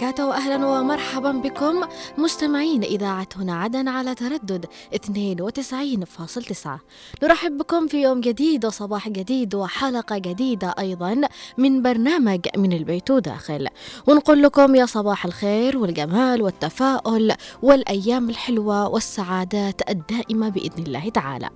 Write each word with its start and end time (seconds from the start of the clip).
وبركاته 0.00 0.26
وأهلا 0.26 0.66
ومرحبا. 0.66 1.09
بكم 1.20 1.80
مستمعين 2.18 2.82
إذاعة 2.82 3.28
هنا 3.36 3.54
عدن 3.54 3.88
على 3.88 4.14
تردد 4.14 4.66
92.9 4.94 6.68
نرحب 7.22 7.58
بكم 7.58 7.86
في 7.86 8.02
يوم 8.02 8.20
جديد 8.20 8.66
وصباح 8.66 9.08
جديد 9.08 9.54
وحلقة 9.54 10.18
جديدة 10.18 10.74
أيضا 10.78 11.20
من 11.58 11.82
برنامج 11.82 12.40
من 12.56 12.72
البيت 12.72 13.10
وداخل 13.10 13.68
ونقول 14.06 14.42
لكم 14.42 14.74
يا 14.74 14.86
صباح 14.86 15.24
الخير 15.24 15.78
والجمال 15.78 16.42
والتفاؤل 16.42 17.34
والأيام 17.62 18.30
الحلوة 18.30 18.88
والسعادات 18.88 19.90
الدائمة 19.90 20.48
بإذن 20.48 20.82
الله 20.82 21.08
تعالى. 21.08 21.50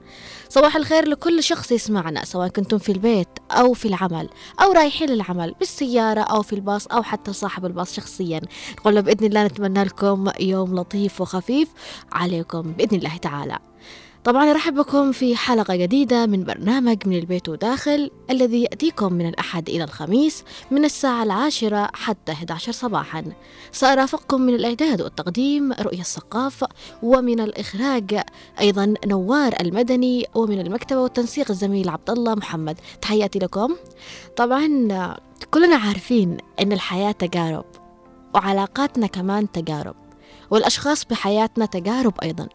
صباح 0.48 0.76
الخير 0.76 1.08
لكل 1.08 1.42
شخص 1.42 1.72
يسمعنا 1.72 2.24
سواء 2.24 2.48
كنتم 2.48 2.78
في 2.78 2.92
البيت 2.92 3.28
أو 3.50 3.72
في 3.72 3.88
العمل 3.88 4.28
أو 4.62 4.72
رايحين 4.72 5.08
للعمل 5.10 5.54
بالسيارة 5.60 6.20
أو 6.20 6.42
في 6.42 6.52
الباص 6.52 6.86
أو 6.86 7.02
حتى 7.02 7.32
صاحب 7.32 7.66
الباص 7.66 7.94
شخصيا. 7.96 8.40
نقول 8.78 8.94
له 8.94 9.00
بإذن 9.00 9.26
الله 9.26 9.46
نتمنى 9.54 9.84
لكم 9.84 10.30
يوم 10.40 10.74
لطيف 10.74 11.20
وخفيف 11.20 11.68
عليكم 12.12 12.62
بإذن 12.62 12.98
الله 12.98 13.16
تعالى. 13.16 13.58
طبعا 14.24 14.50
أرحب 14.50 14.74
بكم 14.74 15.12
في 15.12 15.36
حلقة 15.36 15.76
جديدة 15.76 16.26
من 16.26 16.44
برنامج 16.44 17.08
من 17.08 17.18
البيت 17.18 17.48
وداخل 17.48 18.10
الذي 18.30 18.62
يأتيكم 18.62 19.12
من 19.12 19.28
الأحد 19.28 19.68
إلى 19.68 19.84
الخميس 19.84 20.44
من 20.70 20.84
الساعة 20.84 21.22
العاشرة 21.22 21.90
حتى 21.94 22.32
11 22.32 22.72
صباحا. 22.72 23.24
سأرافقكم 23.72 24.40
من 24.40 24.54
الإعداد 24.54 25.02
والتقديم 25.02 25.72
رؤية 25.72 26.00
الثقاف 26.00 26.64
ومن 27.02 27.40
الإخراج 27.40 28.20
أيضا 28.60 28.94
نوار 29.06 29.54
المدني 29.60 30.26
ومن 30.34 30.60
المكتبة 30.60 31.00
والتنسيق 31.00 31.50
الزميل 31.50 31.88
عبد 31.88 32.10
الله 32.10 32.34
محمد. 32.34 32.78
تحياتي 33.02 33.38
لكم. 33.38 33.76
طبعا 34.36 34.68
كلنا 35.50 35.76
عارفين 35.76 36.36
أن 36.60 36.72
الحياة 36.72 37.12
تجارب. 37.12 37.64
وعلاقاتنا 38.34 39.06
كمان 39.06 39.52
تجارب 39.52 39.94
والأشخاص 40.50 41.04
بحياتنا 41.04 41.66
تجارب 41.66 42.14
أيضا. 42.22 42.48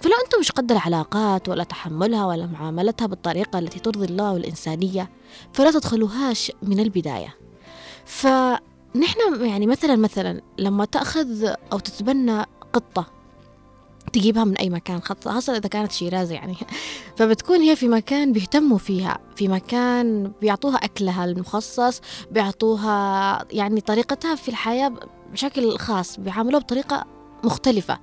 فلو 0.00 0.12
أنتم 0.24 0.40
مش 0.40 0.52
قد 0.52 0.72
العلاقات 0.72 1.48
ولا 1.48 1.64
تحملها 1.64 2.26
ولا 2.26 2.46
معاملتها 2.46 3.06
بالطريقة 3.06 3.58
التي 3.58 3.78
ترضي 3.78 4.04
الله 4.04 4.32
والإنسانية 4.32 5.10
فلا 5.52 5.70
تدخلوهاش 5.70 6.52
من 6.62 6.80
البداية. 6.80 7.36
فنحن 8.04 9.18
يعني 9.40 9.66
مثلا 9.66 9.96
مثلا 9.96 10.40
لما 10.58 10.84
تأخذ 10.84 11.54
أو 11.72 11.78
تتبنى 11.78 12.42
قطة 12.72 13.21
تجيبها 14.12 14.44
من 14.44 14.56
أي 14.56 14.70
مكان 14.70 15.00
خاصة 15.00 15.56
إذا 15.56 15.68
كانت 15.68 15.92
شيرازة 15.92 16.34
يعني. 16.34 16.56
فبتكون 17.16 17.60
هي 17.60 17.76
في 17.76 17.88
مكان 17.88 18.32
بيهتموا 18.32 18.78
فيها 18.78 19.18
في 19.36 19.48
مكان 19.48 20.32
بيعطوها 20.40 20.76
أكلها 20.76 21.24
المخصص 21.24 22.00
بيعطوها 22.30 23.46
يعني 23.52 23.80
طريقتها 23.80 24.34
في 24.34 24.48
الحياة 24.48 24.92
بشكل 25.32 25.78
خاص 25.78 26.20
بيعاملوها 26.20 26.62
بطريقة 26.62 27.04
مختلفة. 27.44 27.98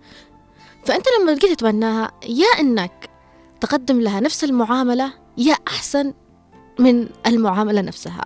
فأنت 0.85 1.05
لما 1.19 1.33
تجي 1.33 1.55
تتبناها 1.55 2.11
يا 2.27 2.59
إنك 2.59 3.09
تقدم 3.61 4.01
لها 4.01 4.19
نفس 4.19 4.43
المعاملة 4.43 5.13
يا 5.37 5.55
أحسن 5.67 6.13
من 6.79 7.09
المعاملة 7.27 7.81
نفسها. 7.81 8.25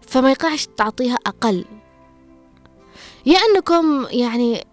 فما 0.00 0.30
يقعش 0.30 0.66
تعطيها 0.76 1.18
أقل. 1.26 1.64
يا 3.26 3.38
أنكم 3.38 4.06
يعني 4.10 4.64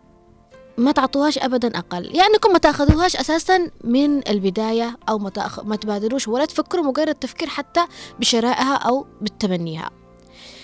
ما 0.81 0.92
تعطوهاش 0.92 1.38
ابدا 1.38 1.78
أقل. 1.80 2.06
يعني 2.06 2.34
أنكم 2.34 2.53
ما 2.53 2.59
تأخذوهاش 2.59 3.16
أساسا 3.16 3.72
من 3.84 4.28
البداية 4.28 4.97
أو 5.09 5.19
ما, 5.19 5.30
تأخ... 5.30 5.59
ما 5.59 5.75
تبادروش 5.75 6.28
ولا 6.28 6.46
تفكروا 6.46 6.86
مجرد 6.86 7.16
تفكير 7.16 7.47
حتى 7.47 7.86
بشرائها 8.19 8.74
أو 8.75 9.06
بالتبنيها 9.22 9.90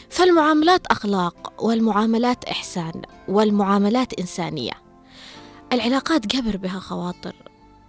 فالمعاملات 0.09 0.87
أخلاق 0.87 1.53
والمعاملات 1.63 2.43
إحسان 2.45 3.01
والمعاملات 3.27 4.13
إنسانية. 4.13 4.71
العلاقات 5.73 6.27
جبر 6.27 6.57
بها 6.57 6.79
خواطر 6.79 7.35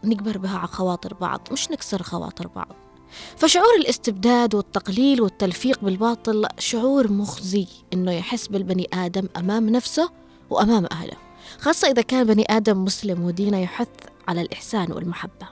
نكبر 0.05 0.39
بها 0.39 0.59
على 0.59 0.69
خواطر 0.69 1.15
بعض 1.15 1.49
مش 1.53 1.71
نكسر 1.71 2.03
خواطر 2.03 2.47
بعض. 2.47 2.77
فشعور 3.37 3.75
الاستبداد 3.79 4.55
والتقليل 4.55 5.21
والتلفيق 5.23 5.81
بالباطل 5.85 6.47
شعور 6.59 7.13
مخزي 7.13 7.67
إنه 7.93 8.13
يحس 8.13 8.47
بالبني 8.47 8.89
آدم 8.95 9.29
أمام 9.37 9.69
نفسه 9.69 10.11
وأمام 10.51 10.87
أهله. 10.93 11.28
خاصة 11.61 11.89
إذا 11.89 12.03
كان 12.03 12.25
بني 12.25 12.47
آدم 12.51 12.85
مسلم 12.85 13.25
ودينه 13.25 13.63
يحث 13.63 13.89
على 14.29 14.41
الإحسان 14.41 14.93
والمحبة. 14.93 15.49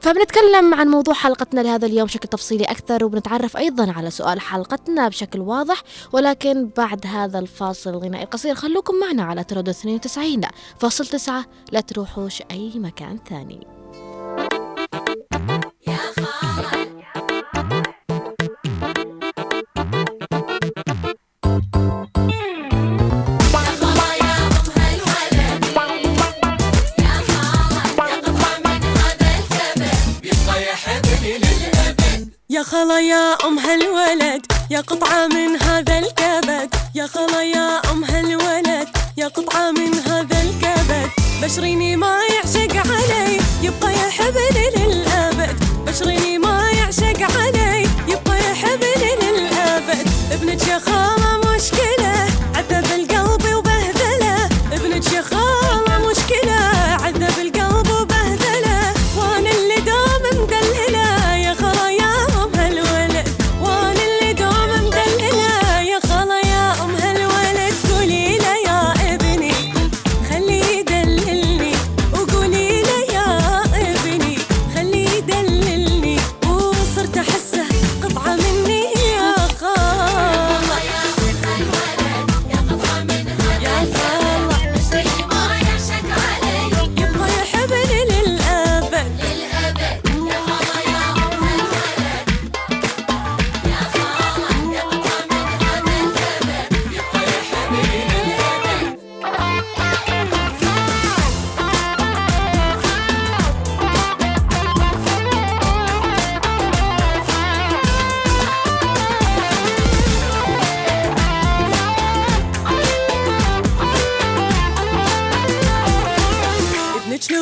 فبنتكلم 0.00 0.74
عن 0.74 0.88
موضوع 0.88 1.14
حلقتنا 1.14 1.60
لهذا 1.60 1.86
اليوم 1.86 2.06
بشكل 2.06 2.28
تفصيلي 2.28 2.64
أكثر 2.64 3.04
وبنتعرف 3.04 3.56
أيضا 3.56 3.92
على 3.92 4.10
سؤال 4.10 4.40
حلقتنا 4.40 5.08
بشكل 5.08 5.40
واضح 5.40 5.82
ولكن 6.12 6.70
بعد 6.76 7.06
هذا 7.06 7.38
الفاصل 7.38 7.90
الغنائي 7.90 8.24
القصير 8.24 8.54
خلوكم 8.54 8.94
معنا 9.00 9.22
على 9.22 9.44
تردد 9.44 9.68
92 9.68 10.40
فاصل 10.78 11.06
9 11.06 11.44
لا 11.72 11.80
تروحوش 11.80 12.42
أي 12.50 12.72
مكان 12.76 13.18
ثاني. 13.28 13.75
خلا 32.86 33.00
يا 33.00 33.34
أم 33.46 33.58
هالولد 33.58 34.46
يا 34.70 34.80
قطعة 34.80 35.26
من 35.26 35.62
هذا 35.62 35.98
الكبد. 35.98 36.74
يا 36.94 37.06
خلا 37.06 37.42
يا 37.42 37.80
أم 37.90 38.04
هالولد 38.04 38.88
يا 39.16 39.28
قطعة 39.28 39.70
من 39.70 39.94
هذا 39.94 40.42
الكبد. 40.42 41.10
بشريني 41.42 41.96
ما 41.96 42.20
يعشق 42.34 42.76
علي 42.76 43.38
يبقى 43.62 43.92
يحبني 43.92 44.70
للأبد. 44.76 45.56
بشريني 45.86 46.38
ما 46.38 46.70
يعشق 46.70 47.22
علي 47.36 47.88
يبقى 48.08 48.38
يحبني 48.50 49.10
للأبد. 49.22 50.08
ابنك 50.32 50.68
يا 50.68 50.78
خالة 50.78 51.40
مشكلة 51.54 52.05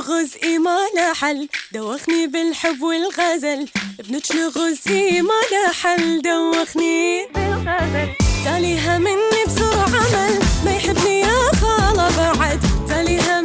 لغز 0.05 0.37
ما 0.59 0.79
له 0.97 1.15
حل. 1.15 1.49
دوخني 1.73 2.27
بالحب 2.27 2.83
والغزل. 2.83 3.69
ابنك 4.01 4.33
لغز 4.35 4.89
ما 5.29 5.41
له 5.53 5.73
حل. 5.73 6.23
دوخني 6.23 7.27
بالغزل. 7.35 8.09
تاليها 8.45 8.99
مني 8.99 9.45
بسرعة 9.47 9.89
عمل. 9.89 10.39
ما 10.65 10.77
يحبني 10.77 11.21
يا 11.21 11.53
خالة 11.61 12.33
بعد. 12.39 12.61
تاليها 12.89 13.41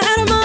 المشاعر 0.00 0.30
ما 0.30 0.36
يحس 0.36 0.39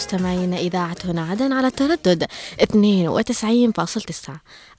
جديد 0.00 0.14
مستمعينا 0.20 0.56
إذاعة 0.56 0.96
هنا 1.04 1.22
عدن 1.22 1.52
على 1.52 1.66
التردد 1.66 2.24
92.9 2.62 4.30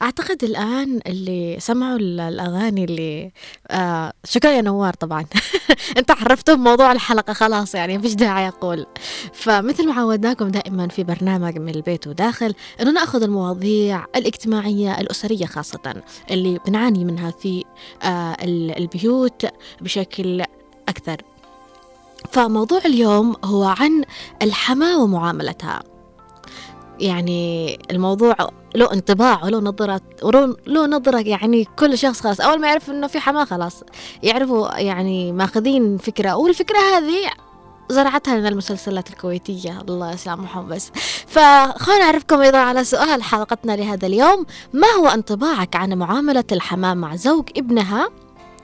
أعتقد 0.01 0.43
الآن 0.43 0.99
اللي 1.07 1.57
سمعوا 1.59 1.97
ال- 1.97 2.19
الأغاني 2.19 2.83
اللي 2.83 3.31
آه 3.71 4.13
شكرا 4.23 4.51
يا 4.51 4.61
نوار 4.61 4.93
طبعا. 4.93 5.25
أنت 5.97 6.11
عرفتم 6.11 6.59
موضوع 6.59 6.91
الحلقة 6.91 7.33
خلاص 7.33 7.75
يعني 7.75 7.97
مفيش 7.97 8.13
داعي 8.13 8.47
أقول. 8.47 8.85
فمثل 9.33 9.87
ما 9.87 9.93
عودناكم 9.93 10.47
دائما 10.47 10.87
في 10.87 11.03
برنامج 11.03 11.57
من 11.57 11.75
البيت 11.75 12.07
وداخل 12.07 12.53
أنه 12.81 12.91
نأخذ 12.91 13.23
المواضيع 13.23 14.05
الاجتماعية 14.15 14.99
الأسرية 15.01 15.45
خاصة 15.45 16.01
اللي 16.31 16.59
بنعاني 16.67 17.05
منها 17.05 17.31
في 17.31 17.63
آه 18.03 18.37
ال- 18.43 18.77
البيوت 18.77 19.45
بشكل 19.81 20.43
أكثر 20.89 21.21
فموضوع 22.31 22.79
اليوم 22.85 23.35
هو 23.43 23.63
عن 23.63 24.03
الحماة 24.41 25.03
ومعاملتها. 25.03 25.83
يعني 26.99 27.79
الموضوع 27.91 28.35
له 28.75 28.93
انطباع 28.93 29.43
وله 29.43 29.59
نظرة 29.59 30.01
له 30.67 30.85
نظرة 30.85 31.19
يعني 31.19 31.67
كل 31.79 31.97
شخص 31.97 32.21
خلاص. 32.21 32.41
أول 32.41 32.59
ما 32.59 32.67
يعرف 32.67 32.89
إنه 32.89 33.07
في 33.07 33.19
حماة 33.19 33.45
خلاص. 33.45 33.83
يعرفوا 34.23 34.77
يعني 34.77 35.31
ماخذين 35.31 35.97
فكرة. 35.97 36.35
والفكرة 36.35 36.77
هذه 36.77 37.29
زرعتها 37.89 38.35
من 38.35 38.47
المسلسلات 38.47 39.09
الكويتية. 39.09 39.81
الله 39.81 40.13
يسامحهم 40.13 40.67
بس. 40.67 40.91
فخلونا 41.27 41.99
نعرفكم 41.99 42.41
أيضا 42.41 42.57
على 42.57 42.83
سؤال 42.83 43.23
حلقتنا 43.23 43.75
لهذا 43.75 44.07
اليوم. 44.07 44.45
ما 44.73 44.87
هو 44.87 45.07
انطباعك 45.07 45.75
عن 45.75 45.93
معاملة 45.93 46.43
الحماة 46.51 46.93
مع 46.93 47.15
زوج 47.15 47.49
ابنها 47.57 48.09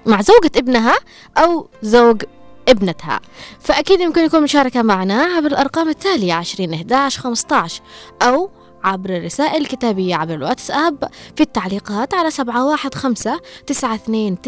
مع 0.06 0.22
زوجة 0.22 0.52
ابنها 0.56 0.96
أو 1.38 1.68
زوج 1.82 2.24
ابنتها. 2.68 3.20
فأكيد 3.60 4.00
يمكن 4.02 4.26
يكون 4.26 4.44
مشاركة 4.44 4.82
معنا 4.82 5.24
عبر 5.24 5.48
الأرقام 5.48 5.90
التالية 5.90 6.34
20 6.34 6.74
11 6.74 7.22
15 7.22 7.82
أو 8.22 8.50
عبر 8.84 9.10
الرسائل 9.10 9.62
الكتابية 9.62 10.16
عبر 10.16 10.34
الواتساب 10.34 11.10
في 11.36 11.44
التعليقات 11.44 12.14
على 12.14 12.32
715 12.32 13.40
929 13.68 14.42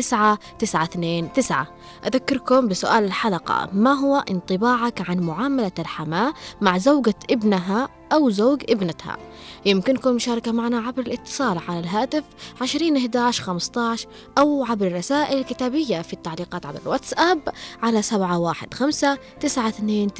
929 0.59 1.65
أذكركم 2.05 2.67
بسؤال 2.67 3.03
الحلقة 3.03 3.69
ما 3.73 3.93
هو 3.93 4.23
انطباعك 4.29 5.09
عن 5.09 5.19
معاملة 5.19 5.71
الحماة 5.79 6.33
مع 6.61 6.77
زوجة 6.77 7.15
ابنها 7.31 7.89
أو 8.13 8.29
زوج 8.29 8.63
ابنتها؟ 8.69 9.17
يمكنكم 9.65 10.09
المشاركة 10.09 10.51
معنا 10.51 10.77
عبر 10.77 11.01
الاتصال 11.01 11.59
على 11.67 11.79
الهاتف 11.79 12.23
20 12.61 12.97
11 12.97 13.43
15 13.43 14.07
أو 14.37 14.65
عبر 14.65 14.87
الرسائل 14.87 15.37
الكتابية 15.37 16.01
في 16.01 16.13
التعليقات 16.13 16.65
عبر 16.65 16.79
الواتساب 16.79 17.49
على 17.83 18.01
715 18.01 19.17
929 19.39 20.13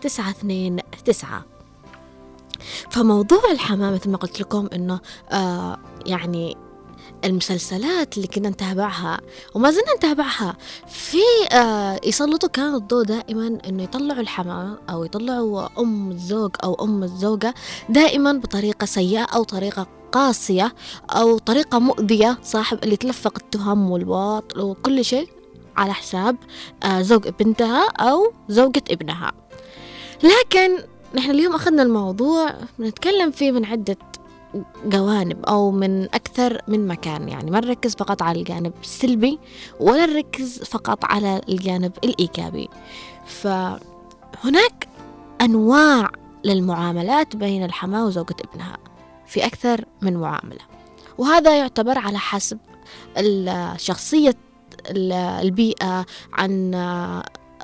929 0.00 1.42
فموضوع 2.90 3.50
الحماة 3.50 3.90
مثل 3.90 4.10
ما 4.10 4.16
قلت 4.16 4.40
لكم 4.40 4.68
إنه 4.72 5.00
آه 5.30 5.78
يعني 6.06 6.56
المسلسلات 7.24 8.16
اللي 8.16 8.28
كنا 8.28 8.48
نتابعها 8.48 9.20
وما 9.54 9.70
زلنا 9.70 9.94
نتابعها. 9.96 10.56
في 10.88 11.18
آه 11.52 12.00
يسلطوا 12.04 12.48
كان 12.48 12.74
الضوء 12.74 13.04
دائما 13.04 13.58
إنه 13.68 13.82
يطلعوا 13.82 14.20
الحماة 14.20 14.78
أو 14.90 15.04
يطلعوا 15.04 15.68
أم 15.78 16.10
الزوج 16.10 16.50
أو 16.64 16.74
أم 16.84 17.02
الزوجة 17.02 17.54
دائما 17.88 18.32
بطريقة 18.32 18.84
سيئة 18.84 19.22
أو 19.22 19.44
طريقة 19.44 19.86
قاسية 20.12 20.74
أو 21.10 21.38
طريقة 21.38 21.78
مؤذية. 21.78 22.38
صاحب 22.42 22.78
اللي 22.84 22.96
تلفق 22.96 23.32
التهم 23.36 23.90
والباطل 23.90 24.60
وكل 24.60 25.04
شيء 25.04 25.28
على 25.76 25.92
حساب 25.94 26.36
آه 26.82 27.02
زوج 27.02 27.28
بنتها 27.28 27.88
أو 27.88 28.32
زوجة 28.48 28.82
ابنها. 28.90 29.32
لكن 30.22 30.78
نحن 31.14 31.30
اليوم 31.30 31.54
أخذنا 31.54 31.82
الموضوع 31.82 32.54
بنتكلم 32.78 33.30
فيه 33.30 33.50
من 33.50 33.64
عدة 33.64 33.96
جوانب 34.84 35.44
أو 35.44 35.70
من 35.70 36.04
أكثر 36.04 36.62
من 36.68 36.86
مكان. 36.86 37.28
يعني 37.28 37.50
ما 37.50 37.60
نركز 37.60 37.94
فقط 37.94 38.22
على 38.22 38.40
الجانب 38.40 38.72
السلبي 38.82 39.38
ولا 39.80 40.06
نركز 40.06 40.58
فقط 40.58 41.04
على 41.04 41.40
الجانب 41.48 41.92
الإيجابي. 42.04 42.68
فهناك 43.26 44.88
أنواع 45.40 46.10
للمعاملات 46.44 47.36
بين 47.36 47.64
الحماة 47.64 48.06
وزوجة 48.06 48.36
ابنها 48.52 48.78
في 49.26 49.46
أكثر 49.46 49.84
من 50.02 50.16
معاملة. 50.16 50.60
وهذا 51.18 51.58
يعتبر 51.58 51.98
على 51.98 52.18
حسب 52.18 52.58
الشخصية 53.16 54.34
البيئة 54.96 56.06
عن 56.32 56.74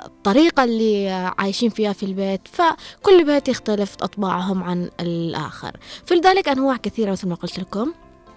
الطريقة 0.06 0.64
اللي 0.64 1.08
عايشين 1.38 1.70
فيها 1.70 1.92
في 1.92 2.02
البيت 2.02 2.48
فكل 2.52 3.24
بيت 3.24 3.48
يختلف 3.48 3.96
أطباعهم 4.02 4.62
عن 4.62 4.90
الآخر. 5.00 5.76
فلذلك 6.06 6.48
أنواع 6.48 6.76
كثيرة 6.76 7.10
مثل 7.10 7.28
ما 7.28 7.34
قلت 7.34 7.58
لكم 7.58 7.92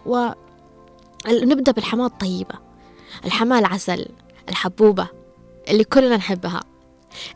ونبدأ 0.05 1.71
بالحماة 1.71 2.05
الطيبة 2.05 2.55
الحماة 3.25 3.59
العسل 3.59 4.05
الحبوبة 4.49 5.07
اللي 5.69 5.83
كلنا 5.83 6.17
نحبها 6.17 6.61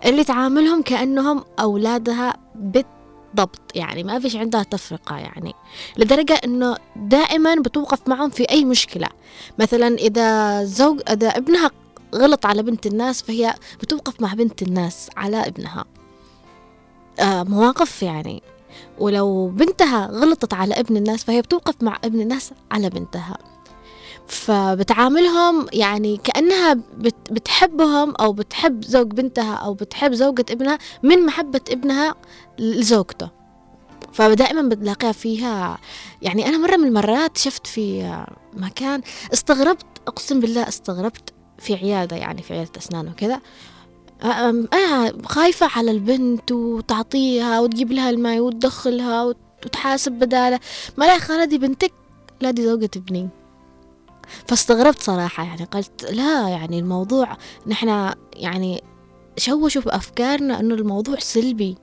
اللي 0.05 0.24
تعاملهم 0.24 0.82
كأنهم 0.82 1.44
أولادها 1.60 2.34
بالضبط 2.55 3.62
يعني 3.75 4.03
ما 4.03 4.20
فيش 4.20 4.36
عندها 4.36 4.63
تفرقة 4.63 5.17
يعني. 5.17 5.53
لدرجة 5.98 6.34
أنه 6.34 6.77
دائما 6.96 7.55
بتوقف 7.55 8.08
معهم 8.08 8.29
في 8.29 8.44
أي 8.44 8.65
مشكلة. 8.65 9.08
مثلا 9.60 9.88
إذا 9.88 10.63
زوج 10.63 11.01
إذا 11.10 11.27
ابنها 11.27 11.72
غلط 12.16 12.46
على 12.46 12.64
بنت 12.64 12.86
الناس 12.86 13.22
فهي 13.22 13.56
بتوقف 13.82 14.22
مع 14.22 14.34
بنت 14.34 14.62
الناس 14.62 15.10
على 15.18 15.48
ابنها. 15.48 15.86
آه 17.20 17.44
مواقف 17.44 18.04
يعني. 18.04 18.44
ولو 19.00 19.48
بنتها 19.48 20.08
غلطت 20.08 20.54
على 20.54 20.80
ابن 20.80 20.98
الناس 20.98 21.24
فهي 21.24 21.42
بتوقف 21.42 21.76
مع 21.82 21.98
ابن 22.04 22.22
الناس 22.22 22.52
على 22.72 22.90
بنتها. 22.90 23.38
فبتعاملهم 24.28 25.66
يعني 25.74 26.18
كأنها 26.18 26.74
بت 26.74 27.16
بتحبهم 27.32 28.16
أو 28.16 28.34
بتحب 28.34 28.84
زوج 28.84 29.08
بنتها 29.08 29.56
أو 29.56 29.74
بتحب 29.74 30.14
زوجة 30.14 30.46
ابنها 30.50 30.78
من 31.04 31.26
محبة 31.26 31.62
ابنها 31.70 32.16
لزوجته. 32.60 33.30
فدائما 34.14 34.62
بتلاقيها 34.62 35.12
فيها 35.12 35.78
يعني 36.22 36.48
أنا 36.48 36.58
مرة 36.58 36.78
من 36.78 36.88
المرات 36.88 37.38
شفت 37.38 37.68
في 37.68 38.16
مكان 38.54 39.02
استغربت 39.34 39.86
أقسم 40.08 40.40
بالله 40.40 40.68
استغربت. 40.68 41.35
في 41.60 41.76
عيادة 41.76 42.16
يعني 42.16 42.42
في 42.42 42.54
عيادة 42.54 42.72
أسنان 42.78 43.08
وكذا. 43.08 43.42
آه، 44.24 45.14
خايفة 45.26 45.70
على 45.76 45.92
البنت 45.92 46.52
وتعطيها 46.52 47.60
وتجيب 47.60 47.92
لها 47.92 48.10
الماء 48.10 48.40
وتدخلها 48.40 49.24
وتحاسب 49.64 50.12
بداله 50.12 50.60
ما 50.98 51.06
لا 51.06 51.18
خالدي 51.18 51.58
بنتك 51.58 51.94
لا 52.42 52.52
دي 52.52 52.66
زوجة 52.66 52.90
ابني. 52.96 53.30
فاستغربت 54.48 55.02
صراحة 55.02 55.44
يعني 55.44 55.64
قلت 55.64 56.12
لا 56.12 56.50
يعني 56.50 56.80
الموضوع 56.80 57.38
نحن 57.68 58.14
يعني 58.34 58.84
شوشوا 59.38 59.82
بأفكارنا 59.82 60.60
أنه 60.60 60.76
الموضوع 60.76 61.20
سلبي 61.20 61.78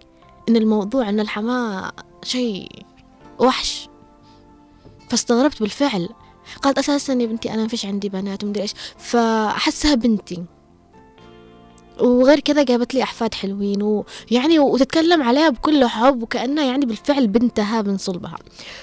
إن 0.48 0.56
الموضوع 0.56 1.08
أن 1.08 1.20
الحماة 1.20 1.92
شيء 2.22 2.68
وحش. 3.38 3.88
فاستغربت 5.08 5.60
بالفعل. 5.60 6.08
قالت 6.62 6.78
أساسا 6.78 7.12
يا 7.12 7.26
بنتي 7.26 7.54
أنا 7.54 7.62
ما 7.62 7.68
فيش 7.68 7.86
عندي 7.86 8.08
بنات 8.08 8.44
ومدري 8.44 8.62
إيش. 8.62 8.74
فأحسها 8.98 9.94
بنتي. 9.94 10.44
وغير 12.00 12.40
كذا 12.40 12.62
جابت 12.62 12.94
لي 12.94 13.02
أحفاد 13.02 13.34
حلوين 13.34 13.82
ويعني 13.82 14.58
وتتكلم 14.58 15.22
عليها 15.22 15.48
بكل 15.48 15.84
حب 15.84 16.22
وكأنها 16.22 16.64
يعني 16.64 16.86
بالفعل 16.86 17.26
بنتها 17.26 17.82
من 17.82 17.98
صلبها. 17.98 18.38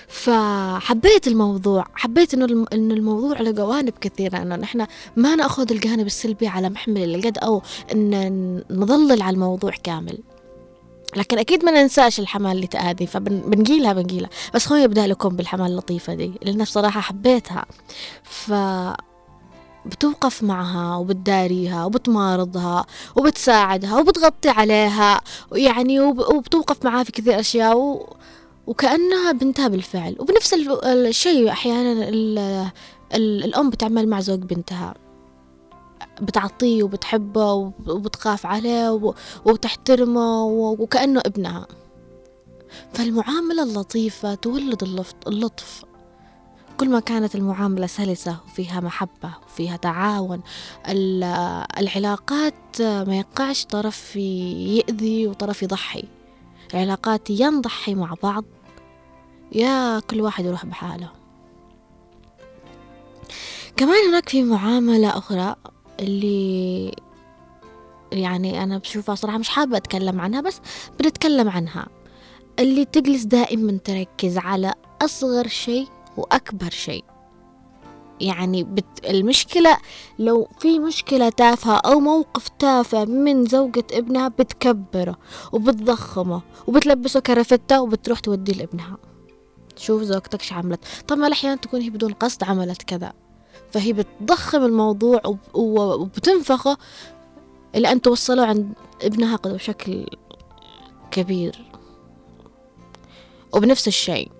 فحبيت 0.07 1.27
الموضوع 1.27 1.85
حبيت 1.93 2.33
إنه 2.33 2.65
إنه 2.73 2.93
الموضوع 2.93 3.41
له 3.41 3.51
جوانب 3.51 3.93
كثيرة 4.01 4.37
إنه 4.37 4.55
نحن 4.55 4.85
ما 5.15 5.35
نأخذ 5.35 5.71
الجانب 5.71 6.05
السلبي 6.05 6.47
على 6.47 6.69
محمل 6.69 7.03
الجد 7.03 7.37
أو 7.37 7.61
إن 7.91 8.63
نظلل 8.71 9.21
على 9.21 9.33
الموضوع 9.33 9.71
كامل. 9.83 10.17
لكن 11.15 11.39
أكيد 11.39 11.65
ما 11.65 11.71
ننساش 11.71 12.19
الحمال 12.19 12.51
اللي 12.51 12.67
تأذي 12.67 13.07
فبنقيلها 13.07 13.93
بنقيلها 13.93 14.29
بس 14.53 14.65
خلوني 14.65 14.85
أبدأ 14.85 15.07
لكم 15.07 15.29
بالحمال 15.29 15.71
اللطيفة 15.71 16.13
دي 16.13 16.31
لأن 16.41 16.63
بصراحة 16.63 17.01
حبيتها. 17.01 17.65
ف 18.23 18.53
بتوقف 19.85 20.43
معها 20.43 20.95
وبتداريها 20.97 21.85
وبتمارضها 21.85 22.85
وبتساعدها 23.15 23.99
وبتغطي 23.99 24.49
عليها 24.49 25.21
يعني 25.51 25.99
وبتوقف 25.99 26.85
معها 26.85 27.03
في 27.03 27.11
كثير 27.11 27.39
أشياء 27.39 27.77
و... 27.77 28.15
وكأنها 28.67 29.31
بنتها 29.31 29.67
بالفعل. 29.67 30.15
وبنفس 30.19 30.53
الشيء 30.83 31.49
أحيانا 31.49 32.09
الأم 33.13 33.69
بتعمل 33.69 34.07
مع 34.09 34.19
زوج 34.19 34.39
بنتها. 34.39 34.93
بتعطيه 36.21 36.83
وبتحبه 36.83 37.53
وبتخاف 37.87 38.45
عليه 38.45 39.13
وبتحترمه 39.45 40.43
وكأنه 40.45 41.21
ابنها. 41.25 41.67
فالمعاملة 42.93 43.63
اللطيفة 43.63 44.35
تولد 44.35 44.83
اللطف. 45.27 45.85
كل 46.77 46.89
ما 46.89 46.99
كانت 46.99 47.35
المعاملة 47.35 47.87
سلسة 47.87 48.37
وفيها 48.45 48.79
محبة 48.79 49.33
وفيها 49.45 49.77
تعاون 49.77 50.41
العلاقات 51.79 52.81
ما 52.81 53.17
يقعش 53.17 53.65
طرف 53.65 54.15
يأذي 54.15 55.27
وطرف 55.27 55.63
يضحي. 55.63 56.03
العلاقات 56.73 57.29
يا 57.29 57.49
نضحي 57.49 57.95
مع 57.95 58.13
بعض 58.23 58.43
يا 59.51 59.99
كل 59.99 60.21
واحد 60.21 60.45
يروح 60.45 60.65
بحاله. 60.65 61.09
كمان 63.77 64.09
هناك 64.09 64.29
في 64.29 64.43
معاملة 64.43 65.17
أخرى 65.17 65.55
اللي 65.99 66.91
يعني 68.11 68.63
أنا 68.63 68.77
بشوفها 68.77 69.15
صراحة 69.15 69.37
مش 69.37 69.49
حابة 69.49 69.77
أتكلم 69.77 70.21
عنها 70.21 70.41
بس 70.41 70.61
بنتكلم 70.99 71.49
عنها. 71.49 71.87
اللي 72.59 72.85
تجلس 72.85 73.23
دائما 73.23 73.77
تركز 73.83 74.37
على 74.37 74.73
أصغر 75.01 75.47
شيء 75.47 75.87
وأكبر 76.17 76.69
شيء. 76.69 77.03
يعني 78.21 78.63
بت... 78.63 78.85
المشكلة 79.09 79.77
لو 80.19 80.47
في 80.59 80.79
مشكلة 80.79 81.29
تافهة 81.29 81.77
أو 81.77 81.99
موقف 81.99 82.47
تافه 82.49 83.05
من 83.05 83.45
زوجة 83.45 83.83
ابنها 83.93 84.27
بتكبره 84.27 85.17
وبتضخمه 85.51 86.41
وبتلبسه 86.67 87.19
كرفتة 87.19 87.81
وبتروح 87.81 88.19
توديه 88.19 88.53
لابنها. 88.53 88.97
شوف 89.75 90.01
زوجتك 90.01 90.41
شو 90.41 90.55
عملت. 90.55 90.79
طبعا 91.07 91.33
أحيانا 91.33 91.55
تكون 91.55 91.81
هي 91.81 91.89
بدون 91.89 92.13
قصد 92.13 92.43
عملت 92.43 92.83
كذا. 92.83 93.13
فهي 93.71 93.93
بتضخم 93.93 94.65
الموضوع 94.65 95.21
وبتنفخه 95.53 96.77
إلى 97.75 97.91
أن 97.91 98.01
توصله 98.01 98.45
عند 98.45 98.73
ابنها 99.01 99.35
بشكل 99.35 100.05
كبير. 101.11 101.65
وبنفس 103.53 103.87
الشيء 103.87 104.31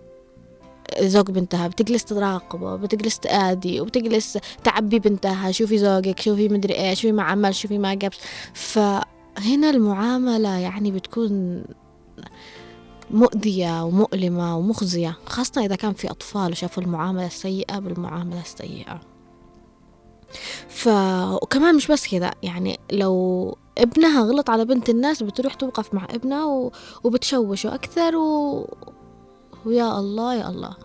زوج 1.00 1.32
بنتها 1.32 1.68
بتجلس 1.68 2.06
تراقبه 2.06 2.76
بتجلس 2.76 3.20
تآدي 3.20 3.82
وبتجلس 3.82 4.38
تعبي 4.64 5.00
بنتها 5.00 5.52
شوفي 5.52 5.78
زوجك 5.78 6.20
شوفي 6.20 6.50
مدري 6.50 6.74
إيش 6.74 7.02
شوفي 7.02 7.12
ما 7.12 7.24
عمل 7.24 7.56
شوفي 7.56 7.78
ما 7.78 7.94
جاب. 7.94 8.12
فهنا 8.54 9.70
المعاملة 9.70 10.58
يعني 10.58 10.92
بتكون 10.92 11.64
مؤذية 13.12 13.84
ومؤلمة 13.84 14.58
ومخزية 14.58 15.18
خاصة 15.26 15.66
إذا 15.66 15.76
كان 15.76 15.94
في 15.94 16.12
أطفال 16.12 16.52
وشافوا 16.52 16.84
المعاملة 16.84 17.26
السيئة 17.26 17.80
بالمعاملة 17.80 18.42
السيئة. 18.42 19.02
ف 20.68 20.88
وكمان 21.42 21.76
مش 21.76 21.88
بس 21.88 22.08
كذا 22.08 22.32
يعني 22.44 22.80
لو 22.92 23.58
ابنها 23.78 24.24
غلط 24.24 24.50
على 24.50 24.66
بنت 24.66 24.90
الناس 24.90 25.24
بتروح 25.24 25.54
توقف 25.54 25.94
مع 25.94 26.08
ابنها 26.10 26.46
و... 26.46 26.72
وبتشوشه 27.04 27.76
أكثر 27.76 28.16
و... 28.16 28.68
ويا 29.66 30.00
الله 30.00 30.36
يا 30.36 30.50
الله. 30.50 30.76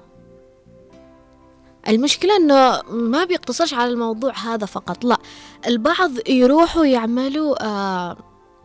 المشكلة 1.88 2.36
إنه 2.36 2.82
ما 2.90 3.24
بيقتصرش 3.24 3.74
على 3.74 3.90
الموضوع 3.90 4.32
هذا 4.32 4.66
فقط 4.66 5.04
لا 5.04 5.18
البعض 5.66 6.10
يروحوا 6.28 6.84
يعملوا 6.84 7.66
آه 7.66 8.16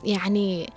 يعني 0.04 0.70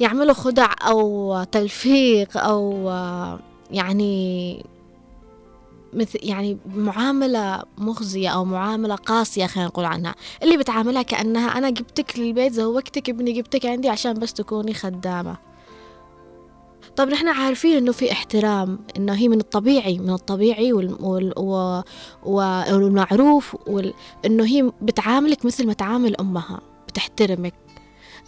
يعملوا 0.00 0.34
خدع 0.34 0.74
أو 0.86 1.44
تلفيق 1.52 2.36
أو 2.38 2.90
آه 2.90 3.40
يعني 3.70 4.64
مثل 5.92 6.18
يعني 6.22 6.58
معاملة 6.66 7.62
مخزية 7.78 8.28
أو 8.28 8.44
معاملة 8.44 8.94
قاسية 8.94 9.46
خلينا 9.46 9.68
نقول 9.68 9.84
عنها. 9.84 10.14
اللي 10.42 10.56
بتعاملها 10.56 11.02
كأنها 11.02 11.58
أنا 11.58 11.70
جبتك 11.70 12.18
للبيت 12.18 12.52
زوجتك 12.52 13.08
ابني 13.10 13.32
جبتك 13.32 13.66
عندي 13.66 13.88
عشان 13.88 14.14
بس 14.14 14.32
تكوني 14.32 14.74
خدامة. 14.74 15.36
طب 16.96 17.08
نحن 17.08 17.28
عارفين 17.28 17.76
إنه 17.76 17.92
في 17.92 18.12
احترام 18.12 18.78
إنه 18.96 19.14
هي 19.14 19.28
من 19.28 19.40
الطبيعي 19.40 19.98
من 19.98 20.10
الطبيعي 20.10 20.72
وال 20.72 20.96
وال 21.00 21.84
والمعروف 22.22 23.56
وال 23.66 23.94
إنه 24.26 24.44
هي 24.44 24.72
بتعاملك 24.82 25.44
مثل 25.44 25.66
ما 25.66 25.72
تعامل 25.72 26.20
أمها 26.20 26.60
بتحترمك 26.88 27.54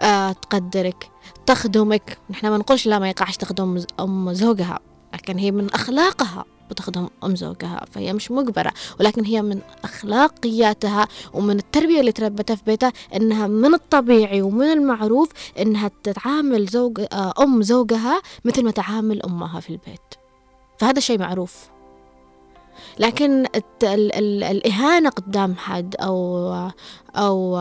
آه 0.00 0.32
تقدرك 0.32 1.10
تخدمك. 1.46 2.18
نحن 2.30 2.48
ما 2.48 2.58
نقولش 2.58 2.86
لا 2.86 2.98
ما 2.98 3.08
يقعش 3.08 3.36
تخدم 3.36 3.84
أم 4.00 4.32
زوجها 4.32 4.78
لكن 5.14 5.38
هي 5.38 5.50
من 5.50 5.70
أخلاقها. 5.70 6.44
بتخدم 6.72 7.08
أم 7.24 7.36
زوجها 7.36 7.84
فهي 7.92 8.12
مش 8.12 8.30
مجبرة. 8.30 8.72
ولكن 9.00 9.24
هي 9.24 9.42
من 9.42 9.60
أخلاقياتها 9.84 11.08
ومن 11.34 11.58
التربية 11.58 12.00
اللي 12.00 12.12
تربتها 12.12 12.56
في 12.56 12.62
بيتها 12.66 12.92
إنها 13.16 13.46
من 13.46 13.74
الطبيعي 13.74 14.42
ومن 14.42 14.66
المعروف 14.66 15.28
إنها 15.58 15.90
تتعامل 16.02 16.66
زوج 16.66 17.00
آه، 17.12 17.34
أم 17.40 17.62
زوجها 17.62 18.22
مثل 18.44 18.64
ما 18.64 18.70
تعامل 18.70 19.22
أمها 19.22 19.60
في 19.60 19.70
البيت. 19.70 20.00
فهذا 20.78 21.00
شيء 21.00 21.18
معروف. 21.18 21.72
لكن 22.98 23.46
ال 23.82 24.12
ال 24.12 24.44
الإهانة 24.44 25.10
قدام 25.10 25.54
حد 25.56 25.96
أو 26.00 26.52
أو 27.16 27.58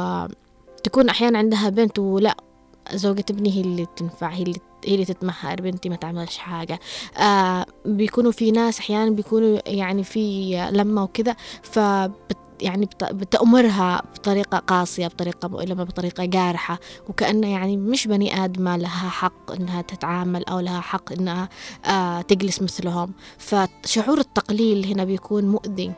تكون 0.83 1.09
أحيانا 1.09 1.37
عندها 1.37 1.69
بنت 1.69 1.99
ولا 1.99 2.37
زوجة 2.93 3.25
ابني 3.29 3.51
هي 3.57 3.61
اللي 3.61 3.87
تنفع 3.95 4.29
هي 4.29 4.43
اللي 4.43 4.59
هي 4.85 4.93
اللي 4.93 5.05
تتمهر 5.05 5.61
بنتي 5.61 5.89
ما 5.89 5.95
تعملش 5.95 6.37
حاجة. 6.37 6.79
آه 7.17 7.65
بيكونوا 7.85 8.31
في 8.31 8.51
ناس 8.51 8.79
أحيانا 8.79 9.11
بيكونوا 9.11 9.59
يعني 9.69 10.03
في 10.03 10.55
لمة 10.71 11.03
وكذا 11.03 11.35
فبت 11.63 12.37
يعني 12.61 12.89
بتأمرها 13.11 14.01
بطريقة 14.15 14.57
قاسية 14.57 15.07
بطريقة 15.07 15.47
مؤلمة 15.47 15.83
بطريقة 15.83 16.25
جارحة 16.25 16.79
وكأنها 17.09 17.49
يعني 17.49 17.77
مش 17.77 18.07
بني 18.07 18.43
آدمة 18.45 18.77
لها 18.77 19.09
حق 19.09 19.51
إنها 19.51 19.81
تتعامل 19.81 20.45
أو 20.45 20.59
لها 20.59 20.79
حق 20.81 21.11
إنها 21.13 21.49
آه 21.85 22.21
تجلس 22.21 22.61
مثلهم. 22.61 23.13
فشعور 23.37 24.19
التقليل 24.19 24.85
هنا 24.85 25.03
بيكون 25.03 25.45
مؤذي. 25.45 25.91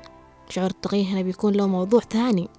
شعور 0.49 0.69
التقليل 0.69 1.05
هنا 1.05 1.21
بيكون 1.21 1.53
له 1.53 1.67
موضوع 1.67 1.99
ثاني. 1.99 2.49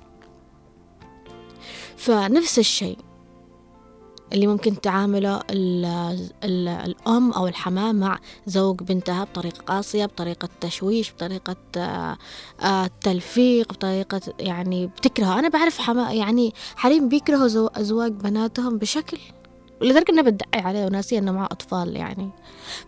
فنفس 1.96 2.58
الشيء. 2.58 2.98
اللي 4.34 4.46
ممكن 4.46 4.80
تعامله 4.80 5.40
ال 5.50 5.84
ال 6.44 6.68
الأم 6.68 7.32
أو 7.32 7.46
الحماة 7.46 7.92
مع 7.92 8.18
زوج 8.46 8.82
بنتها 8.82 9.24
بطريقة 9.24 9.62
قاسية 9.62 10.06
بطريقة 10.06 10.48
تشويش 10.60 11.12
بطريقة 11.12 11.56
آه، 11.76 12.16
آه، 12.62 12.90
تلفيق 13.00 13.72
بطريقة 13.72 14.20
يعني 14.40 14.86
بتكره 14.86 15.38
أنا 15.38 15.48
بعرف 15.48 15.78
حما 15.78 16.12
يعني 16.12 16.54
حريم 16.76 17.08
بيكرهوا 17.08 17.80
أزواج 17.80 18.12
بناتهم 18.12 18.78
بشكل 18.78 19.18
لدرجة 19.80 20.04
إنها 20.10 20.22
بتدعي 20.22 20.60
عليه 20.60 20.86
وناسية 20.86 21.18
إنه 21.18 21.32
معه 21.32 21.44
أطفال 21.44 21.96
يعني. 21.96 22.30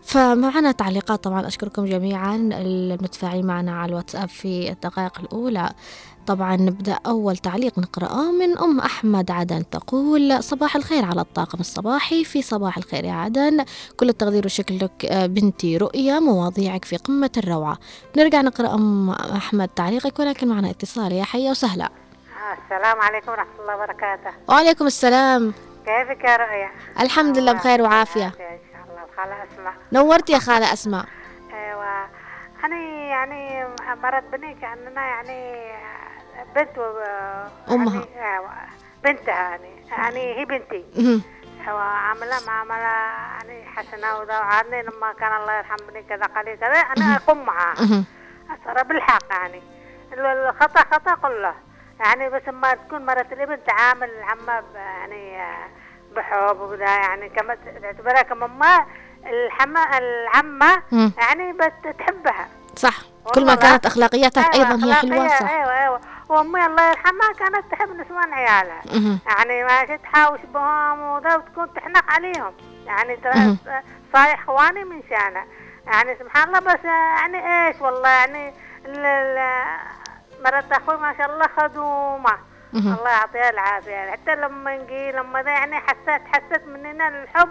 فمعنا 0.01 0.71
تعليقات 0.71 1.23
طبعا 1.23 1.47
أشكركم 1.47 1.85
جميعا 1.85 2.35
المتفاعلين 2.53 3.45
معنا 3.45 3.71
على 3.71 3.89
الواتساب 3.89 4.29
في 4.29 4.71
الدقائق 4.71 5.19
الأولى. 5.19 5.69
طبعا 6.27 6.55
نبدأ 6.55 6.99
أول 7.05 7.37
تعليق 7.37 7.79
نقرأه 7.79 8.31
من 8.31 8.57
أم 8.57 8.79
أحمد 8.79 9.31
عدن 9.31 9.69
تقول 9.69 10.43
صباح 10.43 10.75
الخير 10.75 11.05
على 11.05 11.21
الطاقم 11.21 11.59
الصباحي 11.59 12.23
في 12.23 12.41
صباح 12.41 12.77
الخير 12.77 13.05
يا 13.05 13.13
عدن. 13.13 13.65
كل 13.97 14.09
التقدير 14.09 14.43
والشكر 14.43 14.75
لك 14.75 15.05
آه، 15.05 15.25
بنتي 15.25 15.77
رؤية 15.77 16.19
مواضيعك 16.19 16.85
في 16.85 16.97
قمة 16.97 17.31
الروعة. 17.37 17.77
نرجع 18.17 18.41
نقرأ 18.41 18.73
أم 18.73 19.09
أحمد 19.09 19.67
تعليقك 19.67 20.19
ولكن 20.19 20.47
معنا 20.47 20.69
اتصال. 20.69 21.11
يا 21.11 21.23
حية 21.23 21.49
وسهلا. 21.49 21.89
السلام 22.65 23.01
عليكم 23.01 23.31
ورحمة 23.31 23.61
الله 23.61 23.75
وبركاته. 23.75 24.31
وعليكم 24.49 24.85
السلام. 24.85 25.53
كيفك 25.85 26.23
يا 26.23 26.35
رؤيا؟ 26.37 26.69
الحمد 26.99 27.37
لله 27.37 27.53
بخير 27.53 27.81
وعافية. 27.81 28.25
إن 28.25 28.31
شاء 28.31 28.83
الله 28.89 29.03
الخالة 29.11 29.43
أسمع 29.43 29.73
نورت 29.91 30.29
يا 30.29 30.39
خالة 30.39 30.73
أسماء. 30.73 31.05
أيوة. 31.53 32.07
أنا 32.65 32.75
يعني 33.09 33.67
مرت 34.03 34.23
بني 34.31 34.53
كأننا 34.61 35.01
يعني 35.01 35.57
بنت 36.55 36.77
أمها. 37.71 38.05
أيوة 38.15 38.49
بنتها 39.03 39.33
يعني 39.33 39.85
يعني 39.89 40.39
هي 40.39 40.45
بنتي 40.45 40.85
مهم. 40.97 41.21
أيوة 41.67 41.81
عاملة 41.81 42.35
معاملة 42.47 42.75
يعني 42.77 43.65
حسنة 43.65 44.17
وذا 44.17 44.39
وعادني 44.39 44.81
لما 44.81 45.13
كان 45.19 45.41
الله 45.41 45.53
يرحمني 45.57 46.03
كذا 46.09 46.25
قليل 46.25 46.55
كذا 46.57 46.67
أنا 46.97 47.15
أقوم 47.15 47.45
معها. 47.45 48.03
ترى 48.65 48.83
بالحق 48.83 49.23
يعني 49.31 49.61
ال- 50.13 50.25
الخطأ 50.25 50.79
خطأ 50.95 51.15
كله 51.15 51.53
يعني 51.99 52.29
بس 52.29 52.41
ما 52.47 52.73
تكون 52.73 53.05
مرة 53.05 53.25
الابن 53.31 53.57
تعامل 53.67 54.09
العمة 54.09 54.63
يعني 54.75 55.37
بحب 56.15 56.59
وكذا 56.59 56.85
يعني 56.85 57.29
كما 57.29 57.57
تعتبرها 57.81 58.21
كماما 58.21 58.85
الحما 59.25 59.97
العمة. 59.97 60.83
يعني 61.17 61.53
بتحبها 61.53 62.47
صح 62.75 62.95
كل 63.35 63.45
ما. 63.45 63.55
كانت 63.55 63.85
أخلاقياتها 63.85 64.43
أيضا 64.53 64.85
هي 64.87 64.93
حلوة 64.93 65.27
صح 65.27 65.49
أيوه 65.51 65.83
أيوه 65.83 66.01
وأمي 66.29 66.65
الله 66.65 66.89
يرحمها 66.89 67.33
كانت 67.39 67.71
تحب 67.71 67.89
نسوان 67.89 68.33
عيالها. 68.33 68.81
يعني 69.27 69.63
ما 69.63 69.95
تحاوش 69.95 70.39
بهم 70.53 71.01
وذا 71.01 71.35
وتكون 71.35 71.73
تحنق 71.73 72.11
عليهم 72.11 72.53
يعني. 72.85 73.17
صايح 74.13 74.41
إخواني 74.43 74.83
من 74.83 75.03
شانه 75.09 75.43
يعني 75.85 76.15
سبحان 76.19 76.47
الله 76.47 76.59
بس 76.59 76.83
يعني 76.83 77.67
إيش 77.67 77.81
والله 77.81 78.09
يعني 78.09 78.53
مرات 80.43 80.71
أخوي 80.71 80.97
ما 80.97 81.17
شاء 81.17 81.33
الله 81.33 81.47
خدومه. 81.57 82.37
الله 82.73 83.09
يعطيها 83.09 83.49
العافية 83.49 83.91
يعني 83.91 84.11
حتى 84.11 84.35
لما 84.35 84.77
نجي 84.77 85.11
لما 85.11 85.43
ذا 85.43 85.51
يعني 85.51 85.75
حسيت 85.79 86.21
حسيت 86.27 86.67
مننا 86.67 87.07
الحب 87.07 87.49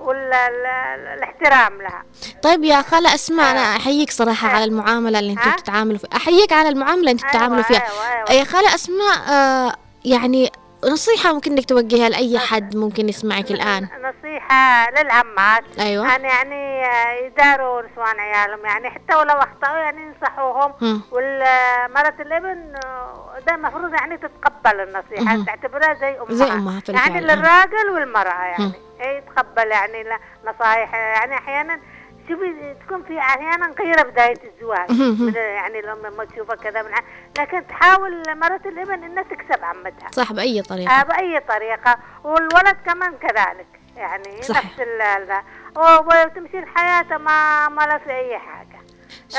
والاحترام 0.00 1.82
لها 1.82 2.02
طيب 2.42 2.64
يا 2.64 2.82
خالة 2.82 3.14
أسماء 3.14 3.50
أنا 3.50 3.76
أحييك 3.76 4.10
صراحة 4.10 4.48
على 4.48 4.64
المعاملة 4.64 5.18
اللي 5.18 5.32
أنتم 5.32 5.50
ها؟ 5.50 5.56
بتتعاملوا 5.56 5.98
فيها 5.98 6.16
أحييك 6.16 6.52
على 6.52 6.68
المعاملة 6.68 6.98
اللي 7.00 7.10
أنتم 7.10 7.24
أيوة، 7.26 7.34
بتتعاملوا 7.36 7.62
فيها 7.62 7.82
أيوة، 7.82 8.26
أيوة. 8.30 8.40
يا 8.40 8.44
خالة 8.44 8.74
أسماء 8.74 9.18
آه 9.30 9.74
يعني 10.04 10.50
نصيحة 10.84 11.32
ممكن 11.32 11.52
إنك 11.52 11.64
توجهها 11.64 12.08
لأي 12.08 12.38
حد 12.38 12.76
ممكن 12.76 13.08
يسمعك 13.08 13.50
الآن 13.50 13.82
نصيحة 13.82 14.90
للعمات 14.90 15.64
أيوة. 15.78 16.16
أن 16.16 16.24
يعني 16.24 16.82
يداروا 17.26 17.82
نسوان 17.82 18.20
عيالهم 18.20 18.64
يعني 18.64 18.90
حتى 18.90 19.16
ولو 19.16 19.34
أخطأوا 19.34 19.78
يعني 19.78 20.02
ينصحوهم. 20.02 21.02
والمرة 21.12 22.14
الابن 22.20 22.72
آه، 22.84 23.38
ده 23.46 23.54
المفروض 23.54 23.92
يعني 23.94 24.16
تتقبل 24.16 24.80
النصيحة. 24.80 25.44
تعتبرها 25.44 25.94
زي 25.94 26.10
أمها 26.20 26.34
زي 26.34 26.52
أمها 26.52 26.80
في 26.80 26.92
يعني 26.92 27.18
آه. 27.18 27.20
للراجل 27.20 27.90
والمرأة 27.94 28.44
يعني. 28.44 28.72
هي 29.00 29.20
تقبل 29.20 29.66
يعني 29.70 30.04
نصايح. 30.44 30.94
يعني 30.94 31.34
أحيانا 31.34 31.80
شوفي 32.28 32.74
تكون 32.86 33.02
في 33.04 33.18
أحيانا 33.18 33.74
غيرة 33.80 34.02
بداية 34.02 34.36
الزواج. 34.54 34.90
يعني 35.36 35.78
الام 35.80 35.98
لما 36.06 36.24
تشوفها 36.24 36.56
كذا 36.56 36.82
من 36.82 36.90
لكن 37.38 37.66
تحاول 37.66 38.38
مرة 38.38 38.60
الإبن 38.66 39.04
إنها 39.04 39.22
تكسب 39.22 39.64
عمتها. 39.64 40.10
صح 40.12 40.32
بأي 40.32 40.58
آه 40.60 40.62
طريقة 40.62 41.02
بأي 41.02 41.40
طريقة. 41.40 41.98
والولد 42.24 42.76
كمان 42.86 43.14
كذلك. 43.18 43.66
يعني 43.96 44.42
صح. 44.42 44.64
نفس 44.64 44.80
ال- 44.80 45.26
ذا 45.26 45.42
و- 45.76 46.02
وتمشي 46.06 46.58
الحياة 46.58 47.18
ما 47.18 47.68
ما 47.68 47.82
لا 47.82 47.98
في 47.98 48.10
أي 48.10 48.38
حاجة. 48.38 48.78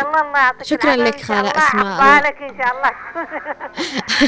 يلا 0.02 0.22
الله 0.22 0.40
يعطيك 0.40 0.64
شكراً 0.64 0.96
لك 0.96 1.22
خالة 1.22 1.40
الله 1.40 1.58
أسماء. 1.58 2.02
عقبالك 2.02 2.42
إن 2.42 2.58
شاء 2.64 2.78
الله. 2.78 2.92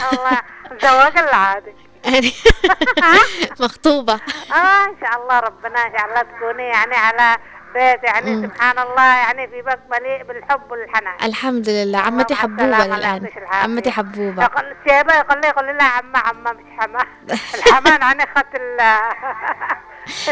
الله 0.13 0.41
زواج 0.83 1.17
العادي. 1.17 1.73
مخطوبة. 3.61 4.13
آه 4.53 4.85
إن 4.85 4.95
شاء 5.01 5.21
الله 5.23 5.39
ربنا 5.39 5.79
إن 5.87 5.97
شاء 5.97 6.05
الله 6.09 6.21
تكوني 6.21 6.63
يعني 6.63 6.95
على 6.95 7.37
بيت 7.73 8.03
يعني 8.03 8.47
سبحان 8.47 8.79
الله 8.79 9.03
يعني 9.03 9.47
في 9.47 9.61
بيت 9.61 9.79
مليء 9.91 10.23
بالحب 10.23 10.71
والحنان. 10.71 11.13
الحمد 11.23 11.69
لله. 11.69 11.99
عمتي 11.99 12.35
حبوبة 12.35 12.85
الآن. 12.85 13.27
عمتي 13.51 13.91
حبوبة. 13.91 14.45
الشيبة 14.45 15.13
يقول 15.15 15.41
لي 15.41 15.47
يقول 15.47 15.65
لي 15.65 15.73
لا 15.73 15.83
عمة 15.83 16.19
عمة 16.19 16.51
مش 16.51 16.63
حما 16.79 17.05
الحمان 17.55 18.03
عن 18.03 18.21
أخت 18.21 18.55
ال 18.55 18.77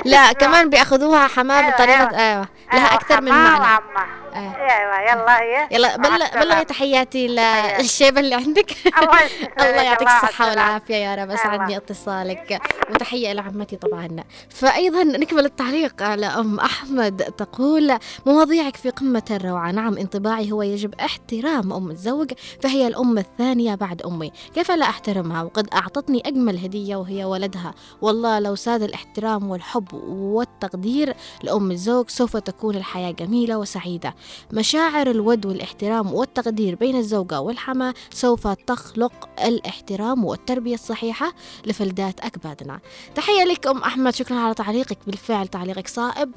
لا 0.06 0.32
كمان 0.34 0.70
بيأخذوها 0.70 1.28
حماه 1.28 1.60
أيوة، 1.60 1.72
بطريقة 1.76 2.10
أيوة. 2.18 2.20
أيوة. 2.32 2.48
لها 2.74 2.94
أكثر 2.94 3.22
من 3.22 3.32
حما 3.32 3.60
معنى 3.60 3.80
آه. 4.34 4.56
أيوه. 4.56 5.02
يلا 5.12 5.42
هي. 5.42 5.68
يلا 5.72 5.98
بل. 5.98 6.40
بلغي 6.40 6.66
تحياتي 6.66 7.28
للشيبة 7.28 8.20
اللي 8.20 8.36
عندك. 8.36 8.72
الله 9.62 9.82
يعطيك 9.82 10.08
يسلمك. 10.08 10.50
والعافية 10.50 10.96
يا 10.96 11.16
رب. 11.16 11.30
أسعدني 11.32 11.66
الله. 11.66 11.78
اتصالك. 11.78 12.62
وتحية 12.90 13.32
إلى 13.32 13.42
عمتي 13.42 13.76
طبعا. 13.76 14.08
فأيضا 14.50 15.04
نكمل 15.04 15.46
التعليق 15.46 16.04
على 16.04 16.26
أم 16.26 16.60
أحمد. 16.60 17.18
تقول 17.38 17.98
مواضيعك 18.26 18.76
في 18.76 18.90
قمة 18.90 19.24
الروعة. 19.32 19.72
نعم 19.72 19.98
انطباعي 19.98 20.52
هو 20.52 20.62
يجب 20.62 20.94
احترام 21.00 21.74
أم 21.74 21.92
الزوج 21.92 22.32
فهي 22.64 22.88
الأم 22.88 23.18
الثانية 23.18 23.76
بعد 23.76 24.02
أمي. 24.02 24.32
كيف 24.56 24.72
لا 24.72 24.90
أحترمها؟ 24.90 25.44
وقد 25.44 25.68
أعطتني 25.74 26.24
أجمل 26.26 26.58
هدية 26.58 26.96
وهي 26.96 27.24
ولدها. 27.26 27.74
والله 28.02 28.40
لو 28.40 28.56
ساد 28.56 28.84
الاحترام 28.84 29.50
والحب 29.60 29.94
والتقدير 29.94 31.16
لأم 31.44 31.72
الزوج 31.72 32.10
سوف 32.10 32.38
تكون 32.38 32.76
الحياة 32.76 33.12
جميلة 33.12 33.58
وسعيدة. 33.58 34.16
مشاعر 34.54 35.12
الود 35.12 35.46
والاحترام 35.46 36.14
والتقدير 36.14 36.76
بين 36.76 36.96
الزوجة 36.96 37.42
والحما 37.42 37.94
سوف 38.12 38.48
تخلق 38.48 39.30
الاحترام 39.46 40.26
والتربية 40.26 40.74
الصحيحة 40.74 41.34
لفلدات 41.66 42.20
أكبادنا. 42.20 42.80
تحية 43.16 43.44
لك 43.44 43.68
أم 43.68 43.78
أحمد 43.78 44.16
شكرا 44.16 44.38
على 44.38 44.54
تعليقك. 44.54 44.98
بالفعل 45.08 45.48
تعليقك 45.48 45.88
صائب. 45.88 46.32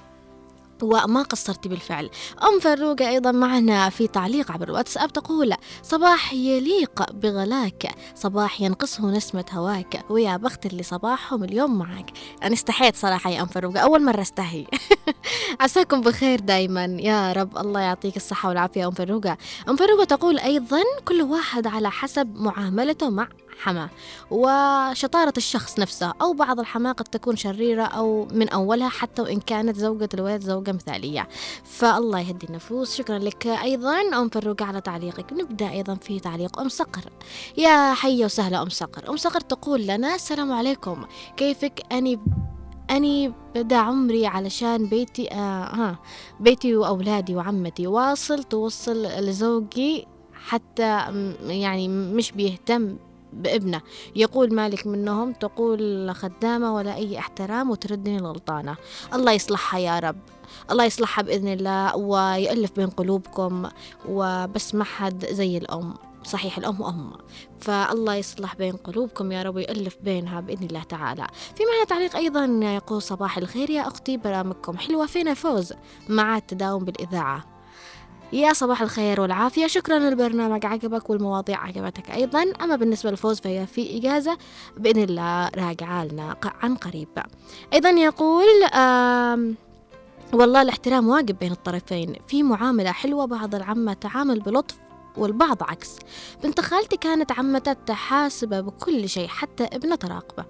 وما 0.83 1.23
قصرتي 1.23 1.69
بالفعل. 1.69 2.11
أم 2.43 2.61
فروقة 2.61 3.09
أيضا 3.09 3.33
معنا 3.33 3.89
في 3.91 4.07
تعليق 4.07 4.53
عبر 4.53 4.69
الواتساب 4.69 5.13
تقول 5.13 5.55
صباح 5.83 6.33
يليق 6.33 7.13
بغلاك 7.13 7.95
صباح 8.15 8.61
ينقصه 8.61 9.11
نسمة 9.11 9.45
هواك 9.53 10.05
ويا 10.11 10.37
بخت 10.37 10.67
اللي 10.67 10.83
صباحهم 10.83 11.45
اليوم 11.45 11.79
معك 11.79 12.11
أنا 12.43 12.53
استحيت 12.55 12.97
صراحة 12.97 13.31
يا 13.31 13.43
أم 13.43 13.47
فروقة 13.47 13.81
أول 13.81 14.05
مرة 14.05 14.21
استحي 14.21 14.67
عساكم 15.61 16.01
بخير 16.01 16.41
دايما. 16.41 16.85
يا 16.85 17.33
رب 17.33 17.59
الله 17.59 17.81
يعطيك 17.81 18.17
الصحة 18.17 18.49
والعافية 18.49 18.87
أم 18.87 18.91
فروقة 18.91 19.37
أم 19.69 19.77
فروقة 19.77 20.05
تقول 20.05 20.39
أيضا 20.39 20.81
كل 21.05 21.23
واحد 21.23 21.67
على 21.67 21.91
حسب 21.91 22.35
معاملته 22.37 23.11
مع 23.11 23.29
حماه 23.63 23.91
وشطارة 24.31 25.33
الشخص 25.37 25.79
نفسه 25.79 26.13
أو 26.23 26.33
بعض 26.33 26.61
الحماة 26.61 26.93
قد 26.93 27.05
تكون 27.05 27.37
شريرة 27.37 27.83
أو 27.83 28.29
من 28.33 28.49
أولها 28.49 28.89
حتى 28.89 29.23
وإن 29.23 29.41
كانت 29.41 29.77
زوجة 29.77 30.09
الولد 30.15 30.43
زوجة 30.43 30.73
مثالية. 30.73 31.29
فالله 31.65 32.21
يهدي 32.21 32.47
النفوس. 32.47 32.95
شكرا 32.95 33.19
لك 33.19 33.47
أيضا. 33.47 34.01
أم 34.01 34.29
فروقة 34.29 34.65
على 34.65 34.81
تعليقك. 34.81 35.33
نبدأ 35.33 35.71
أيضا 35.71 35.95
في 35.95 36.21
تعليق 36.21 36.61
أم 36.61 36.69
صقر. 36.69 37.03
يا 37.57 37.95
حية 37.95 38.25
وسهلا 38.25 38.63
أم 38.63 38.69
صقر. 38.69 39.11
أم 39.11 39.17
صقر 39.17 39.41
تقول 39.41 39.87
لنا 39.87 40.15
السلام 40.15 40.53
عليكم. 40.53 41.05
كيفك؟ 41.37 41.83
أني 41.93 42.21
أني 42.91 43.33
بدا 43.55 43.77
عمري 43.77 44.27
علشان 44.27 44.87
بيتي 44.87 45.33
آه 45.33 45.65
ها 45.65 45.99
بيتي 46.41 46.77
وأولادي 46.77 47.37
وعمتي. 47.37 47.87
واصل 47.87 48.45
توصل 48.45 49.03
لزوجي 49.03 50.07
حتى 50.35 50.99
يعني 51.47 51.89
مش 51.89 52.33
بيهتم 52.33 52.97
بابنه. 53.33 53.81
يقول 54.17 54.55
مالك 54.55 54.87
منهم 54.87 55.33
تقول 55.33 56.11
خدامة 56.15 56.75
ولا 56.75 56.95
أي 56.95 57.19
احترام 57.19 57.71
وتردني 57.71 58.17
الغلطانة 58.17 58.77
الله 59.15 59.33
يصلحها 59.33 59.81
يا 59.81 59.99
رب. 59.99 60.17
الله 60.71 60.85
يصلحها 60.85 61.23
بإذن 61.23 61.49
الله 61.49 61.97
ويألف 61.97 62.73
بين 62.77 62.91
قلوبكم 62.91 63.69
وبس 64.09 64.75
ما 64.75 64.85
حد 64.85 65.27
زي 65.27 65.59
الأم. 65.59 65.95
صحيح 66.25 66.59
الأم 66.59 66.83
أم 66.83 67.13
فالله 67.61 68.15
يصلح 68.15 68.55
بين 68.57 68.73
قلوبكم 68.73 69.33
يا 69.33 69.43
رب 69.43 69.57
ويألف 69.57 69.97
بينها 70.03 70.41
بإذن 70.41 70.67
الله 70.67 70.83
تعالى. 70.83 71.27
في 71.57 71.63
معنا 71.65 71.85
تعليق 71.85 72.17
أيضا 72.17 72.45
يقول 72.75 73.03
صباح 73.03 73.39
الخير 73.39 73.71
يا 73.71 73.89
أختي 73.89 74.17
برامجكم 74.17 74.79
حلوة 74.79 75.07
فينا 75.07 75.35
فوز. 75.35 75.73
مع 76.09 76.37
التداوم 76.37 76.85
بالإذاعة. 76.85 77.52
يا 78.33 78.53
صباح 78.53 78.83
الخير 78.83 79.21
والعافية. 79.21 79.67
شكرا 79.67 80.09
البرنامج 80.09 80.67
عجبك 80.67 81.11
والمواضيع 81.11 81.61
عجبتك 81.61 82.11
أيضا. 82.11 82.43
أما 82.61 82.77
بالنسبة 82.77 83.11
للفوز 83.11 83.41
فهي 83.41 83.67
في 83.67 83.99
إجازة 83.99 84.39
بإذن 84.77 85.03
الله 85.03 85.49
راجعة 85.49 86.05
لنا 86.05 86.37
عن 86.45 86.75
قريب. 86.75 87.09
أيضا 87.73 87.91
يقول 87.91 88.65
آم 88.75 89.57
والله 90.33 90.63
الاحترام 90.63 91.09
واجب 91.09 91.39
بين 91.39 91.53
الطرفين. 91.53 92.17
في 92.29 92.43
معاملة 92.43 92.93
حلوة 92.93 93.25
بعض 93.25 93.55
العمة 93.55 93.93
تعامل 93.93 94.41
بلطف 94.41 94.77
والبعض 95.17 95.63
عكس. 95.63 95.97
بنت 96.45 96.61
خالتي 96.61 96.97
كانت 96.97 97.33
عمتها 97.33 97.73
تحاسبه 97.73 98.61
بكل 98.61 99.09
شيء 99.09 99.29
حتى 99.29 99.65
ابنة 99.65 99.95
تراقبة. 99.95 100.45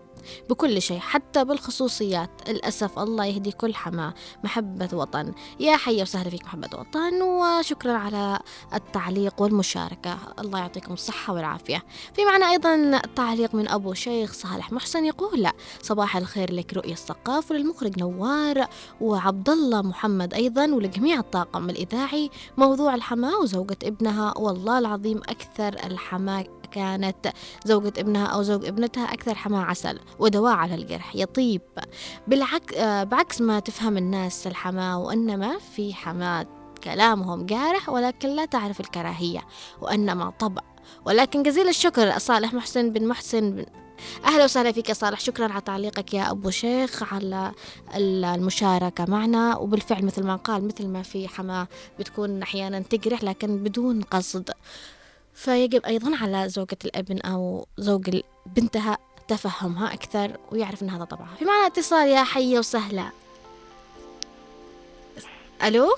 بكل 0.50 0.82
شيء 0.82 0.98
حتى 0.98 1.44
بالخصوصيات. 1.44 2.30
للأسف 2.48 2.98
الله 2.98 3.24
يهدي 3.24 3.52
كل 3.52 3.74
حماه 3.74 4.14
محبة 4.44 4.88
وطن 4.92 5.32
يا 5.60 5.76
حي 5.76 6.02
وسهلا 6.02 6.30
فيك 6.30 6.44
محبة 6.44 6.68
وطن 6.78 7.22
وشكرا 7.22 7.92
على 7.92 8.38
التعليق 8.74 9.42
والمشاركة. 9.42 10.18
الله 10.38 10.58
يعطيكم 10.58 10.92
الصحة 10.92 11.32
والعافية. 11.34 11.82
في 12.14 12.24
معنا 12.24 12.50
أيضا 12.50 13.00
تعليق 13.16 13.54
من 13.54 13.68
أبو 13.68 13.94
شيخ 13.94 14.32
صالح 14.32 14.72
محسن 14.72 15.04
يقول 15.04 15.42
لا 15.42 15.52
صباح 15.82 16.16
الخير 16.16 16.52
لك 16.52 16.74
رؤية 16.74 16.92
الثقاف 16.92 17.50
وللمخرج 17.50 17.98
نوار 17.98 18.66
وعبد 19.00 19.50
الله 19.50 19.82
محمد 19.82 20.34
أيضا 20.34 20.66
ولجميع 20.66 21.18
الطاقم 21.18 21.70
الإذاعي. 21.70 22.30
موضوع 22.56 22.94
الحماة 22.94 23.38
وزوجة 23.38 23.78
ابنها 23.84 24.38
والله 24.38 24.78
العظيم 24.78 25.18
أكثر 25.18 25.68
الحماة 25.86 26.44
كانت 26.72 27.32
زوجة 27.64 27.92
ابنها 27.98 28.26
أو 28.26 28.42
زوج 28.42 28.64
ابنتها 28.66 29.04
أكثر 29.04 29.34
حماة 29.34 29.64
عسل 29.64 29.98
ودواء 30.18 30.52
على 30.54 30.74
الجرح 30.74 31.16
يطيب. 31.16 31.60
بالعكس 32.26 32.74
بعكس 33.10 33.40
ما 33.40 33.60
تفهم 33.60 33.96
الناس 33.96 34.46
الحماة 34.46 34.98
وإنما 34.98 35.58
في 35.58 35.94
حماة 35.94 36.46
كلامهم 36.84 37.46
جارح 37.46 37.88
ولكن 37.88 38.28
لا 38.28 38.44
تعرف 38.44 38.80
الكراهية 38.80 39.40
وإنما 39.80 40.30
طبع. 40.30 40.62
ولكن 41.06 41.42
جزيل 41.42 41.68
الشكر 41.68 42.18
صالح 42.18 42.54
محسن 42.54 42.90
بن 42.92 43.08
محسن 43.08 43.50
بن 43.52 43.66
أهلا 44.24 44.44
وسهلا 44.44 44.72
فيك 44.72 44.88
يا 44.88 44.94
صالح 44.94 45.20
شكرا 45.20 45.52
على 45.52 45.60
تعليقك 45.60 46.14
يا 46.14 46.30
أبو 46.30 46.50
شيخ 46.50 47.12
على 47.14 47.52
ال- 47.94 48.24
المشاركة 48.24 49.04
معنا. 49.08 49.56
وبالفعل 49.56 50.04
مثل 50.04 50.24
ما 50.24 50.36
قال 50.36 50.66
مثل 50.66 50.86
ما 50.88 51.02
في 51.02 51.28
حماة 51.28 51.68
بتكون 51.98 52.42
أحيانا 52.42 52.78
تجرح 52.80 53.24
لكن 53.24 53.56
بدون 53.56 54.02
قصد. 54.02 54.50
فيجب 55.34 55.86
أيضا 55.86 56.16
على 56.16 56.48
زوجة 56.48 56.78
الأبن 56.84 57.20
أو 57.20 57.66
زوج 57.78 58.20
بنتها 58.46 58.98
تفهمها 59.28 59.94
أكثر 59.94 60.36
ويعرف 60.52 60.82
أن 60.82 60.90
هذا 60.90 61.04
طبعها. 61.04 61.34
في 61.38 61.44
معنا 61.44 61.66
اتصال 61.66 62.08
يا 62.08 62.24
حية 62.24 62.58
وسهلا. 62.58 63.10
ألو؟ 65.64 65.96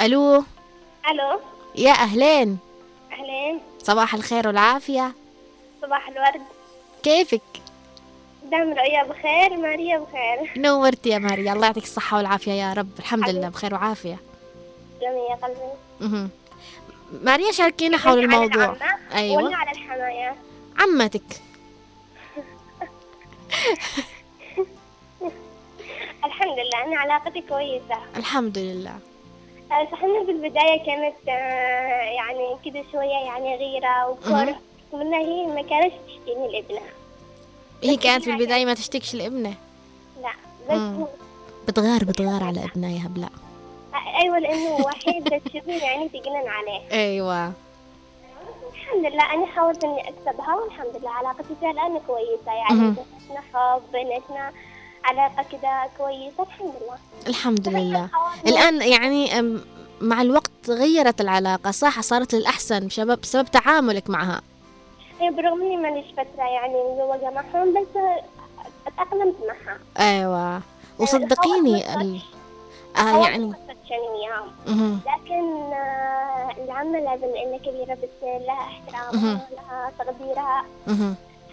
ألو؟ 0.00 0.44
ألو؟ 1.10 1.40
يا 1.74 1.92
أهلين. 1.92 2.58
أهلين. 3.12 3.60
صباح 3.82 4.14
الخير 4.14 4.46
والعافية. 4.46 5.12
صباح 5.82 6.08
الورد. 6.08 6.42
كيفك؟ 7.02 7.42
دام 8.50 8.72
رؤيا 8.72 9.02
بخير 9.02 9.56
ماريا 9.56 9.98
بخير. 9.98 10.52
نورتي 10.56 11.08
يا 11.08 11.18
ماريا؟ 11.18 11.52
الله 11.52 11.66
يعطيك 11.66 11.84
الصحة 11.84 12.16
والعافية 12.16 12.52
يا 12.52 12.72
رب. 12.72 12.98
الحمد 12.98 13.28
لله 13.28 13.48
بخير 13.48 13.74
وعافية. 13.74 14.18
جميل 15.00 15.30
يا 15.30 15.34
قلبي. 15.34 16.28
ماريا 17.12 17.52
شاركينا 17.52 17.96
حول 17.98 18.18
الموضوع. 18.18 18.76
أيوة. 19.14 19.42
ولا 19.42 19.56
على 19.56 19.70
الحماية. 19.70 20.34
عمتك. 20.78 21.22
الحمد 26.24 26.58
لله 26.58 26.84
أنا 26.84 26.98
علاقتي 27.00 27.40
كويسة. 27.40 27.98
الحمد 28.16 28.58
لله. 28.58 28.98
آه، 29.72 29.84
صحيح 29.92 30.22
في 30.26 30.30
البداية 30.30 30.86
كانت 30.86 31.28
آه، 31.28 31.32
يعني 32.10 32.56
كده 32.64 32.84
شوية 32.92 33.24
يعني 33.26 33.56
غيرة 33.56 34.08
وكره 34.08 34.56
منها 34.92 35.18
هي 35.18 35.46
ما 35.46 35.62
كانتش 35.62 35.94
تشتيني 36.06 36.52
لابنها 36.52 36.90
هي 37.82 37.96
كانت 37.96 38.24
في 38.24 38.30
البداية 38.30 38.64
ما 38.64 38.74
تشتكش 38.74 39.14
لابنه 39.14 39.54
لا. 40.22 40.32
بس 40.70 41.08
بتغار 41.68 42.04
بتغار 42.04 42.44
على 42.44 42.64
ابنها 42.64 42.90
يا 42.90 43.06
هبلاء 43.06 43.32
أيوة 44.22 44.38
لأنه 44.38 44.74
وحيد 44.74 45.40
تشوفني 45.40 45.78
يعني 45.78 46.08
تجنن 46.08 46.48
عليه. 46.48 46.80
أيوه. 46.92 47.52
الحمد 48.74 49.06
لله 49.12 49.34
أنا 49.34 49.46
حاولت 49.46 49.84
إني 49.84 50.00
أكسبها 50.08 50.54
والحمد 50.54 50.96
لله 51.00 51.10
علاقتي 51.10 51.54
فيها 51.60 51.70
الآن 51.70 52.00
كويسة 52.06 52.52
يعني. 52.52 52.78
بيناتنا 52.80 53.42
حب 53.54 53.82
بيناتنا 53.92 54.52
علاقة 55.04 55.44
كده 55.52 55.88
كويسة 55.98 56.42
الحمد 56.42 56.74
لله. 56.88 56.98
الحمد 57.28 57.68
لله. 57.68 58.08
الآن 58.46 58.82
يعني 58.82 59.38
أم، 59.38 59.60
مع 60.00 60.22
الوقت 60.22 60.50
غيرت 60.68 61.20
العلاقة 61.20 61.70
صح؟ 61.70 62.00
صارت 62.00 62.34
للأحسن 62.34 62.86
بسبب 62.86 63.20
بسبب 63.20 63.48
تعاملك 63.50 64.10
معها. 64.10 64.40
هي 65.20 65.30
برغم 65.30 65.62
إني 65.62 65.76
ماليش 65.76 66.06
فترة 66.12 66.44
يعني 66.44 66.74
مزوجة 66.74 67.30
معهم 67.30 67.74
بس 67.74 67.86
تأقلمت 68.96 69.34
معها. 69.48 69.78
أيوه. 69.98 70.60
وصدقيني 70.98 71.94
ال... 72.00 72.20
آه 72.98 73.22
يعني 73.28 73.52
يعني 73.90 74.02
وياهم. 74.08 75.00
لكن 75.06 75.72
آه، 75.72 76.50
العمة 76.64 76.98
لازم 76.98 77.26
لأنها 77.26 77.58
كبيرة 77.58 77.94
بالسن 77.94 78.46
لها 78.46 78.60
احترامها 78.60 79.12
مهم. 79.34 79.40
لها 79.52 79.92
تقديرها. 79.98 80.64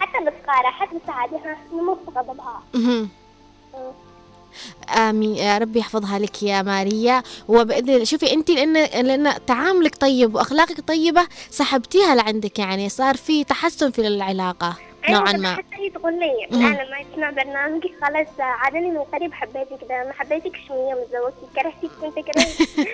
حتى 0.00 0.24
بإفقارها 0.24 0.70
حتى 0.70 0.98
بسعادتها 1.04 1.56
نمط 1.72 1.98
غضبها 2.16 2.62
مهم. 2.74 3.08
آمين 4.96 5.36
يا 5.36 5.58
ربي 5.58 5.78
يحفظها 5.78 6.18
لك 6.18 6.42
يا 6.42 6.62
ماريا 6.62 7.22
وبإذن 7.48 8.04
شوفي 8.04 8.32
أنت 8.32 8.50
لأن 8.50 8.72
لأن 9.06 9.44
تعاملك 9.46 9.96
طيب 9.96 10.34
وأخلاقك 10.34 10.80
طيبة 10.80 11.26
سحبتيها 11.50 12.14
لعندك 12.14 12.58
يعني 12.58 12.88
صار 12.88 13.16
في 13.16 13.44
تحسن 13.44 13.90
في 13.90 14.06
العلاقة 14.06 14.74
نوعا 15.10 15.28
أيوة، 15.28 15.40
ما. 15.40 15.54
حتى 15.54 15.64
هي 15.72 15.90
تقول 15.90 16.20
لي 16.20 16.46
مهم. 16.50 16.66
الآن 16.72 16.86
لما 16.86 16.98
يسمع 16.98 17.30
برنامجك 17.30 17.90
خلاص 18.02 18.26
عادني 18.40 18.90
من 18.90 18.98
قريب 18.98 19.32
حبيتك 19.34 19.84
ده 19.88 20.04
ما 20.04 20.12
حبيتك 20.12 20.52
شوية 20.68 20.94
من 20.94 21.04
زوجتي 21.12 21.46
كرهتك 21.56 21.90
كنت 22.00 22.14
كرهت 22.26 22.88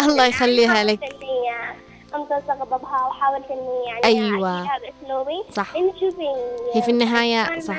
الله 0.08 0.26
يخليها 0.26 0.84
لك. 0.84 1.00
حاولت 1.00 1.22
إني 1.22 1.74
أمتص 2.14 2.50
غضبها 2.50 3.06
وحاولت 3.06 3.50
إني 3.50 3.84
يعني 3.86 4.04
أيوة. 4.04 4.58
أعطيها 4.58 4.78
بأسلوبي. 5.02 5.42
صح. 5.52 5.74
لأن 5.76 5.90
شوفي 6.00 6.28
هي 6.74 6.82
في 6.82 6.90
النهاية 6.90 7.44
كان 7.46 7.60
صح. 7.60 7.76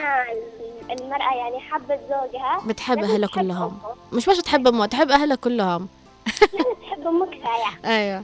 المرأة 0.92 1.36
يعني 1.36 1.60
حبت 1.60 2.00
زوجها 2.10 2.62
بتحب 2.68 3.04
أهلها 3.04 3.28
كلهم. 3.30 3.80
مش 4.14 4.30
بس 4.30 4.38
تحب 4.42 4.68
أمها 4.68 4.88
تحب 4.88 5.12
أهلها 5.12 5.36
كلهم. 5.36 5.88
تحب 6.90 7.08
أمك 7.08 7.28
كفاية 7.30 7.80
أيوة. 7.98 8.24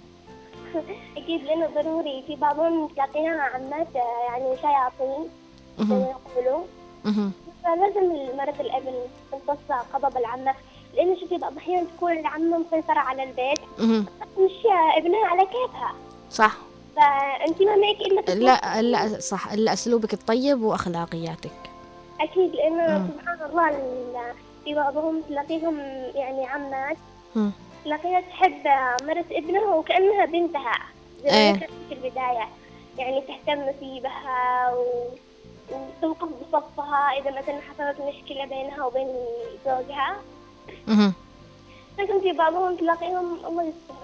أكيد 1.18 1.44
لأنه 1.44 1.68
ضروري 1.76 2.24
في 2.28 2.36
بعضهم 2.36 2.88
تلاقيها 2.88 3.42
عمات 3.42 3.88
يعني 3.96 4.58
شياطين. 4.58 5.30
يقولوا. 5.80 6.64
فلازم 7.64 8.14
مرة 8.38 8.56
الأبن 8.60 8.94
تمتص 9.32 9.58
غضب 9.94 10.18
العمة 10.18 10.54
لأنه 10.96 11.20
شوفي 11.20 11.38
بعض 11.38 11.52
الأحيان 11.52 11.88
تكون 11.98 12.12
العمة 12.20 12.58
مسيطرة 12.58 13.00
على 13.00 13.24
البيت. 13.24 13.60
تمشي 14.38 14.68
ابنها 14.98 15.26
على 15.28 15.42
كيفها 15.46 15.94
صح 16.32 16.58
فأنت 16.96 17.62
ما 17.62 17.76
معك 17.76 18.26
تسمع. 18.26 18.34
لا 18.34 18.82
لا 18.82 19.20
صح 19.20 19.52
إلا 19.52 19.74
أسلوبك 19.74 20.14
الطيب 20.14 20.62
وأخلاقياتك 20.62 21.52
أكيد 22.22 22.56
لأنه 22.56 22.98
مم. 22.98 23.08
سبحان 23.20 23.50
الله 23.50 23.70
ال- 23.70 24.34
في 24.66 24.74
بعضهم 24.76 25.22
تلاقيهم 25.30 25.80
يعني 26.16 26.46
عمات 26.46 26.98
مم. 27.86 27.98
تلاقيها 27.98 28.22
تحب 28.22 28.64
مرة 29.08 29.26
ابنها 29.32 29.76
وكأنها 29.76 30.26
بنتها. 30.26 30.80
زي 31.24 31.30
ما 31.32 31.38
إيه. 31.38 31.54
ذكرت 31.54 31.70
في 31.90 31.94
البداية. 31.94 32.48
يعني 32.98 33.22
تهتم 33.22 33.66
في 33.80 34.00
بها 34.00 34.74
و... 34.74 35.06
وتوقف 35.72 36.30
بصفها 36.52 37.12
إذا 37.20 37.32
مثلا 37.32 37.60
حصلت 37.62 38.02
مشكلة 38.02 38.46
بينها 38.46 38.86
وبين 38.86 39.08
زوجها. 39.66 40.16
لكن 42.00 42.22
في 42.22 42.32
بعضهم 42.32 42.76
تلاقيهم 42.76 43.46
الله 43.46 43.64
يستر. 43.64 43.96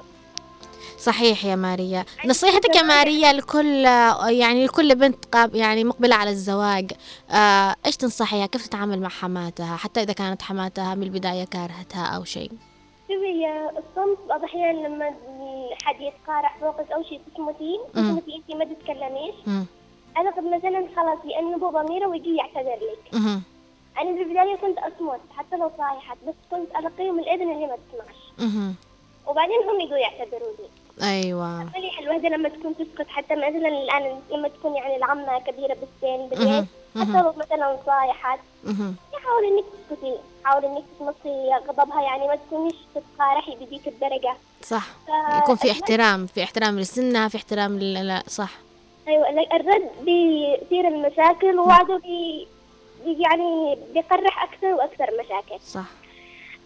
صحيح 1.00 1.46
يا 1.46 1.56
ماريا. 1.56 2.06
نصيحتك 2.26 2.76
يا 2.76 2.82
ماريا 2.82 3.34
لكل 3.34 3.86
يعني 4.30 4.66
لكل 4.66 4.96
بنت 4.96 5.26
يعني 5.54 5.84
مقبلة 5.84 6.16
على 6.16 6.30
الزواج. 6.30 6.92
آه، 7.32 7.76
إيش 7.86 7.98
تنصحيها؟ 7.98 8.46
كيف 8.46 8.68
تتعامل 8.68 9.02
مع 9.02 9.10
حماتها؟ 9.10 9.76
حتى 9.76 10.02
إذا 10.02 10.14
كانت 10.14 10.42
حماتها 10.42 10.96
من 10.96 11.04
البداية 11.04 11.44
كارهتها 11.44 12.06
أو 12.06 12.24
شيء. 12.24 12.52
شوفي 13.08 13.42
يا 13.42 13.70
الصمت 13.70 14.18
بعض 14.30 14.40
الأحيان 14.40 14.84
لما 14.84 15.16
حد 15.84 16.02
يتقارح 16.02 16.58
فوقك 16.58 16.92
أو 16.92 17.04
شيء 17.04 17.22
تصمتين. 17.34 17.80
تصمتي 17.94 18.36
أنت 18.36 18.56
ما 18.56 18.66
تتكلميش 18.66 19.36
مم. 19.48 19.66
أعتقد 20.18 20.44
مثلا 20.44 20.88
خلاص 20.96 21.20
يأنبوا 21.26 21.82
ضميره 21.82 22.08
ويجي 22.08 22.36
يعتذر 22.36 22.76
لك. 22.76 23.14
أنا 24.02 24.16
في 24.16 24.22
البداية 24.22 24.56
كنت 24.56 24.78
أصمت 24.78 25.20
حتى 25.38 25.56
لو 25.58 25.72
صايحت 25.78 26.18
بس 26.28 26.34
كنت 26.52 26.76
ألقيهم 26.76 27.20
الإذن 27.20 27.52
اللي 27.52 27.68
ما 27.68 27.78
تسمعش. 27.78 28.50
وبعدين 29.28 29.58
هم 29.70 29.80
يجوا 29.82 29.98
يعتذروا 29.98 30.52
لي 30.60 30.70
أيوة. 31.02 31.64
مليح 31.64 32.00
الوحدة 32.00 32.30
لما 32.30 32.50
تكون 32.50 32.76
تسكت 32.78 33.08
حتى 33.10 33.36
مثلا 33.36 33.68
الآن 33.68 34.20
لما 34.32 34.48
تكون 34.48 34.76
يعني 34.76 34.96
العمة 34.96 35.40
كبيرة 35.40 35.74
بالسن. 35.74 36.28
بالبيت 36.30 36.66
حتى 37.00 37.34
مثلا 37.38 37.78
صايحت 37.86 38.40
مهم. 38.64 38.96
حاول 39.24 39.44
إنك 39.46 39.64
تسكتي 39.90 40.16
حاول 40.44 40.66
إنك 40.66 40.84
تمصي 41.00 41.50
غضبها 41.68 42.02
يعني 42.02 42.28
ما 42.28 42.36
تكونيش 42.36 42.76
تتقارحي 42.96 43.56
بذيك 43.56 43.88
الدرجة. 43.88 44.34
صح. 44.64 44.86
ف- 45.08 45.38
يكون 45.44 45.56
في 45.56 45.72
احترام 45.72 46.26
في 46.26 46.44
احترام 46.44 46.80
لسنها 46.80 47.28
في 47.28 47.38
احترام 47.38 47.80
لل... 47.80 48.08
لا 48.08 48.24
صح. 48.28 48.52
أيوه 49.08 49.30
ال- 49.30 49.54
الرد 49.54 49.90
بيثير 50.02 50.88
المشاكل 50.88 51.60
بي 51.98 52.48
بي- 53.06 53.22
يعني 53.24 53.78
بيقرح 53.94 54.44
أكثر 54.44 54.68
وأكثر 54.68 55.08
مشاكل. 55.20 55.60
صح. 55.64 55.86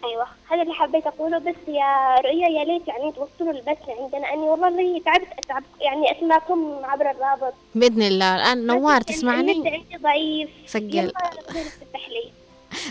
أيوه. 0.04 0.26
هذا 0.50 0.62
اللي 0.62 0.74
حبيت 0.74 1.06
أقوله 1.06 1.38
بس 1.38 1.68
يا 1.68 2.16
رؤيا 2.24 2.48
يا 2.48 2.64
ليت 2.64 2.88
يعني 2.88 3.12
توصلوا 3.12 3.52
البث 3.52 3.88
عندنا. 3.88 4.32
أني 4.32 4.42
والله 4.42 4.68
اللي 4.68 5.00
تعبت 5.00 5.28
أتعب. 5.38 5.62
يعني 5.80 6.18
اسمعكم 6.18 6.80
عبر 6.84 7.10
الرابط. 7.10 7.54
بإذن 7.74 8.02
الله. 8.02 8.36
الآن 8.36 8.66
نوار 8.66 8.94
النت 8.94 9.08
تسمعني؟ 9.08 9.52
عندي 9.52 9.96
ضعيف. 9.96 10.50
سجل. 10.66 11.12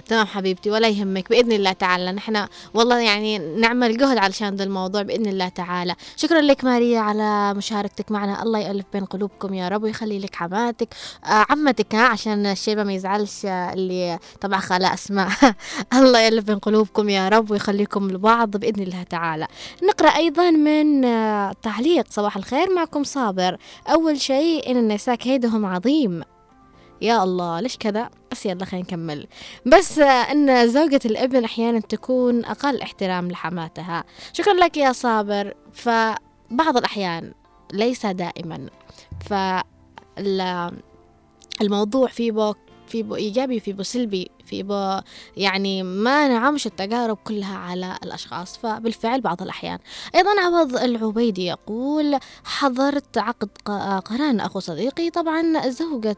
تمام 0.07 0.25
حبيبتي 0.25 0.71
ولا 0.71 0.87
يهمك 0.89 1.29
بإذن 1.29 1.51
الله 1.51 1.71
تعالى. 1.71 2.11
نحن 2.11 2.45
والله 2.73 2.99
يعني 2.99 3.37
نعمل 3.37 3.97
جهد 3.97 4.17
علشان 4.17 4.55
ذا 4.55 4.63
الموضوع 4.63 5.01
بإذن 5.01 5.27
الله 5.27 5.47
تعالى. 5.49 5.95
شكرا 6.15 6.41
لك 6.41 6.63
ماريا 6.63 6.99
على 6.99 7.53
مشاركتك 7.53 8.11
معنا. 8.11 8.43
الله 8.43 8.59
يألف 8.59 8.85
بين 8.93 9.05
قلوبكم 9.05 9.53
يا 9.53 9.67
رب 9.69 9.83
ويخلي 9.83 10.19
لك 10.19 10.35
حماتك 10.35 10.87
آه 11.25 11.45
عمتك 11.49 11.95
ها 11.95 12.07
عشان 12.07 12.45
الشيبة 12.45 12.83
ما 12.83 12.93
يزعلش 12.93 13.45
آه، 13.45 13.73
اللي 13.73 14.19
طبعا 14.41 14.59
خالة 14.59 14.93
أسماء. 14.93 15.29
الله 15.93 16.19
يألف 16.19 16.43
بين 16.45 16.59
قلوبكم 16.59 17.09
يا 17.09 17.29
رب 17.29 17.51
ويخليكم 17.51 18.11
لبعض 18.11 18.57
بإذن 18.57 18.83
الله 18.83 19.03
تعالى. 19.03 19.47
نقرأ 19.83 20.09
أيضا 20.09 20.51
من 20.51 21.05
آه، 21.05 21.53
تعليق. 21.63 22.05
صباح 22.09 22.37
الخير 22.37 22.73
معكم 22.75 23.03
صابر. 23.03 23.57
أول 23.87 24.21
شيء 24.21 24.71
إن 24.71 24.77
النساء 24.77 25.15
كيدهم 25.15 25.65
عظيم. 25.65 26.23
يا 27.01 27.23
الله 27.23 27.59
ليش 27.59 27.77
كذا؟ 27.77 28.09
بس 28.31 28.45
يلا 28.45 28.65
خلينا 28.65 28.85
نكمل. 28.87 29.27
بس 29.65 29.99
آه، 29.99 30.31
إن 30.31 30.67
زوجة 30.67 30.99
الابن 31.05 31.43
أحيانا 31.43 31.79
تكون 31.79 32.45
أقل 32.45 32.81
احترام 32.81 33.31
لحماتها. 33.31 34.03
شكرا 34.33 34.53
لك 34.53 34.77
يا 34.77 34.91
صابر. 34.91 35.53
فبعض 35.73 36.77
الأحيان 36.77 37.33
ليس 37.73 38.05
دائما. 38.05 38.69
ف 39.29 39.33
ال- 40.17 40.71
الموضوع 41.61 42.07
في 42.07 42.31
بو 42.31 42.53
في 42.91 43.03
بو 43.03 43.15
إيجابي 43.15 43.59
في 43.59 43.73
بو 43.73 43.83
سلبي 43.83 44.31
في 44.45 44.63
بو 44.63 44.99
يعني 45.37 45.83
ما 45.83 46.27
نعمش 46.27 46.67
التجارب 46.67 47.17
كلها 47.17 47.57
على 47.57 47.97
الأشخاص 48.03 48.57
فبالفعل 48.57 49.21
بعض 49.21 49.41
الأحيان. 49.41 49.79
أيضا 50.15 50.41
عوض 50.41 50.75
العبيدي 50.75 51.45
يقول 51.45 52.17
حضرت 52.43 53.17
عقد 53.17 53.49
قران 54.05 54.39
أخو 54.39 54.59
صديقي. 54.59 55.09
طبعا 55.09 55.69
زوجة 55.69 56.17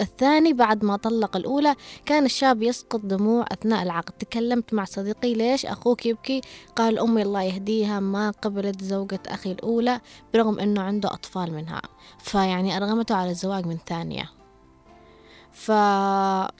الثاني 0.00 0.52
بعد 0.52 0.84
ما 0.84 0.96
طلق 0.96 1.36
الأولى 1.36 1.74
كان 2.06 2.24
الشاب 2.24 2.62
يسقط 2.62 3.00
دموع 3.00 3.44
أثناء 3.52 3.82
العقد. 3.82 4.12
تكلمت 4.12 4.74
مع 4.74 4.84
صديقي 4.84 5.34
ليش 5.34 5.66
أخوك 5.66 6.06
يبكي؟ 6.06 6.40
قال 6.76 6.98
أمي 6.98 7.22
الله 7.22 7.42
يهديها 7.42 8.00
ما 8.00 8.30
قبلت 8.30 8.84
زوجة 8.84 9.22
أخي 9.26 9.52
الأولى 9.52 10.00
برغم 10.34 10.58
إنه 10.58 10.82
عنده 10.82 11.08
أطفال 11.08 11.52
منها. 11.54 11.82
فيعني 12.18 12.76
أرغمته 12.76 13.14
على 13.14 13.30
الزواج 13.30 13.66
من 13.66 13.78
ثانية. 13.86 14.37
ف 15.58 15.68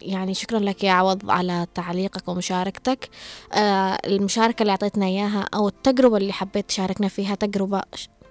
يعني 0.02 0.34
شكرا 0.34 0.58
لك 0.58 0.84
يا 0.84 0.92
عوض 0.92 1.30
على 1.30 1.66
تعليقك 1.74 2.28
ومشاركتك. 2.28 3.08
آه 3.52 3.98
المشاركة 4.06 4.62
اللي 4.62 4.70
أعطيتنا 4.70 5.06
إياها 5.06 5.44
أو 5.54 5.68
التجربة 5.68 6.16
اللي 6.16 6.32
حبيت 6.32 6.68
تشاركنا 6.68 7.08
فيها 7.08 7.34
تجربة 7.34 7.82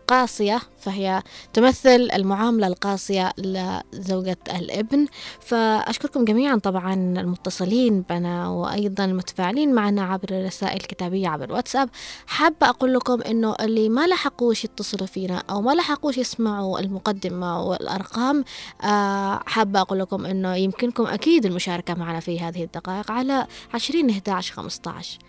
قاسية 0.08 0.60
فهي 0.80 1.24
تمثل 1.54 2.10
المعاملة 2.13 2.67
القاسية 2.67 3.32
لزوجة 3.38 4.38
الابن. 4.56 5.08
فأشكركم 5.39 6.26
جميعا 6.26 6.56
طبعا 6.56 6.93
المتصلين 6.93 8.02
بنا 8.10 8.50
وأيضا 8.50 9.06
المتفاعلين 9.06 9.74
معنا 9.74 10.02
عبر 10.04 10.30
الرسائل 10.32 10.76
الكتابية 10.82 11.30
عبر 11.30 11.46
الواتساب. 11.46 11.89
حابة 12.28 12.70
أقول 12.70 12.93
لكم 12.93 13.22
إنه 13.22 13.56
اللي 13.62 13.89
ما 13.89 14.08
لحقوش 14.08 14.63
يتصلوا 14.63 15.08
فينا 15.08 15.43
أو 15.50 15.62
ما 15.62 15.72
لحقوش 15.72 16.17
يسمعوا 16.17 16.80
المقدمة 16.80 17.62
والأرقام 17.63 18.43
آه 18.84 19.39
حابة 19.46 19.82
أقول 19.82 20.00
لكم 20.00 20.26
إنه 20.26 20.56
يمكنكم 20.56 21.06
أكيد 21.08 21.46
المشاركة 21.46 21.93
معنا 21.93 22.20
في 22.20 22.39
هذه 22.39 22.63
الدقائق 22.63 23.12
على 23.12 23.48
20 23.74 24.10
11 24.10 24.54
15 24.54 25.20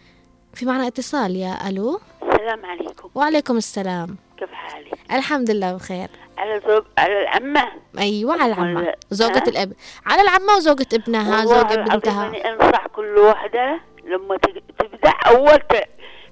في 0.55 0.67
معنا 0.67 0.87
اتصال 0.87 1.37
يا 1.37 1.69
ألو؟ 1.69 2.01
السلام 2.23 2.67
عليكم. 2.67 3.09
وعليكم 3.15 3.57
السلام؟ 3.57 4.17
الحمد 5.13 5.51
لله 5.51 5.73
بخير. 5.73 6.09
على 6.39 6.61
زوج 6.69 6.85
على 6.99 7.23
العمة. 7.23 7.69
أيوة 7.99 8.43
على 8.43 8.53
العمة. 8.53 8.95
زوجة؟ 9.11 9.43
الأب. 9.49 9.73
على 10.07 10.23
العمة 10.23 10.57
وزوجة 10.57 10.87
ابنها 10.93 11.45
زوجة 11.45 11.75
بنتها. 11.75 12.33
أنصح 12.53 12.87
كل 12.87 13.19
واحدة 13.19 13.81
لما 14.05 14.37
تبدأ 14.79 15.11
أول 15.27 15.59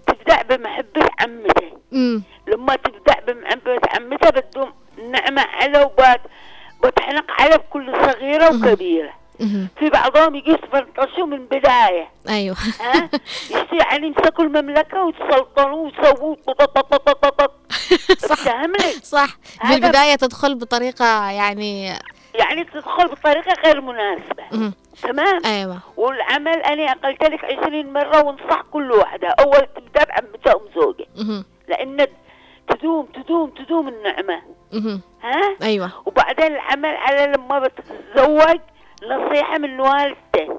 تبدأ 0.06 0.42
بمحبة 0.42 1.08
عمتها 1.20 1.70
أمم 1.92 2.22
لما 2.48 2.76
تبدأ 2.76 3.20
بمحبة 3.26 3.80
عمتها 3.94 4.30
بتدوم 4.30 4.72
النعمة 4.98 5.42
على 5.42 5.82
وبات 5.82 6.20
بتحنق 6.84 7.30
على 7.30 7.58
بكل 7.58 7.92
صغيرة 7.92 8.48
وكبيرة. 8.48 9.12
في 9.78 9.90
بعضهم 9.92 10.34
يجي 10.34 10.50
يتفرطشوا 10.50 11.26
من 11.26 11.46
بداية. 11.46 12.10
أيوة. 12.28 12.56
ها؟ 12.80 13.10
يعني 13.72 14.06
يمسكوا 14.06 14.44
المملكة 14.44 15.04
ويتسلطنوا 15.04 15.84
ويسووا 15.84 16.36
صح؟ 18.18 18.66
صح. 19.02 19.36
في 19.66 19.74
البداية 19.74 20.14
تدخل 20.14 20.54
بطريقة 20.54 21.30
يعني 21.30 21.86
يعني 22.34 22.64
تدخل 22.64 23.08
بطريقة 23.08 23.52
غير 23.64 23.80
مناسبة. 23.80 24.72
تمام؟ 25.02 25.40
أيوة. 25.44 25.78
والعمل 25.96 26.62
أنا 26.62 26.92
قلت 26.92 27.24
لك 27.24 27.44
عشرين 27.44 27.92
مرة 27.92 28.22
وانصح 28.22 28.62
كل 28.72 28.92
واحدة. 28.92 29.28
أول 29.28 29.66
تبدأ 29.76 30.04
بعمتها 30.04 30.52
أم 30.52 30.80
زوجة. 30.80 31.06
لأن 31.68 32.06
تدوم 32.68 33.06
تدوم 33.06 33.50
تدوم 33.50 33.88
النعمة. 33.88 34.42
ها؟ 35.22 35.56
أيوة. 35.62 35.92
وبعدين 36.06 36.46
العمل 36.46 36.96
على 36.96 37.32
لما 37.36 37.58
بتتزوج 37.58 38.60
نصيحة 39.02 39.58
من 39.58 39.80
والدته. 39.80 40.55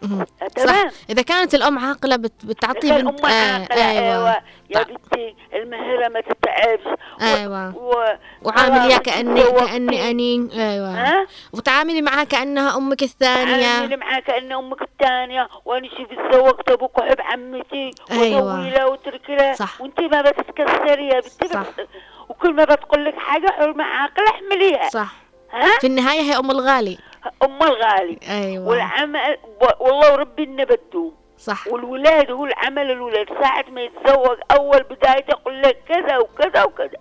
تمام 0.00 0.26
صح. 0.66 0.90
إذا 1.10 1.22
كانت 1.22 1.54
الأم 1.54 1.78
عاقلة 1.78 2.16
بت... 2.16 2.46
بتعطي 2.46 2.92
بنت 3.02 3.20
أم 3.24 3.30
آه، 3.30 3.52
عاقلة 3.60 3.90
أيوة. 3.90 4.14
أيوة. 4.14 4.36
يا 4.70 4.82
طيب. 4.82 4.86
بنتي 4.88 5.34
المهرة 5.54 6.08
ما 6.08 6.20
تتعبش. 6.20 6.86
و- 6.86 7.22
أيوة. 7.22 7.76
و... 7.76 8.04
وعامل 8.42 8.76
يا 8.76 8.96
خلاص. 8.96 8.98
كأني 8.98 9.40
تتزوجي. 9.42 9.66
كأني 9.66 10.10
أني 10.10 10.48
أيوة. 10.72 10.90
ها؟ 10.90 11.26
وتعاملي 11.52 12.02
معها 12.02 12.24
كأنها 12.24 12.76
أمك 12.76 13.02
الثانية. 13.02 13.62
تعاملي 13.78 13.96
معها 13.96 14.20
كأن 14.20 14.52
أمك 14.52 14.82
الثانية. 14.82 15.48
وأنا 15.64 15.88
شوفي 15.88 16.16
تزوجت 16.30 16.68
أبوك 16.70 16.98
وحب 16.98 17.20
عمتي. 17.20 17.90
أيوة. 18.10 18.54
وسوي 18.60 18.70
لها 18.70 18.84
وتركي 18.84 19.36
لها 19.36 19.52
صح. 19.54 19.80
وأنت 19.80 20.00
ما 20.00 20.22
بتتكسري 20.22 21.08
يا 21.08 21.20
بنتي 21.20 21.48
صح. 21.48 21.60
بس 21.60 21.86
وكل 22.28 22.54
ما 22.54 22.64
بتقول 22.64 23.04
لك 23.04 23.14
حاجة 23.18 23.46
حرمة 23.50 23.84
عاقلة 23.84 24.28
احمليها. 24.30 24.88
صح. 24.88 25.14
ها؟ 25.52 25.78
في 25.80 25.86
النهاية 25.86 26.20
هي 26.20 26.38
أم 26.38 26.50
الغالي. 26.50 26.98
أم 27.44 27.62
الغالي. 27.62 28.18
أيوة. 28.28 28.68
والعمل 28.68 29.36
والله 29.80 30.12
وربي 30.12 30.44
إنه 30.44 30.64
بدوم. 30.64 31.14
صح. 31.38 31.66
والولاد 31.68 32.30
هو 32.30 32.44
العمل 32.44 32.90
الولاد. 32.90 33.26
ساعة 33.42 33.64
ما 33.70 33.80
يتزوج 33.82 34.38
أول 34.50 34.82
بداية 34.82 35.24
يقول 35.28 35.62
لك 35.62 35.78
كذا 35.88 36.18
وكذا 36.18 36.64
وكذا. 36.64 36.98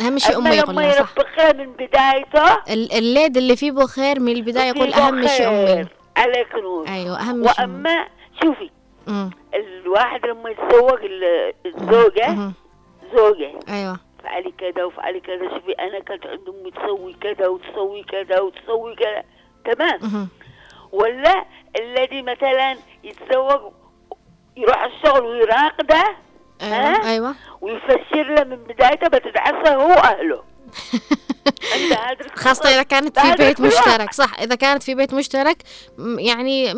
أهم 0.00 0.18
شيء 0.18 0.36
أمه 0.38 0.50
يقول 0.54 0.74
لها 0.76 0.90
صح. 0.92 0.98
يربخها 1.16 1.52
من 1.52 1.72
بدايته 1.72 2.54
ال- 2.70 2.92
الليد 2.92 3.36
اللي 3.36 3.56
فيه 3.56 3.70
بو 3.70 3.86
خير 3.86 4.20
من 4.20 4.32
البداية 4.32 4.68
يقول 4.68 4.92
أهم 4.94 5.26
شيء 5.26 5.46
خير. 5.46 5.78
أمي 5.80 5.86
عليك 6.16 6.54
نور 6.54 6.88
أيوة 6.88 7.20
أهم 7.20 7.48
شيء 7.48 7.60
وأما 7.64 8.06
شوفي 8.42 8.70
أمم. 9.08 9.30
الواحد 9.54 10.26
لما 10.26 10.50
يتزوج 10.50 11.04
ال- 11.04 11.52
الزوجة 11.66 12.28
أمم. 12.28 12.52
زوجة. 13.16 13.52
أيوة. 13.68 13.98
فعلي 14.24 14.52
كذا 14.58 14.84
وفعلي 14.84 15.20
كذا 15.20 15.48
شوفي 15.50 15.72
أنا 15.72 15.98
كانت 15.98 16.26
عند 16.26 16.48
أمي 16.48 16.70
تسوي 16.70 17.12
كذا 17.12 17.48
وتسوي 17.48 18.02
كذا 18.02 18.40
وتسوي 18.40 18.94
كذا. 18.94 19.24
تمام. 19.64 20.28
ولا 20.92 21.44
الذي 21.80 22.22
مثلا 22.22 22.76
يتزوج 23.04 23.72
يروح 24.56 24.82
الشغل 24.84 25.26
ويراقده؟ 25.26 26.16
أيوة 26.62 26.76
ها؟ 26.76 27.10
أيوة. 27.10 27.34
ويفسر 27.60 28.22
له 28.22 28.44
من 28.44 28.56
بدايته 28.56 29.08
بتدعسه 29.08 29.74
هو 29.74 29.90
هادرك 29.90 30.44
خاصة 32.36 32.68
إذا 32.68 32.82
كانت 32.82 33.18
في 33.20 33.34
بيت. 33.38 33.60
مشترك 33.60 34.12
صح. 34.12 34.40
إذا 34.40 34.54
كانت 34.54 34.82
في 34.82 34.94
بيت 34.94 35.14
مشترك 35.14 35.62
يعني 36.18 36.74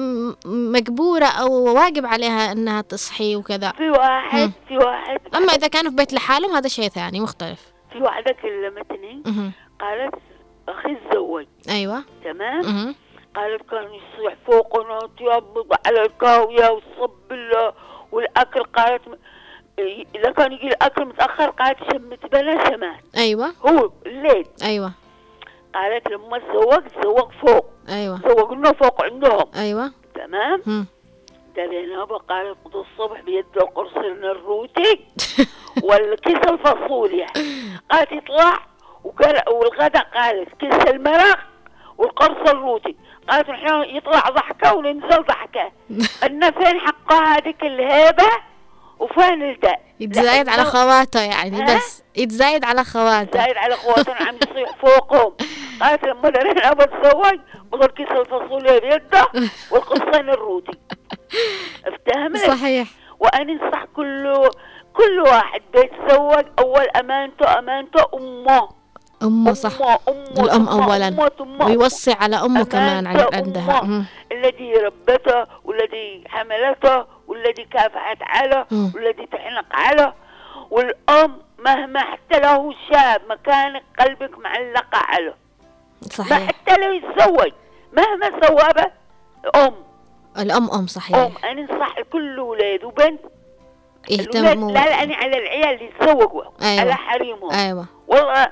مجبورة 0.47 1.25
أو 1.27 1.75
واجب 1.75 2.07
عليها 2.07 2.53
إنها 2.53 2.81
تصحي 2.81 3.37
وكذا. 3.37 3.73
في 3.73 3.91
واحد 3.91 4.53
في 4.69 4.77
واحد. 4.77 5.21
أما 5.35 5.53
إذا 5.53 5.67
كانوا 5.69 5.91
في 5.91 5.97
بيت 5.97 6.13
لحالهم 6.13 6.51
هذا 6.57 6.69
شيء 6.69 6.89
ثاني 6.89 7.21
مختلف. 7.21 7.61
في 7.93 7.99
واحدة 7.99 8.37
كلمتني. 8.43 9.23
قالت 9.81 10.15
أخي 10.69 10.97
تزوج. 11.11 11.47
أيوة. 11.69 12.05
تمام. 12.25 12.95
قالت 13.37 13.63
كان 13.71 13.85
يصيح 13.85 14.37
فوقنا 14.47 14.99
ويبض 15.21 15.67
على 15.87 16.03
الكاوية 16.03 16.81
له 17.31 17.73
والأكل 18.13 18.63
قالت 18.63 19.09
م- 19.09 19.17
إذا 19.79 20.31
كان 20.31 20.53
يجي 20.53 20.67
الأكل 20.67 21.05
متأخر 21.05 21.51
قالت 21.51 21.79
شمت 21.93 22.27
بلا 22.33 22.65
شمال 22.69 22.97
أيوة. 23.17 23.53
هو 23.67 23.91
الليل. 24.07 24.47
أيوة. 24.63 24.93
قالت 25.75 26.09
لما 26.11 26.39
تزوج 26.39 26.83
تزوج 26.83 27.33
فوق. 27.47 27.67
أيوة. 27.89 28.21
زوج 28.29 28.53
لنا 28.53 28.73
فوق 28.73 29.05
عندهم. 29.05 29.45
أيوة. 29.57 29.93
تمام؟ 30.15 30.63
هم. 30.67 30.87
درينا 31.57 32.05
قالت 32.05 32.57
قد 32.65 32.77
الصبح 32.77 33.21
بيده 33.21 33.61
قرص 33.75 33.97
لنا 33.97 34.31
الروتي 34.31 35.01
والكيس 35.87 36.39
الفاصوليا. 36.51 37.27
قالت 37.91 38.13
يطلع 38.13 38.59
وقال 39.05 39.43
والغدا 39.49 40.01
قالت 40.01 40.49
كيس 40.61 40.75
المرق 40.75 41.39
والقرص 41.99 42.51
الروتي. 42.51 42.97
قالت 43.29 43.49
إحنا 43.49 43.85
يطلع 43.85 44.21
ضحكة 44.21 44.75
وننزل 44.75 45.23
ضحكة. 45.23 45.73
أن 46.27 46.51
فين 46.51 46.81
حقها 46.81 47.37
هذيك 47.37 47.65
الهيبة؟ 47.65 48.56
وفين 48.99 49.43
الداء 49.43 49.81
يتزايد 50.01 50.49
على 50.49 50.65
خواته 50.65 51.21
يعني؟ 51.21 51.65
بس 51.65 52.03
يتزايد 52.17 52.65
على 52.65 52.85
خواته 52.85 53.43
زايد 53.43 53.57
على 53.57 53.75
اخواتنا 53.75 54.15
عم 54.15 54.35
يصيح 54.35 54.77
فوقهم. 54.77 55.33
قالت 55.83 56.05
لما 56.05 56.31
درينا 56.31 56.73
بتزوج؟ 56.73 57.39
بضل 57.73 57.87
كيس 57.87 58.09
الفاصوليا 58.11 58.79
بيده 58.79 59.27
والقرصين 59.71 60.29
الروتي. 60.31 60.79
افتهمت؟ 61.89 62.37
صحيح. 62.37 62.89
وأنا 63.21 63.53
أنصح 63.53 63.85
كل 63.97 64.35
كل 64.95 65.21
واحد 65.21 65.61
بيتزوج 65.73 66.45
أول 66.59 66.89
أمانته 66.89 67.59
أمانته 67.59 68.05
أمه. 68.15 68.69
أمة 69.23 69.53
صح. 69.53 69.73
أمة 70.09 70.45
الأم 70.45 70.69
أمة 70.69 70.85
أولا. 70.85 71.09
أمة. 71.09 71.31
أمه 71.41 71.67
ويوصي 71.67 72.13
على 72.13 72.37
أمه 72.37 72.65
كمان 72.65 73.07
على 73.07 73.31
عندها. 73.33 73.81
أمه. 73.83 74.05
الذي 74.33 74.75
ربته 74.75 75.47
والذي 75.65 76.25
حملته 76.29 77.05
والذي 77.29 77.65
كافحت 77.65 78.19
مم. 78.71 78.93
والذي 78.95 79.27
تحنق 79.27 79.65
عليه. 79.71 80.15
والأم 80.71 81.39
مهما 81.59 82.01
حتى 82.01 82.41
لو 82.41 82.75
شاب 82.91 83.21
مكانك 83.31 83.83
قلبك 84.01 84.39
معلقة 84.39 84.99
عليه. 84.99 85.37
ما 86.03 86.09
صحيح 86.13 86.47
حتى 86.49 86.81
لو 86.81 86.93
يتزوج. 86.93 87.53
مهما 87.93 88.47
سوى 88.47 88.69
به 88.77 88.91
أم. 89.61 89.75
الأم 90.39 90.71
أم 90.71 90.87
صحيح. 90.87 91.17
أم. 91.19 91.33
أنا 91.45 91.61
أنصح 91.61 92.01
كل 92.13 92.41
ولاد 92.41 92.85
وبنت. 92.85 93.21
يهتموا. 94.11 94.71
لا 94.73 94.85
لا 94.85 95.03
أنا 95.03 95.15
على 95.15 95.39
العيال 95.39 95.75
اللي 95.75 95.85
يتزوجوا. 95.85 96.43
أيوة. 96.63 96.81
على 96.81 96.95
حريمهم. 96.95 97.51
أيوة. 97.51 97.87
والله 98.09 98.49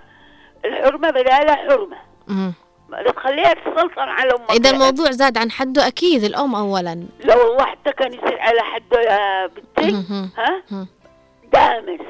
الحرمة 0.64 1.10
بدالها 1.10 1.56
حرمة. 1.56 1.96
مم. 2.28 2.52
لا 2.88 3.12
تخليها 3.12 3.54
تسلطن 3.54 3.98
على 3.98 4.30
أمك. 4.32 4.50
إذا 4.50 4.70
الموضوع 4.70 5.10
زاد 5.10 5.38
عن 5.38 5.50
حده 5.50 5.86
أكيد 5.86 6.24
الأم 6.24 6.54
أولا. 6.54 7.04
لا 7.24 7.36
والله 7.36 7.64
حتى 7.66 7.92
كان 7.92 8.12
يصير 8.14 8.38
على 8.40 8.60
حده 8.60 9.00
يا 9.00 9.46
بنتي. 9.46 10.04
ها. 10.38 10.86
دامس. 11.52 12.00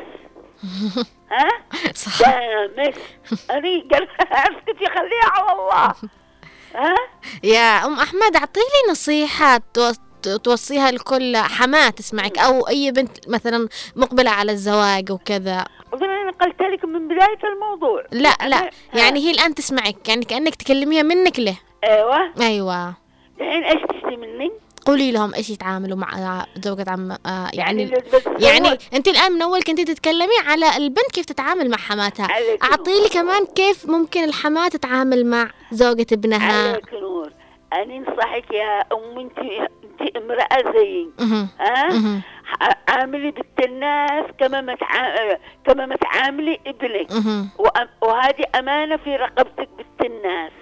ها؟ 1.33 1.49
صح. 1.95 2.21
دامس. 2.21 2.95
أنا 3.51 3.83
قال 3.93 4.09
اسكتي 4.33 4.87
خليها 4.87 5.29
على 5.31 5.53
الله. 5.53 5.95
ها؟ 6.77 6.95
يا 7.43 7.87
أم 7.87 7.95
أحمد 8.01 8.37
أعطيني 8.37 8.81
نصيحة 8.91 9.61
تو- 9.75 9.93
توصيها 10.29 10.91
لكل 10.91 11.37
حماة 11.37 11.91
تسمعك 11.91 12.39
أو 12.39 12.69
أي 12.69 12.91
بنت 12.91 13.29
مثلا 13.29 13.69
مقبلة 13.97 14.31
على 14.31 14.53
الزواج 14.53 15.13
وكذا. 15.13 15.65
أظن 15.95 16.11
أنا 16.11 16.31
قلت 16.31 16.61
لك 16.61 16.85
من 16.85 17.09
بداية 17.09 17.53
الموضوع. 17.53 18.05
لا 18.13 18.37
لا. 18.49 18.71
يعني 18.95 19.21
هي 19.21 19.31
الآن 19.31 19.55
تسمعك 19.55 20.09
يعني 20.09 20.25
كأنك 20.25 20.55
تكلميها 20.55 21.03
منك 21.03 21.39
له. 21.39 21.57
أيوة. 21.85 22.33
أيوة. 22.41 22.95
الحين 23.41 23.65
إيش 23.65 23.83
تشتي 23.83 24.17
مني؟ 24.17 24.53
قولي 24.87 25.13
لهم 25.13 25.35
إيش 25.35 25.51
يتعاملوا 25.51 25.97
مع 25.97 26.47
زوجة 26.65 26.85
عم 26.89 27.11
آه 27.11 27.51
يعني 27.53 27.87
بتتزوج 27.87 28.43
يعني 28.43 28.79
أنت 28.95 29.09
الآن 29.09 29.33
من 29.33 29.43
أول 29.43 29.63
كنتي 29.63 29.85
تتكلمي 29.85 30.39
على 30.47 30.77
البنت 30.77 31.11
كيف 31.13 31.25
تتعامل 31.25 31.71
مع 31.71 31.77
حماتها. 31.77 32.29
أعطي 32.63 33.03
لي 33.03 33.09
كمان 33.09 33.47
كيف 33.47 33.87
ممكن 33.87 34.25
الحماة 34.25 34.69
تتعامل 34.69 35.27
مع 35.27 35.51
زوجة 35.73 36.07
ابنها. 36.13 36.69
عليك 36.69 36.95
نور 36.95 37.33
أنا 37.73 37.97
أنصحك 37.97 38.51
يا 38.51 38.81
أم 38.81 39.19
أنت 39.19 39.39
أنت 40.01 40.17
امرأة 40.17 40.73
زيي. 40.73 41.11
ها؟ 41.61 42.23
عاملي 42.89 43.31
بنت 43.31 43.65
الناس 43.65 44.25
كما 44.39 44.61
ما 44.61 44.77
كما 45.67 45.87
ما 45.87 45.97
تعاملي 45.97 46.61
ابنك. 46.67 47.11
وهذه 48.03 48.45
أمانة 48.59 48.97
في 48.97 49.17
رقبتك 49.17 49.69
بنت 49.79 50.11
الناس. 50.11 50.53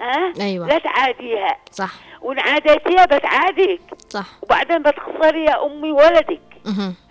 ها؟ 0.00 0.32
أيوة. 0.40 0.66
لا 0.66 0.78
تعاديها. 0.78 1.56
صح. 1.70 1.90
وإن 2.22 2.38
عاديتيها 2.38 3.04
بتعاديك. 3.04 3.80
صح. 4.08 4.26
وبعدين 4.42 4.82
بتخسري 4.82 5.44
يا 5.44 5.66
أمي 5.66 5.92
ولدك. 5.92 6.40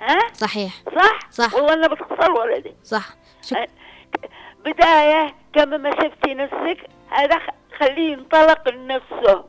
ها؟ 0.02 0.20
صحيح. 0.34 0.74
صح؟ 0.96 1.20
صح. 1.32 1.54
والله 1.54 1.74
أنا 1.74 1.88
بتخسر 1.88 2.32
ولدك 2.32 2.76
صح. 2.84 3.06
شك... 3.42 3.70
بداية 4.66 5.36
كما 5.54 5.78
ما 5.78 5.92
شفتي 5.92 6.34
نفسك 6.34 6.78
هذا 7.10 7.40
خليه 7.80 8.12
ينطلق 8.12 8.70
لنفسه. 8.70 9.44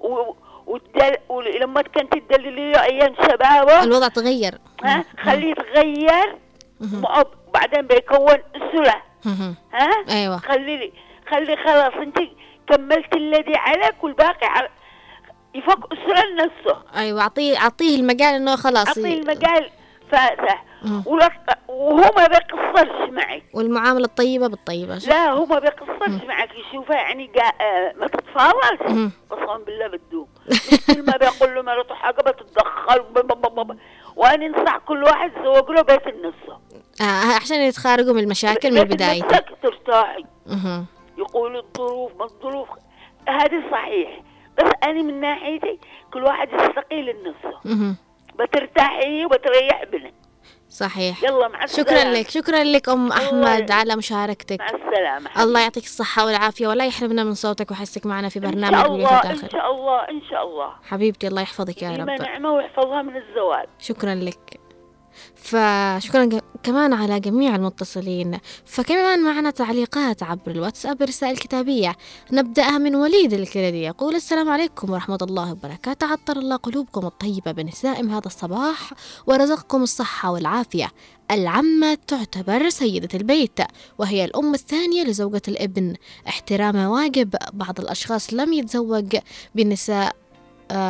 و... 0.00 0.32
والدل... 0.70 1.16
ولما 1.28 1.82
كنت 1.82 2.12
تدللي 2.18 2.82
أيام 2.82 3.14
شبابة 3.22 3.82
الوضع 3.82 4.08
تغير. 4.08 4.58
ها 4.84 5.04
خليه 5.24 5.50
يتغير 5.50 6.36
بعدين 7.54 7.86
بيكون 7.86 8.38
مهم. 9.24 9.54
ها؟ 9.72 9.88
أيوه. 10.10 10.36
خلي 10.36 10.92
خلي 11.30 11.56
خلاص 11.56 11.92
أنت 11.94 12.18
كملت 12.68 13.16
الذي 13.16 13.56
عليك 13.56 14.04
والباقي 14.04 14.46
على 14.46 14.68
يفك 15.54 15.78
أسرة 15.92 16.26
لنفسه 16.26 16.82
أيوه 16.96 17.20
أعطيه 17.22 17.58
أعطيه 17.58 17.96
المجال 18.00 18.34
إنه 18.34 18.56
خلاص 18.56 18.86
أعطيه 18.88 19.06
ي- 19.08 19.18
المجال 19.20 19.70
فاتح 20.12 20.64
وهو 21.68 22.10
ما 22.16 22.26
بيقصرش 22.26 23.10
معك. 23.10 23.42
والمعاملة 23.54 24.04
الطيبة 24.04 24.46
بالطيبة. 24.46 24.96
لا 24.96 25.30
هو 25.30 25.46
ما 25.46 25.58
بيقصرش 25.58 26.24
معك. 26.28 26.48
يشوفها 26.54 26.96
يعني 26.96 27.30
قا... 27.36 27.64
آه 27.64 27.92
ما 27.96 28.06
تتفاوضش 28.06 28.90
مم. 28.92 29.10
قسما 29.30 29.58
بالله 29.58 29.86
بدو 29.88 30.26
كل 30.86 31.04
ما 31.04 31.16
بيقول 31.16 31.54
له 31.54 31.62
مرته 31.62 31.94
حاجة 31.94 32.20
بتتدخل 32.20 33.04
وأنا 34.16 34.46
انصح 34.46 34.76
كل 34.76 35.02
واحد 35.02 35.32
يزوج 35.40 35.70
له 35.70 35.82
بيت 35.82 36.06
النص. 36.06 36.34
آه 37.00 37.36
عشان 37.40 37.60
يتخارجوا 37.60 38.14
من 38.14 38.22
المشاكل 38.22 38.70
من 38.70 38.80
نفسك 38.80 39.44
ترتاحي. 39.62 40.24
يقول 41.18 41.56
الظروف 41.56 42.12
ما 42.18 42.24
الظروف. 42.24 42.68
هذا 43.28 43.62
صحيح. 43.70 44.20
بس 44.58 44.72
أنا 44.84 45.02
من 45.02 45.20
ناحيتي 45.20 45.78
كل 46.12 46.24
واحد 46.24 46.48
يستقيل 46.52 47.08
مهم. 47.64 47.96
بترتاحي 48.38 49.24
وبتريح 49.24 49.82
ابنك 49.82 50.14
صحيح. 50.70 51.22
يلا 51.22 51.48
مع 51.48 51.64
السلامة. 51.64 51.90
شكرا 51.90 52.12
لك 52.12 52.30
شكرا 52.30 52.64
لك 52.64 52.88
أم 52.88 53.12
أحمد 53.12 53.32
الله- 53.34 53.74
على 53.74 53.96
مشاركتك. 53.96 54.60
مع 54.60 54.66
السلامة. 54.66 55.42
الله 55.42 55.60
يعطيك 55.60 55.84
الصحة 55.84 56.26
والعافية 56.26 56.66
ولا 56.68 56.86
يحرمنا 56.86 57.24
من 57.24 57.34
صوتك 57.34 57.70
وحسك 57.70 58.06
معنا 58.06 58.28
في 58.28 58.38
إن 58.38 58.42
شاء 58.42 58.50
برنامج 58.52 58.74
بيوت 58.74 58.94
الله 58.96 59.22
إن 59.22 59.30
الداخل 59.30 59.50
شاء 59.52 59.70
الله 59.70 59.98
إن 60.08 60.22
شاء 60.30 60.46
الله. 60.46 60.72
حبيبتي 60.82 61.28
الله 61.28 61.42
يحفظك 61.42 61.82
يا 61.82 61.90
رب. 61.96 62.10
نعمه 62.10 62.52
ويحفظها 62.52 63.02
من 63.02 63.16
الزواج 63.16 63.66
شكرا 63.78 64.14
لك. 64.14 64.59
فشكرا 65.42 66.28
كمان 66.62 66.92
على 66.92 67.20
جميع 67.20 67.56
المتصلين. 67.56 68.38
فكمان 68.64 69.24
معنا 69.24 69.50
تعليقات 69.50 70.22
عبر 70.22 70.50
الواتساب 70.50 71.02
رسائل 71.02 71.36
كتابية. 71.36 71.96
نبدأها 72.32 72.78
من 72.78 72.96
وليد 72.96 73.32
الكردي 73.32 73.82
يقول 73.82 74.14
السلام 74.14 74.48
عليكم 74.48 74.92
ورحمة 74.92 75.18
الله 75.22 75.52
وبركاته. 75.52 76.06
عطر 76.06 76.36
الله 76.36 76.56
قلوبكم 76.56 77.06
الطيبة 77.06 77.52
بنسائم 77.52 78.10
هذا 78.10 78.26
الصباح 78.26 78.92
ورزقكم 79.26 79.82
الصحة 79.82 80.30
والعافية. 80.32 80.88
العمة 81.30 81.98
تعتبر 82.06 82.68
سيدة 82.68 83.08
البيت 83.14 83.60
وهي 83.98 84.24
الأم 84.24 84.54
الثانية 84.54 85.04
لزوجة 85.04 85.42
الابن. 85.48 85.94
احترام 86.28 86.76
واجب 86.76 87.36
بعض 87.52 87.80
الأشخاص 87.80 88.34
لم 88.34 88.52
يتزوج 88.52 89.16
بنساء 89.54 90.19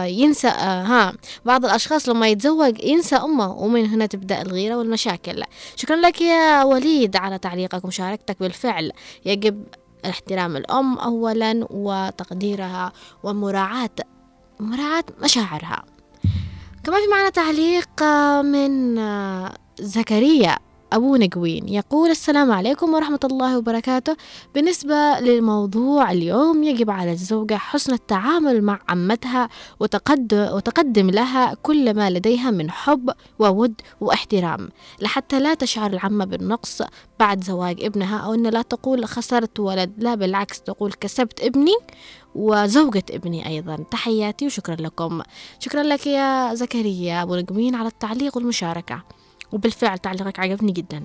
ينسى 0.04 0.48
آه، 0.48 0.82
ها 0.82 1.12
بعض 1.44 1.64
الأشخاص 1.64 2.08
لما 2.08 2.28
يتزوج 2.28 2.84
ينسى 2.84 3.16
أمه 3.16 3.52
ومن 3.52 3.86
هنا 3.86 4.06
تبدأ 4.06 4.42
الغيرة 4.42 4.76
والمشاكل. 4.76 5.42
شكرا 5.76 5.96
لك 5.96 6.20
يا 6.20 6.64
وليد 6.64 7.16
على 7.16 7.38
تعليقك 7.38 7.84
ومشاركتك 7.84 8.36
بالفعل. 8.40 8.92
يجب 9.24 9.64
احترام 10.04 10.56
الأم 10.56 10.98
أولا 10.98 11.66
وتقديرها 11.70 12.92
ومراعاة 13.22 13.90
مراعاة 14.60 15.04
مشاعرها. 15.22 15.84
كمان 16.84 17.00
في 17.00 17.08
معنا 17.10 17.30
تعليق 17.30 18.02
آه، 18.02 18.42
من 18.42 18.98
آه، 18.98 19.54
زكريا. 19.80 20.58
أبو 20.92 21.16
نقوين 21.16 21.68
يقول 21.68 22.10
السلام 22.10 22.52
عليكم 22.52 22.94
ورحمة 22.94 23.20
الله 23.24 23.58
وبركاته. 23.58 24.16
بالنسبة 24.54 25.20
للموضوع 25.20 26.12
اليوم 26.12 26.62
يجب 26.62 26.90
على 26.90 27.12
الزوجة 27.12 27.54
حسن 27.54 27.92
التعامل 27.92 28.62
مع 28.62 28.78
عمتها 28.88 29.48
وتقدم, 29.80 31.10
لها 31.10 31.54
كل 31.54 31.94
ما 31.94 32.10
لديها 32.10 32.50
من 32.50 32.70
حب 32.70 33.10
وود 33.38 33.74
واحترام. 34.00 34.68
لحتى 35.00 35.40
لا 35.40 35.54
تشعر 35.54 35.90
العمة 35.90 36.24
بالنقص 36.24 36.82
بعد 37.20 37.44
زواج 37.44 37.84
ابنها 37.84 38.18
أو 38.18 38.34
أن 38.34 38.46
لا 38.46 38.62
تقول 38.62 39.04
خسرت 39.04 39.60
ولد. 39.60 39.92
لا 39.98 40.14
بالعكس 40.14 40.60
تقول 40.60 40.92
كسبت 40.92 41.40
ابني 41.40 41.74
وزوجة 42.34 43.04
ابني 43.10 43.48
أيضا. 43.48 43.76
تحياتي 43.90 44.46
وشكرا 44.46 44.74
لكم. 44.74 45.22
شكرا 45.58 45.82
لك 45.82 46.06
يا 46.06 46.54
زكريا 46.54 47.22
أبو 47.22 47.36
نقوين 47.36 47.74
على 47.74 47.88
التعليق 47.88 48.36
والمشاركة. 48.36 49.02
وبالفعل 49.52 49.98
تعليقك 49.98 50.38
عجبني 50.40 50.72
جدا. 50.72 51.04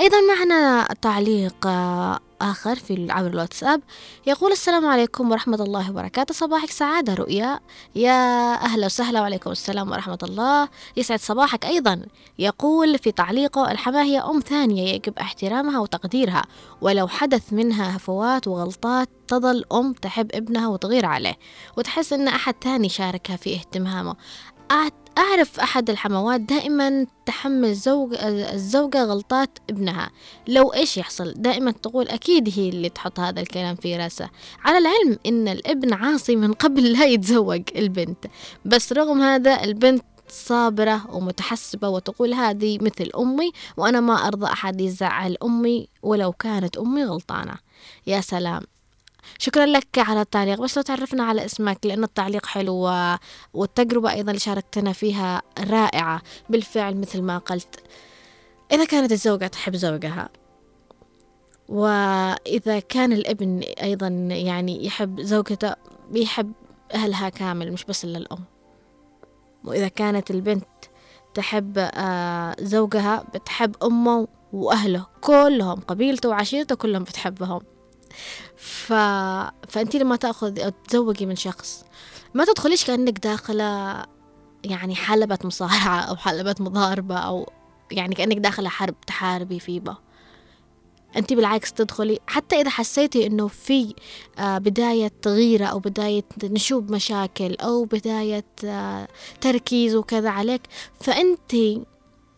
أيضا 0.00 0.16
معنا 0.20 0.86
تعليق 1.02 1.66
آه، 1.66 2.18
آخر 2.40 2.74
في 2.76 3.06
عبر 3.10 3.28
الواتساب. 3.28 3.82
يقول 4.26 4.52
السلام 4.52 4.86
عليكم 4.86 5.30
ورحمة 5.30 5.62
الله 5.62 5.90
وبركاته. 5.90 6.34
صباحك 6.34 6.70
سعادة 6.70 7.14
رؤيا. 7.14 7.60
يا 7.94 8.54
أهلا 8.54 8.86
وسهلا 8.86 9.20
وعليكم 9.20 9.50
السلام 9.50 9.90
ورحمة 9.90 10.18
الله. 10.22 10.68
يسعد 10.96 11.18
صباحك 11.18 11.66
أيضا. 11.66 12.02
يقول 12.38 12.98
في 12.98 13.12
تعليقه 13.12 13.70
الحماة 13.70 14.02
هي 14.02 14.18
أم 14.18 14.40
ثانية 14.40 14.94
يجب 14.94 15.18
احترامها 15.18 15.78
وتقديرها. 15.78 16.44
ولو 16.80 17.08
حدث 17.08 17.52
منها 17.52 17.96
هفوات 17.96 18.48
وغلطات 18.48 19.08
تظل 19.28 19.64
أم 19.72 19.92
تحب 19.92 20.30
ابنها 20.34 20.68
وتغير 20.68 21.06
عليه. 21.06 21.34
وتحس 21.76 22.12
أن 22.12 22.28
أحد 22.28 22.54
ثاني 22.64 22.88
شاركها 22.88 23.36
في 23.36 23.54
اهتمامه. 23.54 24.16
أعرف 25.18 25.60
أحد 25.60 25.90
الحموات 25.90 26.40
دائما 26.40 27.06
تحمل 27.26 27.74
زوج 27.74 28.14
الزوجة 28.20 29.04
غلطات 29.04 29.58
ابنها. 29.70 30.10
لو 30.48 30.72
إيش 30.74 30.96
يحصل؟ 30.96 31.34
دائما 31.36 31.70
تقول 31.70 32.08
أكيد 32.08 32.58
هي 32.58 32.68
اللي 32.68 32.88
تحط 32.88 33.20
هذا 33.20 33.40
الكلام 33.40 33.76
في 33.76 33.96
راسه 33.96 34.30
على 34.64 34.78
العلم 34.78 35.18
إن 35.26 35.48
الابن 35.48 35.92
عاصي 35.92 36.36
من 36.36 36.52
قبل 36.52 36.92
لا 36.92 37.04
يتزوج 37.04 37.62
البنت. 37.76 38.26
بس 38.64 38.92
رغم 38.92 39.22
هذا 39.22 39.64
البنت 39.64 40.04
صابرة 40.28 41.16
ومتحسبة 41.16 41.88
وتقول 41.88 42.34
هذه 42.34 42.78
مثل 42.80 43.10
أمي 43.18 43.52
وأنا 43.76 44.00
ما 44.00 44.14
أرضى 44.14 44.46
أحد 44.46 44.80
يزعل 44.80 45.36
أمي 45.42 45.88
ولو 46.02 46.32
كانت 46.32 46.76
أمي 46.76 47.04
غلطانة. 47.04 47.54
يا 48.06 48.20
سلام. 48.20 48.62
شكرا 49.38 49.66
لك 49.66 49.98
على 49.98 50.20
التعليق 50.20 50.60
بس 50.60 50.76
لو 50.76 50.82
تعرفنا 50.82 51.24
على 51.24 51.44
اسمك 51.44 51.78
لأن 51.84 52.04
التعليق 52.04 52.46
حلو 52.46 52.90
والتجربة 53.54 54.12
أيضا 54.12 54.30
اللي 54.30 54.40
شاركتنا 54.40 54.92
فيها 54.92 55.42
رائعة 55.70 56.22
بالفعل 56.48 56.96
مثل 56.96 57.22
ما 57.22 57.38
قلت. 57.38 57.80
إذا 58.72 58.84
كانت 58.84 59.12
الزوجة 59.12 59.46
تحب 59.46 59.76
زوجها 59.76 60.28
وإذا 61.68 62.78
كان 62.78 63.12
الابن 63.12 63.60
أيضا 63.82 64.08
يعني 64.30 64.86
يحب 64.86 65.20
زوجته 65.20 65.74
بيحب 66.10 66.52
أهلها 66.94 67.28
كامل 67.28 67.72
مش 67.72 67.84
بس 67.84 68.04
إلا 68.04 68.18
الأم. 68.18 68.44
وإذا 69.64 69.88
كانت 69.88 70.30
البنت 70.30 70.66
تحب 71.34 71.72
آه، 71.78 72.56
زوجها 72.60 73.24
بتحب 73.34 73.76
أمه 73.82 74.28
وأهله 74.52 75.06
كلهم 75.20 75.80
قبيلته 75.80 76.28
وعشيرته 76.28 76.74
كلهم 76.74 77.02
بتحبهم. 77.04 77.60
ف... 78.66 78.92
فأنت 79.68 79.96
لما 79.96 80.16
تأخذ 80.16 80.60
أو 80.60 80.72
تزوجي 80.88 81.26
من 81.26 81.36
شخص 81.36 81.84
ما 82.34 82.44
تدخليش 82.44 82.84
كأنك 82.84 83.18
داخلة 83.18 84.02
يعني 84.64 84.94
حلبة 84.94 85.38
مصارعة 85.44 86.00
أو 86.10 86.16
حلبة 86.16 86.54
مضاربة 86.60 87.16
أو 87.16 87.50
يعني 87.90 88.14
كأنك 88.14 88.36
داخلة 88.36 88.68
حرب 88.68 88.94
تحاربي 89.06 89.60
فيها 89.60 89.98
أنت 91.16 91.32
بالعكس 91.32 91.72
تدخلي 91.72 92.18
حتى 92.26 92.60
إذا 92.60 92.70
حسيتي 92.70 93.26
إنه 93.26 93.48
في 93.48 93.94
آه، 94.38 94.58
بداية 94.58 95.12
غيرة 95.26 95.64
أو 95.66 95.78
بداية 95.78 96.24
نشوب 96.44 96.90
مشاكل 96.90 97.54
أو 97.54 97.84
بداية 97.84 98.44
آه، 98.64 99.08
تركيز 99.40 99.94
وكذا 99.94 100.30
عليك 100.30 100.62
فأنت 101.00 101.52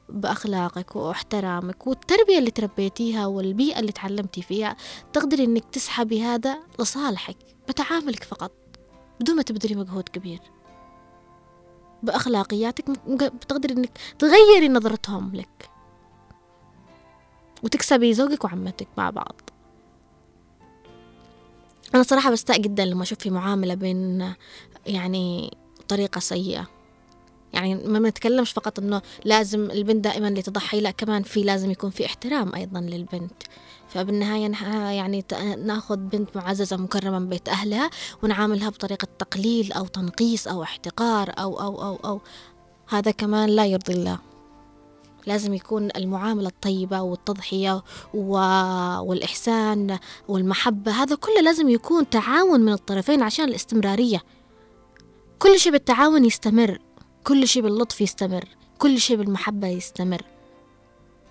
بأخلاقك 0.08 0.96
وأحترامك 0.96 1.86
والتربية 1.86 2.38
اللي 2.38 2.50
تربيتيها 2.50 3.26
والبيئة 3.26 3.80
اللي 3.80 3.92
تعلمتي 3.92 4.42
فيها 4.42 4.76
تقدري 5.12 5.44
إنك 5.44 5.64
تسحبي 5.64 6.22
هذا 6.22 6.58
لصالحك 6.80 7.36
بتعاملك 7.68 8.24
فقط 8.24 8.52
بدون 9.20 9.36
ما 9.36 9.42
تبذلي 9.42 9.74
مجهود 9.74 10.08
كبير. 10.08 10.40
بأخلاقياتك 12.02 12.90
بتقدري 13.08 13.74
إنك 13.74 13.90
تغيري 14.18 14.68
نظرتهم 14.68 15.36
لك. 15.36 15.70
وتكسبي 17.62 18.14
زوجك 18.14 18.44
وعمتك 18.44 18.88
مع 18.98 19.10
بعض. 19.10 19.40
أنا 21.94 22.02
صراحة 22.02 22.30
بستاء 22.30 22.60
جدا 22.60 22.84
لما 22.84 23.02
أشوف 23.02 23.18
في 23.18 23.30
معاملة 23.30 23.74
بين 23.74 24.34
يعني 24.86 25.56
طريقة 25.88 26.18
سيئة. 26.18 26.77
يعني 27.52 27.74
ما 27.74 27.98
بنتكلمش 27.98 28.52
فقط 28.52 28.78
إنه 28.78 29.02
لازم 29.24 29.70
البنت 29.70 30.04
دائما 30.04 30.28
اللي 30.28 30.42
تضحي 30.42 30.80
لا 30.80 30.90
كمان 30.90 31.22
في 31.22 31.42
لازم 31.42 31.70
يكون 31.70 31.90
في 31.90 32.06
احترام 32.06 32.54
أيضا 32.54 32.80
للبنت. 32.80 33.42
فبالنهاية 33.88 34.52
يعني 34.96 35.24
نأخذ 35.58 35.96
بنت 35.96 36.36
معززة 36.36 36.76
مكرمة 36.76 37.18
من 37.18 37.28
بيت 37.28 37.48
أهلها 37.48 37.90
ونعاملها 38.22 38.68
بطريقة 38.68 39.08
تقليل 39.18 39.72
أو 39.72 39.86
تنقيص 39.86 40.48
أو 40.48 40.62
احتقار 40.62 41.34
أو 41.38 41.60
أو 41.60 41.82
أو 41.82 41.96
أو. 41.96 42.20
هذا 42.88 43.10
كمان 43.10 43.48
لا 43.48 43.66
يرضي 43.66 43.92
الله. 43.92 44.18
لازم 45.26 45.54
يكون 45.54 45.88
المعاملة 45.96 46.48
الطيبة 46.48 47.00
والتضحية. 47.00 47.82
والإحسان 48.14 49.98
والمحبة 50.28 50.92
هذا 50.92 51.16
كله 51.16 51.40
لازم 51.40 51.68
يكون 51.68 52.10
تعاون 52.10 52.60
من 52.60 52.72
الطرفين 52.72 53.22
عشان 53.22 53.44
الاستمرارية. 53.44 54.22
كل 55.38 55.58
شيء 55.58 55.72
بالتعاون 55.72 56.24
يستمر. 56.24 56.78
كل 57.28 57.48
شيء 57.48 57.62
باللطف 57.62 58.00
يستمر 58.00 58.44
كل 58.78 59.00
شيء 59.00 59.16
بالمحبة 59.16 59.68
يستمر 59.68 60.22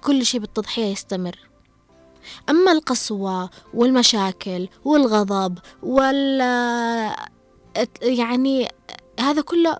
كل 0.01 0.25
شيء 0.25 0.39
بالتضحية 0.39 0.85
يستمر. 0.85 1.39
أما 2.49 2.71
القسوة 2.71 3.49
والمشاكل 3.73 4.69
والغضب 4.85 5.59
وال 5.83 6.41
يعني 8.01 8.67
هذا 9.19 9.41
كله 9.41 9.77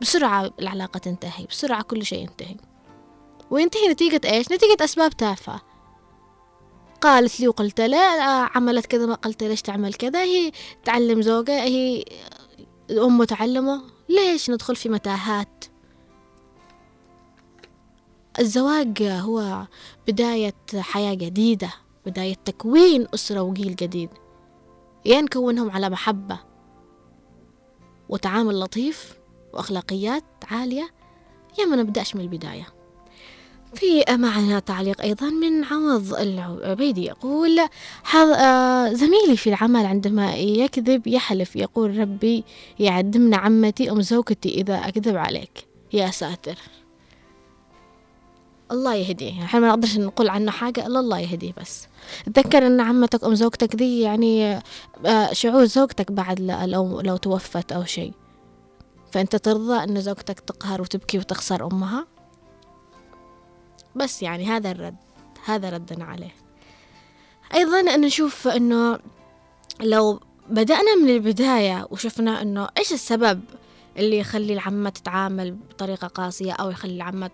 بسرعة 0.00 0.50
العلاقة 0.60 0.98
تنتهي 0.98 1.46
بسرعة 1.46 1.82
كل 1.82 2.04
شيء 2.04 2.18
ينتهي. 2.18 2.56
وينتهي 3.50 3.88
نتيجة 3.88 4.20
إيش؟ 4.24 4.52
نتيجة 4.52 4.84
أسباب 4.84 5.10
تافهة. 5.10 5.60
قالت 7.00 7.40
لي 7.40 7.48
وقلت 7.48 7.80
آه، 7.80 8.50
عملت 8.54 8.86
كذا 8.86 9.06
ما 9.06 9.14
قلت 9.14 9.42
ليش 9.42 9.62
تعمل 9.62 9.94
كذا؟ 9.94 10.22
هي 10.22 10.52
تعلم 10.84 11.22
زوجها 11.22 11.64
هي 11.64 12.04
أمه 12.90 13.24
تعلمه 13.24 13.95
ليش 14.08 14.50
ندخل 14.50 14.76
في 14.76 14.88
متاهات؟ 14.88 15.64
الزواج 18.38 19.02
هو 19.02 19.66
بداية 20.08 20.54
حياة 20.76 21.14
جديدة 21.14 21.70
بداية 22.06 22.34
تكوين 22.34 23.06
أسرة 23.14 23.40
وجيل 23.40 23.76
جديد. 23.76 24.10
يا 25.04 25.20
نكونهم 25.20 25.70
على 25.70 25.90
محبة 25.90 26.38
وتعامل 28.08 28.60
لطيف 28.60 29.18
وأخلاقيات 29.52 30.24
عالية. 30.50 30.90
يا 31.58 31.64
ما 31.64 31.76
نبدأش 31.76 32.16
من 32.16 32.20
البداية. 32.20 32.75
في 33.76 34.04
معنا 34.10 34.58
تعليق 34.58 35.00
أيضا 35.02 35.30
من 35.30 35.64
عوض 35.64 36.14
العبيدي 36.14 37.04
يقول. 37.04 37.58
آه، 38.14 38.92
زميلي 38.92 39.36
في 39.36 39.50
العمل 39.50 39.86
عندما 39.86 40.34
يكذب 40.36 41.06
يحلف 41.06 41.56
يقول 41.56 41.98
ربي 41.98 42.44
يعدمنا 42.78 43.36
عمتي 43.36 43.90
أم 43.90 44.00
زوجتي 44.00 44.48
إذا 44.48 44.74
أكذب 44.74 45.16
عليك. 45.16 45.66
يا 45.92 46.10
ساتر. 46.10 46.58
الله 48.70 48.94
يهديه. 48.94 49.42
إحنا 49.44 49.60
ما 49.60 49.68
نقدرش 49.68 49.98
نقول 49.98 50.28
عنه 50.28 50.50
حاجة 50.50 50.86
إلا 50.86 51.00
الله 51.00 51.18
يهديه 51.18 51.52
بس. 51.60 51.86
تذكر 52.34 52.66
أن 52.66 52.80
عمتك 52.80 53.24
أم 53.24 53.34
زوجتك 53.34 53.76
دي 53.76 54.00
يعني 54.00 54.60
آه، 55.06 55.32
شعور 55.32 55.64
زوجتك 55.64 56.12
بعد 56.12 56.40
لو, 56.66 57.00
لو 57.00 57.16
توفت 57.16 57.72
أو 57.72 57.84
شيء. 57.84 58.12
فأنت 59.12 59.36
ترضى 59.36 59.84
أن 59.84 60.00
زوجتك 60.00 60.40
تقهر 60.40 60.80
وتبكي 60.80 61.18
وتخسر 61.18 61.66
أمها؟ 61.72 62.15
بس 63.96 64.22
يعني 64.22 64.46
هذا 64.46 64.70
الرد 64.70 64.96
هذا 65.44 65.70
ردنا 65.70 66.04
عليه. 66.04 66.34
أيضا 67.54 67.96
نشوف 67.96 68.48
أنه 68.48 68.98
لو 69.80 70.20
بدأنا 70.48 70.96
من 70.96 71.08
البداية 71.08 71.86
وشفنا 71.90 72.42
أنه 72.42 72.68
إيش 72.78 72.92
السبب 72.92 73.40
اللي 73.98 74.18
يخلي 74.18 74.52
العمة 74.52 74.90
تتعامل 74.90 75.52
بطريقة 75.52 76.06
قاسية 76.06 76.52
أو 76.52 76.70
يخلي 76.70 76.94
العمة 76.94 77.30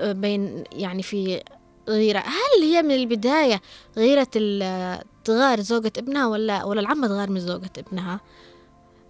بين 0.00 0.64
يعني 0.72 1.02
في 1.02 1.42
غيرة 1.88 2.18
هل 2.18 2.62
هي 2.62 2.82
من 2.82 2.94
البداية 2.94 3.60
غيرة 3.96 4.28
تغار 5.24 5.60
زوجة 5.60 5.92
ابنها 5.98 6.26
ولا 6.26 6.64
ولا 6.64 6.80
العمة 6.80 7.06
تغار 7.06 7.30
من 7.30 7.40
زوجة 7.40 7.70
ابنها؟ 7.78 8.20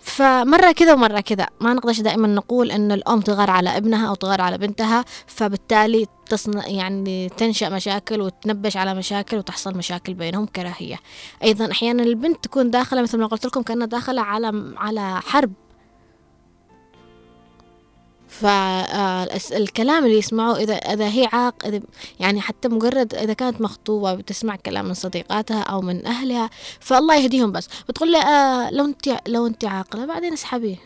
فمرة 0.03 0.72
كذا 0.72 0.92
ومرة 0.92 1.20
كذا. 1.20 1.46
ما 1.61 1.74
نقدرش 1.74 2.00
دائما 2.00 2.28
نقول 2.28 2.70
أن 2.70 2.92
الأم 2.92 3.20
تغار 3.20 3.50
على 3.50 3.76
ابنها 3.76 4.09
أو 4.09 4.14
تغار 4.14 4.40
على 4.40 4.59
بنتها 4.59 5.05
فبالتالي 5.26 6.07
تصنع 6.26 6.66
يعني 6.66 7.28
تنشأ 7.28 7.68
مشاكل 7.68 8.20
وتنبش 8.20 8.76
على 8.76 8.94
مشاكل 8.94 9.36
وتحصل 9.36 9.76
مشاكل 9.76 10.14
بينهم 10.14 10.46
كراهية. 10.46 11.00
أيضا 11.42 11.70
أحيانا 11.70 12.03
البنت 12.03 12.44
تكون 12.44 12.70
داخلة 12.70 13.03
مثل 13.03 13.18
ما 13.18 13.26
قلت 13.26 13.46
لكم 13.46 13.62
كأنها 13.62 13.86
داخلة 13.86 14.22
على 14.22 14.74
على 14.76 15.20
حرب. 15.20 15.53
فالكلام 18.33 20.05
اللي 20.05 20.18
يسمعوه 20.18 20.57
إذا 20.57 20.74
إذا 20.74 21.09
هي 21.09 21.28
عاق 21.33 21.66
إذا 21.66 21.80
يعني 22.20 22.41
حتى 22.41 22.68
مجرد 22.68 23.14
إذا 23.14 23.33
كانت 23.33 23.61
مخطوبة 23.61 24.14
بتسمع 24.14 24.57
كلام 24.57 24.85
من 24.85 24.95
صديقاتها 24.95 25.62
أو 25.62 25.80
من 25.80 26.07
أهلها 26.07 26.51
فالله 26.80 27.16
يهديهم 27.16 27.53
بس. 27.53 27.68
بتقول 27.89 28.12
لها 28.12 28.66
آه 28.66 28.70
لو 28.70 28.85
أنت 28.85 29.18
لو 29.26 29.47
أنت 29.47 29.64
عاقلة 29.64 30.07
بعدين 30.07 30.33
اسحبيه 30.33 30.76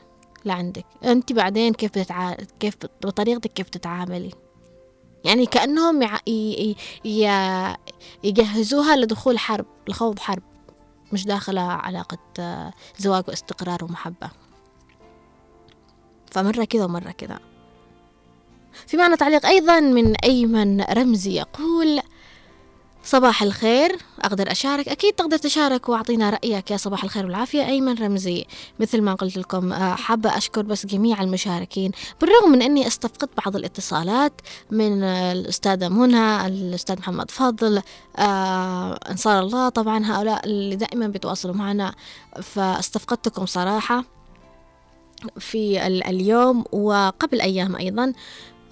لعندك 0.45 0.85
أنت 1.05 1.33
بعدين 1.33 1.75
كيف 1.75 1.91
بتتع... 1.91 2.35
كيف 2.61 2.75
بطريقتك 3.03 3.53
كيف 3.53 3.69
تتعاملي؟ 3.69 4.31
يعني 5.25 5.47
كأنهم 5.47 6.03
يع... 6.03 6.19
ي... 6.29 6.77
يجهزوها 8.25 8.97
لدخول 8.97 9.39
حرب 9.39 9.67
لخوض 9.89 10.19
حرب 10.19 10.43
مش 11.13 11.25
داخلة 11.25 11.61
علاقة 11.61 12.19
آه، 12.39 12.73
زواج 12.99 13.25
واستقرار 13.29 13.85
ومحبة. 13.85 14.31
فمرة 16.37 16.65
كذا 16.65 16.85
ومرة 16.85 17.11
كذا 17.11 17.39
في 18.87 18.97
معنى 18.97 19.17
تعليق 19.17 19.47
أيضا 19.47 19.81
من 19.81 20.17
أيمن 20.17 20.81
رمزي 20.81 21.37
يقول 21.37 22.01
صباح 23.05 23.43
الخير 23.43 23.97
أقدر 24.21 24.53
أشارك؟ 24.53 24.89
أكيد 24.89 25.13
تقدر 25.13 25.37
تشارك 25.37 25.89
وأعطينا 25.89 26.31
رأيك 26.31 26.71
يا 26.71 26.77
صباح 26.77 27.05
الخير 27.05 27.25
والعافية. 27.25 27.67
أيمن 27.67 27.95
رمزي 27.95 28.45
مثل 28.81 29.03
ما 29.03 29.15
قلت 29.15 29.37
لكم 29.37 29.73
آه، 29.73 29.95
حابة 29.95 30.37
أشكر 30.37 30.63
بس 30.63 30.87
جميع 30.87 31.23
المشاركين 31.23 31.91
بالرغم 32.21 32.53
من 32.53 32.63
أني 32.63 32.87
استفقدت 32.87 33.31
بعض 33.45 33.57
الاتصالات 33.57 34.41
من 34.71 35.03
الأستاذة 35.03 35.89
منى 35.89 36.47
الأستاذ 36.47 36.99
محمد 36.99 37.31
فاضل 37.31 37.83
آه، 38.17 38.93
أنصار 39.11 39.41
الله 39.41 39.69
طبعا 39.69 40.05
هؤلاء 40.05 40.45
اللي 40.45 40.77
دائما 40.77 41.09
بيتواصلوا 41.09 41.55
معنا 41.55 41.95
فاستفقدتكم 42.43 43.47
صراحة. 43.47 44.16
في 45.39 45.87
اليوم 45.87 46.65
وقبل 46.73 47.41
أيام 47.41 47.77
أيضا 47.77 48.13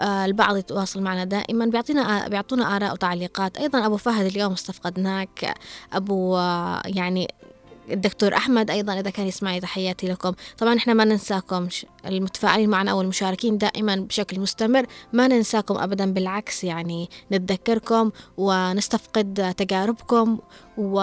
آه، 0.00 0.24
البعض 0.24 0.56
يتواصل 0.56 1.02
معنا 1.02 1.24
دائما. 1.24 1.66
بيعطينا 1.66 2.28
بيعطونا 2.28 2.76
آراء 2.76 2.92
وتعليقات. 2.92 3.56
أيضا 3.56 3.86
أبو 3.86 3.96
فهد 3.96 4.26
اليوم 4.26 4.52
استفقدناك. 4.52 5.54
أبو 5.92 6.36
آه، 6.36 6.82
يعني 6.86 7.28
الدكتور 7.90 8.34
أحمد 8.34 8.70
أيضا 8.70 9.00
إذا 9.00 9.10
كان 9.10 9.26
يسمعي 9.26 9.60
تحياتي 9.60 10.06
لكم. 10.08 10.32
طبعا 10.58 10.76
إحنا 10.76 10.94
ما 10.94 11.04
ننساكم 11.04 11.68
المتفاعلين 12.06 12.70
معنا 12.70 12.90
أو 12.90 13.00
المشاركين 13.00 13.58
دائما 13.58 13.96
بشكل 13.96 14.40
مستمر. 14.40 14.86
ما 15.12 15.28
ننساكم 15.28 15.78
أبدا 15.78 16.12
بالعكس 16.12 16.64
يعني 16.64 17.10
نتذكركم 17.32 18.10
ونستفقد 18.36 19.54
تجاربكم 19.56 20.38
و 20.78 21.00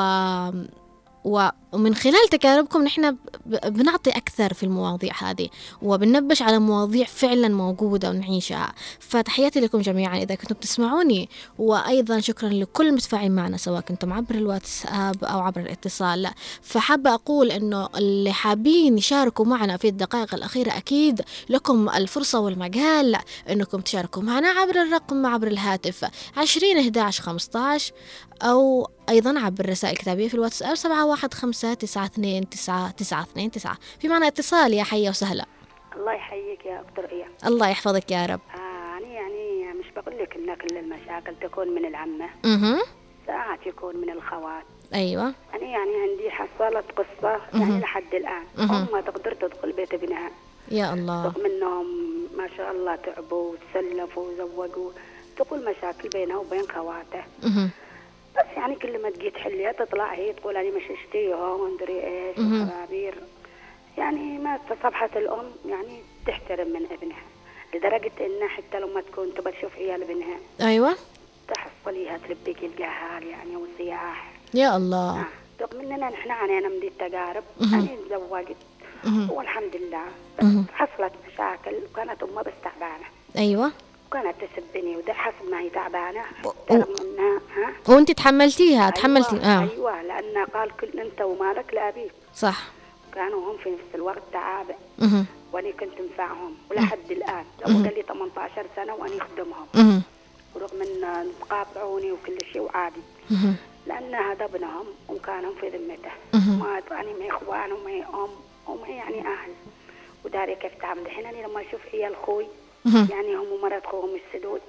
ومن 1.24 1.96
خلال 1.96 2.28
تجاربكم 2.32 2.84
نحن 2.84 3.18
بنعطي 3.46 4.10
أكثر 4.10 4.54
في 4.54 4.64
المواضيع 4.64 5.14
هذه 5.20 5.50
وبننبش 5.82 6.42
على 6.42 6.60
مواضيع 6.60 7.06
فعلا 7.06 7.48
موجودة 7.48 8.10
ونعيشها. 8.10 8.74
فتحياتي 9.00 9.60
لكم 9.60 9.82
جميعا 9.82 10.18
إذا 10.18 10.36
كنتم 10.36 10.56
تسمعوني 10.56 11.30
وأيضا 11.58 12.20
شكرا 12.20 12.50
لكل 12.50 12.88
المتفاعلين 12.88 13.32
معنا 13.32 13.58
سواء 13.58 13.82
كنتم 13.82 14.14
عبر 14.14 14.36
الواتساب 14.36 15.24
أو 15.24 15.40
عبر 15.40 15.62
الاتصال. 15.62 16.28
فحابة 16.62 17.14
أقول 17.14 17.52
أنه 17.52 17.90
اللي 17.98 18.34
حابين 18.34 18.98
يشاركوا 18.98 19.46
معنا 19.46 19.78
في 19.78 19.88
الدقائق 19.88 20.34
الأخيرة 20.34 20.78
أكيد 20.78 21.22
لكم 21.50 21.90
الفرصة 21.90 22.40
والمجال 22.40 23.18
أنكم 23.50 23.82
تشاركوا 23.82 24.22
معنا 24.22 24.48
عبر 24.48 24.82
الرقم 24.82 25.26
عبر 25.26 25.48
الهاتف 25.48 26.06
20 26.38 26.78
11 26.78 27.24
15 27.24 27.94
أو 28.42 28.90
أيضا 29.10 29.40
عبر 29.40 29.66
الرسائل 29.66 29.94
الكتابية 29.94 30.28
في 30.28 30.34
الواتساب 30.34 30.76
سبعة 30.76 31.06
واحد 31.06 31.34
خمسة 31.34 31.74
تسعة 31.74 32.06
اثنين 32.06 32.50
تسعة 32.50 32.92
تسعة 32.92 33.22
اثنين 33.22 33.52
تسعة. 33.52 33.78
في 34.00 34.08
معنى 34.08 34.28
اتصال 34.28 34.74
يا 34.74 34.84
حية 34.84 35.10
وسهلا. 35.10 35.46
الله 35.96 36.14
يحييك 36.14 36.66
يا 36.66 36.82
أخت 36.82 37.00
رؤية 37.00 37.28
الله 37.46 37.70
يحفظك 37.70 38.12
يا 38.12 38.26
رب. 38.26 38.40
آه 38.56 38.98
أنا 38.98 39.08
يعني 39.08 39.74
مش 39.80 39.86
بقول 39.96 40.18
لك 40.20 40.36
إن 40.36 40.56
كل 40.56 40.78
المشاكل 40.78 41.36
تكون 41.42 41.68
من 41.68 41.86
العمة. 41.86 42.30
أها 42.46 42.82
ساعات 43.28 43.68
يكون 43.68 43.98
من 43.98 44.10
الخوات. 44.10 44.64
أيوة. 44.94 45.34
أنا 45.54 45.64
يعني 45.64 45.92
عندي 45.96 46.32
حصلت 46.32 46.86
قصة 46.92 47.42
يعني 47.54 47.80
لحد 47.80 48.14
الآن. 48.14 48.44
ما 48.94 49.02
تقدر 49.02 49.34
تدخل 49.34 49.72
بيت 49.72 49.94
ابنها. 49.94 50.32
يا 50.72 50.94
الله. 50.94 51.26
رغم 51.26 51.46
إنهم 51.46 51.86
ما 52.38 52.48
شاء 52.58 52.72
الله 52.72 52.96
تعبوا 52.96 53.54
وتسلفوا 53.54 54.30
وزوجوا 54.30 54.92
تقول 55.38 55.66
مشاكل 55.66 56.10
بينها 56.10 56.38
وبين 56.38 56.64
خواته 56.76 57.24
بس 58.38 58.46
يعني 58.58 58.76
كل 58.76 59.02
ما 59.02 59.10
تجي 59.10 59.30
تحليها 59.30 59.72
تطلع 59.72 60.14
هي 60.14 60.34
تقول 60.34 60.58
أنا 60.58 60.78
مش 60.78 60.84
اشتيها 60.92 61.54
ومدري 61.54 62.04
إيش. 62.04 62.38
وخرابير 62.40 63.16
يعني 63.98 64.38
ما 64.38 64.60
تصبحت 64.70 65.18
الأم 65.18 65.52
يعني 65.66 66.02
تحترم 66.28 66.68
من 66.68 66.86
ابنها 66.92 67.24
لدرجة 67.74 68.12
إنها 68.26 68.48
حتى 68.48 68.80
لما 68.80 69.02
تكون 69.02 69.34
تبى 69.34 69.52
تشوف 69.52 69.76
عيال 69.78 70.04
ابنها 70.04 70.38
أيوة 70.62 70.96
تحصليها 71.48 72.18
تلبيك 72.18 72.64
القهال 72.64 73.28
يعني 73.28 73.56
والصياح 73.56 74.32
يا 74.54 74.78
الله 74.78 75.20
آه. 75.20 75.26
رغم 75.62 75.80
إننا 75.80 76.10
نحن 76.10 76.32
عانينا 76.32 76.70
من 76.70 76.80
دي 76.80 76.88
التجارب. 76.88 77.44
أنا 77.62 77.88
تزوجت. 78.10 78.56
والحمد 79.30 79.76
لله. 79.76 80.06
بس 80.40 80.46
حصلت 80.74 81.14
مشاكل 81.28 81.76
وكانت 81.92 82.24
أمها 82.24 82.44
بس 82.44 82.54
تعبانة 82.64 83.06
أيوة 83.38 83.72
وكانت 84.12 84.36
تسبني 84.42 84.96
وده 84.98 85.14
حسب 85.14 85.50
ما 85.52 85.60
هي 85.60 85.70
تعبانة. 85.70 86.22
و- 86.46 86.50
رغم 86.72 86.96
انها 87.02 87.42
ها؟ 87.56 87.74
وأنت 87.94 88.12
تحملتيها؟ 88.12 88.90
تحملتي؟ 88.90 89.36
أيوة, 89.36 89.46
آه. 89.46 89.70
أيوه 89.72 90.02
لأن 90.02 90.46
قال 90.46 90.72
كل 90.78 91.00
أنت 91.00 91.22
ومالك 91.22 91.74
لأبيك. 91.74 92.12
صح. 92.36 92.64
كانوا 93.16 93.52
هم 93.52 93.58
في 93.58 93.70
نفس 93.70 93.96
الوقت 93.96 94.22
تعابة. 94.34 94.76
وأنا 95.54 95.72
كنت 95.72 96.02
منفعهم 96.02 96.56
ولحد 96.72 97.12
الآن. 97.12 97.46
لو 97.60 97.66
قال 97.84 97.96
لي 97.96 98.02
18 98.08 98.66
سنة 98.76 98.96
وأنا 98.96 99.18
أخدمهم. 99.18 100.02
ورغم 100.56 100.82
إن 100.82 101.28
قاطعوني 101.50 102.12
وكل 102.12 102.38
شيء 102.54 102.62
وعادي. 102.62 103.02
لأن 103.88 104.16
هذا 104.16 104.46
ابنهم 104.46 104.86
وكانوا 105.10 105.54
في 105.62 105.70
ذمته. 105.70 106.12
ما 106.34 106.82
يعني 106.92 107.14
ما 107.14 107.30
إخوان 107.30 107.72
وما 107.72 108.00
أم 108.24 108.30
وما 108.68 108.88
يعني 108.88 109.20
أهل. 109.20 109.52
وداري 110.26 110.56
كيف 110.56 110.72
تعمل 110.82 111.02
الحين 111.02 111.26
أنا 111.26 111.48
لما 111.48 111.62
أشوف 111.62 111.82
عيال 111.94 112.16
خوي. 112.26 112.48
يعني 112.86 113.36
هم 113.36 113.52
ومرات 113.52 113.86
خوهم 113.86 114.16
السدود. 114.16 114.62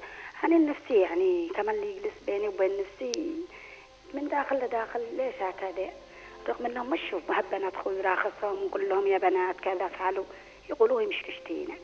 أنا 0.45 0.59
نفسي 0.59 0.95
يعني 0.95 1.49
كمان 1.55 1.75
اللي 1.75 1.97
يجلس 1.97 2.15
بيني 2.27 2.49
وبين 2.49 2.71
نفسي 2.81 3.35
من 4.15 4.29
داخل 4.29 4.57
لداخل. 4.57 5.01
ليش 5.17 5.35
هكذا؟ 5.41 5.91
رغم 6.49 6.67
إنهم 6.67 6.91
مشوا 6.91 7.21
بنات 7.53 7.77
خوي 7.77 8.01
راخصهم 8.01 8.63
ونقول 8.63 8.89
لهم 8.89 9.07
يا 9.07 9.19
بنات 9.19 9.61
كذا 9.61 9.89
فعلوا. 9.89 10.25
يقولوا 10.71 11.01
هي 11.01 11.07
مش 11.07 11.23
كشتينا. 11.23 11.75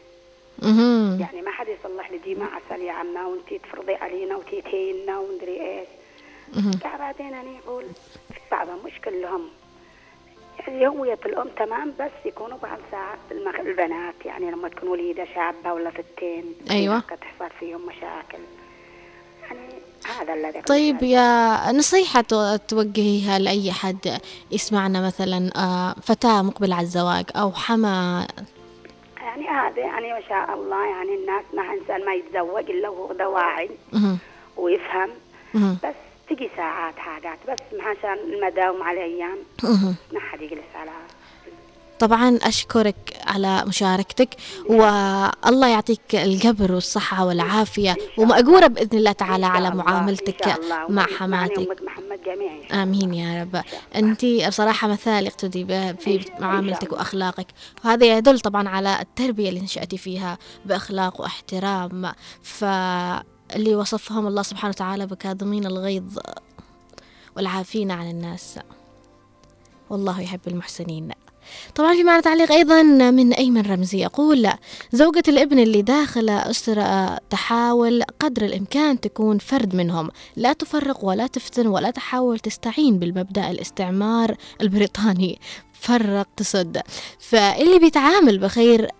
أها 0.62 1.18
يعني 1.20 1.42
ما 1.42 1.50
حد 1.50 1.68
يصلح 1.68 2.10
لي 2.10 2.18
دي 2.18 2.34
ما 2.34 2.46
عسل 2.46 2.82
يا 2.82 2.92
عمة 2.92 3.28
وانتي 3.28 3.58
تفرضي 3.58 3.94
علينا 3.94 4.36
وتي 4.36 4.62
تهينا 4.62 5.18
ومدري 5.18 5.60
إيش. 5.60 5.88
بعدين 6.98 7.34
أنا 7.34 7.58
أقول 7.66 7.84
في 8.34 8.40
بعضهم 8.50 8.84
مش 8.84 9.00
كلهم. 9.04 9.50
يعني 10.58 10.88
هوية 10.88 11.18
الأم 11.26 11.48
تمام 11.48 11.92
بس 12.00 12.10
يكونوا 12.24 12.58
بعض 12.62 12.78
ساعات. 12.90 13.18
البنات 13.60 14.14
يعني 14.24 14.50
لما 14.50 14.68
تكون 14.68 14.88
وليدة 14.88 15.24
شابة 15.34 15.72
ولا 15.72 15.90
ستين 15.90 16.44
أيوة. 16.70 16.98
تحصل 17.00 17.50
فيهم 17.60 17.86
مشاكل. 17.86 18.38
يعني 19.42 19.68
هذا 20.20 20.34
الذي 20.34 20.62
طيب 20.62 21.02
يا 21.02 21.72
نصيحة 21.72 22.20
تو- 22.20 22.56
توجهيها 22.56 23.38
لأي 23.38 23.72
حد 23.72 24.20
يسمعنا 24.50 25.06
مثلا 25.06 25.50
آه، 25.56 25.94
فتاة 26.02 26.42
مقبلة 26.42 26.74
على 26.76 26.84
الزواج 26.84 27.24
أو 27.36 27.52
حما. 27.52 28.26
يعني 29.20 29.48
هذا 29.48 29.78
يعني 29.78 30.12
ما 30.12 30.20
شاء 30.28 30.54
الله 30.54 30.86
يعني 30.86 31.14
الناس 31.14 31.44
ما 31.54 31.62
إنسان 31.62 32.06
ما 32.06 32.14
يتزوج 32.14 32.70
إلا 32.70 32.88
وهو 32.88 33.12
ده 33.12 33.28
واعي 33.28 33.70
أها 33.94 34.16
ويفهم 34.56 35.10
بس 35.54 35.94
تجي 36.30 36.50
ساعات 36.56 36.94
حاجات 36.96 37.38
بس 37.48 37.80
عشان 37.80 38.18
المداوم 38.32 38.82
على 38.82 39.04
أيام. 39.04 39.38
ما 40.12 40.20
حد 40.20 40.40
يجلس 40.40 40.60
على 40.74 40.90
طبعا 41.98 42.38
أشكرك 42.42 43.16
على 43.26 43.64
مشاركتك 43.66 44.28
والله 44.68 45.68
يعطيك 45.68 46.14
القبر 46.14 46.72
والصحة 46.72 47.26
والعافية 47.26 47.96
ومأجورة 48.18 48.66
بإذن 48.66 48.98
الله 48.98 49.12
تعالى 49.12 49.46
على 49.46 49.70
معاملتك. 49.70 50.60
مع 50.88 51.06
حماتك. 51.06 51.82
محمد 51.82 52.20
جميعا. 52.26 52.82
آمين 52.82 53.14
يا 53.14 53.42
رب. 53.42 53.62
أنت 53.96 54.24
بصراحة 54.48 54.88
مثال 54.88 55.26
اقتدي 55.26 55.64
به 55.64 55.92
في 55.92 56.24
معاملتك. 56.40 56.92
وأخلاقك. 56.92 57.46
وهذا 57.84 58.18
يدل 58.18 58.40
طبعا 58.40 58.68
على 58.68 58.98
التربية 59.00 59.48
اللي 59.48 59.60
نشأتي 59.60 59.98
فيها 59.98 60.38
بأخلاق 60.64 61.20
واحترام. 61.20 62.12
فاللي 63.50 63.74
وصفهم 63.74 64.26
الله 64.26 64.42
سبحانه 64.42 64.70
وتعالى 64.70 65.06
بكاظمين 65.06 65.66
الغيظ 65.66 66.18
والعافين 67.36 67.90
عن 67.90 68.10
الناس. 68.10 68.58
والله 69.90 70.20
يحب 70.20 70.40
المحسنين. 70.46 71.10
طبعا 71.74 71.94
في 71.94 72.04
معنا 72.04 72.20
تعليق 72.20 72.52
أيضا 72.52 72.82
من 72.82 73.32
أيمن 73.32 73.60
رمزي 73.60 73.98
يقول 73.98 74.50
زوجة 74.92 75.22
الابن 75.28 75.58
اللي 75.58 75.82
داخل 75.82 76.30
أسرة 76.30 77.18
تحاول 77.30 78.02
قدر 78.20 78.44
الإمكان 78.44 79.00
تكون 79.00 79.38
فرد 79.38 79.74
منهم. 79.74 80.10
لا 80.36 80.52
تفرق 80.52 81.04
ولا 81.04 81.26
تفتن 81.26 81.66
ولا 81.66 81.90
تحاول 81.90 82.38
تستعين 82.38 82.98
بالمبدأ 82.98 83.50
الاستعمار 83.50 84.36
البريطاني. 84.60 85.40
فرق 85.72 86.28
تسد. 86.36 86.82
فاللي 87.18 87.78
بيتعامل 87.78 88.38
بخير 88.38 88.90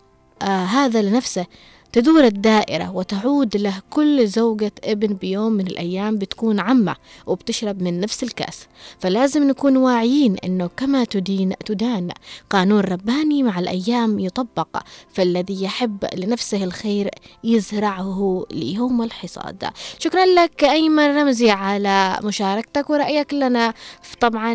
آه 0.43 0.65
هذا 0.65 1.03
لنفسه. 1.03 1.47
تدور 1.93 2.25
الدائرة 2.25 2.97
وتعود 2.97 3.57
له 3.57 3.83
كل 3.91 4.27
زوجة 4.27 4.73
ابن 4.85 5.15
بيوم 5.15 5.53
من 5.53 5.67
الأيام 5.67 6.19
بتكون 6.19 6.61
عمة 6.61 6.97
وبتشرب 7.27 7.83
من 7.83 8.01
نفس 8.01 8.23
الكاس. 8.23 8.67
فلازم 8.99 9.49
نكون 9.49 9.77
واعيين 9.77 10.37
أنه 10.45 10.71
كما 10.77 11.05
تدين 11.05 11.53
تدان 11.67 12.11
قانون 12.51 12.81
رباني 12.81 13.43
مع 13.43 13.59
الأيام 13.59 14.19
يطبق 14.19 14.83
فالذي 15.13 15.63
يحب 15.65 16.05
لنفسه 16.15 16.65
الخير 16.65 17.11
يزرعه 17.45 18.47
ليوم 18.51 19.03
الحصاد. 19.03 19.65
شكرا 19.99 20.27
لك 20.27 20.65
أيمن 20.65 21.17
رمزي 21.17 21.51
على 21.51 22.19
مشاركتك 22.25 22.91
ورأيك 22.91 23.35
لنا. 23.35 23.75
طبعا 24.21 24.55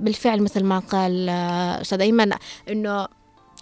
بالفعل 0.00 0.42
مثل 0.42 0.64
ما 0.64 0.78
قال 0.78 1.28
أستاذ 1.80 2.00
أيمن 2.00 2.32
أنه 2.68 3.06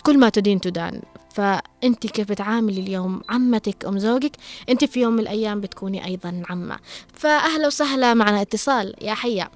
كل 0.02 0.18
ما 0.18 0.28
تدين 0.28 0.60
تدان. 0.60 1.02
فأنت 1.35 2.07
كيف 2.07 2.33
تعاملي 2.33 2.80
اليوم؟ 2.80 3.22
عمتك 3.28 3.85
أم 3.85 3.99
زوجك؟ 3.99 4.33
أنت 4.68 4.85
في 4.85 5.01
يوم 5.01 5.12
من 5.12 5.20
الأيام 5.20 5.61
بتكوني 5.61 6.05
أيضا 6.05 6.43
عمة. 6.51 6.78
فأهلا 7.14 7.66
وسهلا 7.66 8.14
معنا 8.14 8.43
اتصال. 8.43 8.95
يا 9.01 9.14
حيا. 9.14 9.49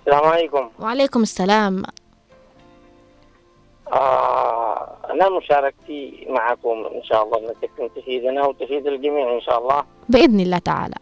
السلام 0.00 0.24
عليكم. 0.24 0.70
وعليكم 0.78 1.22
السلام. 1.22 1.82
آه 3.92 4.96
أنا 5.10 5.28
مشاركتي 5.28 6.26
معكم 6.28 6.88
إن 6.94 7.02
شاء 7.02 7.24
الله 7.24 7.38
أنك 7.38 7.90
تفيدنا 7.96 8.46
وتفيد 8.46 8.86
الجميع 8.86 9.34
إن 9.34 9.40
شاء 9.40 9.58
الله. 9.58 9.84
بإذن 10.08 10.40
الله 10.40 10.58
تعالى. 10.58 10.96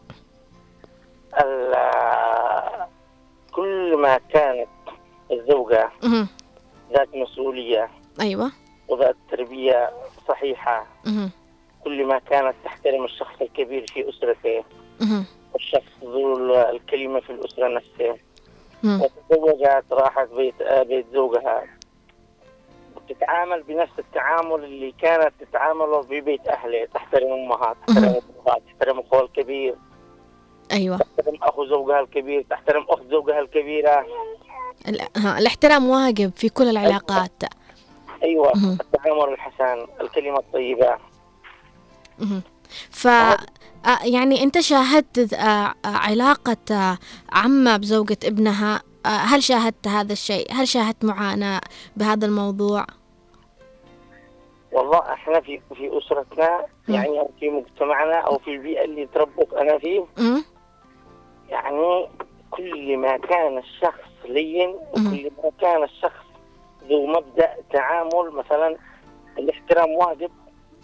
ال- 1.40 2.88
كل 3.52 3.96
ما 4.02 4.18
كانت 4.18 4.68
الزوجة. 5.32 5.90
ذات 6.92 7.08
مسؤولية 7.14 7.90
أيوة. 8.20 8.52
وذات 8.88 9.16
تربية 9.30 9.90
صحيحة. 10.28 10.86
كل 11.84 12.06
ما 12.06 12.18
كانت 12.18 12.54
تحترم 12.64 13.04
الشخص 13.04 13.42
الكبير 13.42 13.86
في 13.86 14.08
أسرته. 14.08 14.64
مهم. 15.00 15.24
والشخص 15.54 15.92
ذو 16.04 16.54
الكلمة 16.54 17.20
في 17.20 17.30
الأسرة 17.30 17.68
نفسه. 17.68 18.18
وتزوجت 18.84 19.84
راحت 19.92 20.28
بيت 20.28 20.62
بيت 20.62 21.06
زوجها. 21.12 21.64
تتعامل 23.08 23.62
بنفس 23.62 23.98
التعامل 23.98 24.64
اللي 24.64 24.94
كانت 25.02 25.32
تتعامله 25.40 26.02
في 26.02 26.20
بيت 26.20 26.48
أهله 26.48 26.84
تحترم 26.94 27.32
أمها 27.32 27.76
تحترم 27.86 28.04
أبوها 28.04 28.58
تحترم 28.66 28.98
أخوها 28.98 29.22
الكبير. 29.22 29.74
أيوة. 30.72 30.98
تحترم 30.98 31.38
أخو 31.42 31.66
زوجها 31.66 32.00
الكبير 32.00 32.46
تحترم 32.50 32.86
أخت 32.88 33.02
زوجها 33.10 33.40
الكبيرة. 33.40 34.06
الاحترام 35.38 35.88
واجب 35.88 36.32
في 36.36 36.48
كل 36.48 36.68
العلاقات. 36.68 37.42
أيوة 37.42 37.67
مهم. 38.24 38.78
التعامل 38.80 39.32
الحسن 39.32 39.86
الكلمة 40.00 40.38
الطيبة 40.38 40.98
مهم. 42.18 42.42
ف 42.90 43.08
يعني 44.04 44.42
أنت 44.42 44.60
شاهدت 44.60 45.34
آه، 45.34 45.38
آه، 45.38 45.74
علاقة 45.84 46.56
آه، 46.70 46.98
عمة 47.32 47.76
بزوجة 47.76 48.18
ابنها 48.24 48.82
هل 49.06 49.42
شاهدت 49.42 49.88
هذا 49.88 50.12
الشيء؟ 50.12 50.52
هل 50.52 50.68
شاهدت 50.68 51.04
معاناة 51.04 51.60
بهذا 51.96 52.26
الموضوع؟ 52.26 52.86
والله 54.72 55.12
إحنا 55.12 55.40
في 55.40 55.60
في 55.74 55.98
أسرتنا 55.98 56.66
يعني 56.88 57.20
أو 57.20 57.30
في 57.40 57.50
مجتمعنا 57.50 58.16
أو 58.16 58.38
في 58.38 58.50
البيئة 58.50 58.84
اللي 58.84 59.06
تربط 59.06 59.54
أنا 59.54 59.78
فيه؟ 59.78 60.04
يعني 61.48 62.08
كل 62.50 62.96
ما 62.96 63.16
كان 63.16 63.58
الشخص 63.58 64.08
لين. 64.24 64.68
وكل 64.92 65.30
ما 65.44 65.50
كان 65.60 65.82
الشخص 65.82 66.27
ذو 66.88 67.06
مبدأ 67.06 67.54
تعامل 67.72 68.30
مثلا 68.32 68.76
الاحترام 69.38 69.90
واجب. 69.90 70.30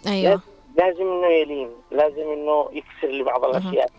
أيوه. 0.07 0.41
لازم 0.77 1.01
إنه 1.01 1.27
يلين 1.27 1.69
لازم 1.91 2.31
إنه 2.31 2.69
يكسر 2.71 3.07
لبعض 3.07 3.45
الأشياء. 3.45 3.89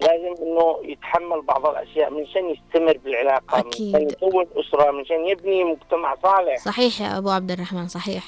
لازم 0.00 0.34
إنه 0.42 0.78
يتحمل 0.82 1.42
بعض 1.42 1.66
الأشياء 1.66 2.10
منشان 2.10 2.50
يستمر 2.50 2.98
بالعلاقة 3.04 3.58
أكيد. 3.58 3.96
منشان 3.96 4.10
يكون 4.10 4.46
أسرة 4.56 4.90
منشان 4.90 5.26
يبني 5.26 5.64
مجتمع 5.64 6.16
صالح. 6.22 6.58
صحيح 6.58 7.00
يا 7.00 7.18
أبو 7.18 7.30
عبد 7.30 7.50
الرحمن 7.50 7.88
صحيح. 7.88 8.24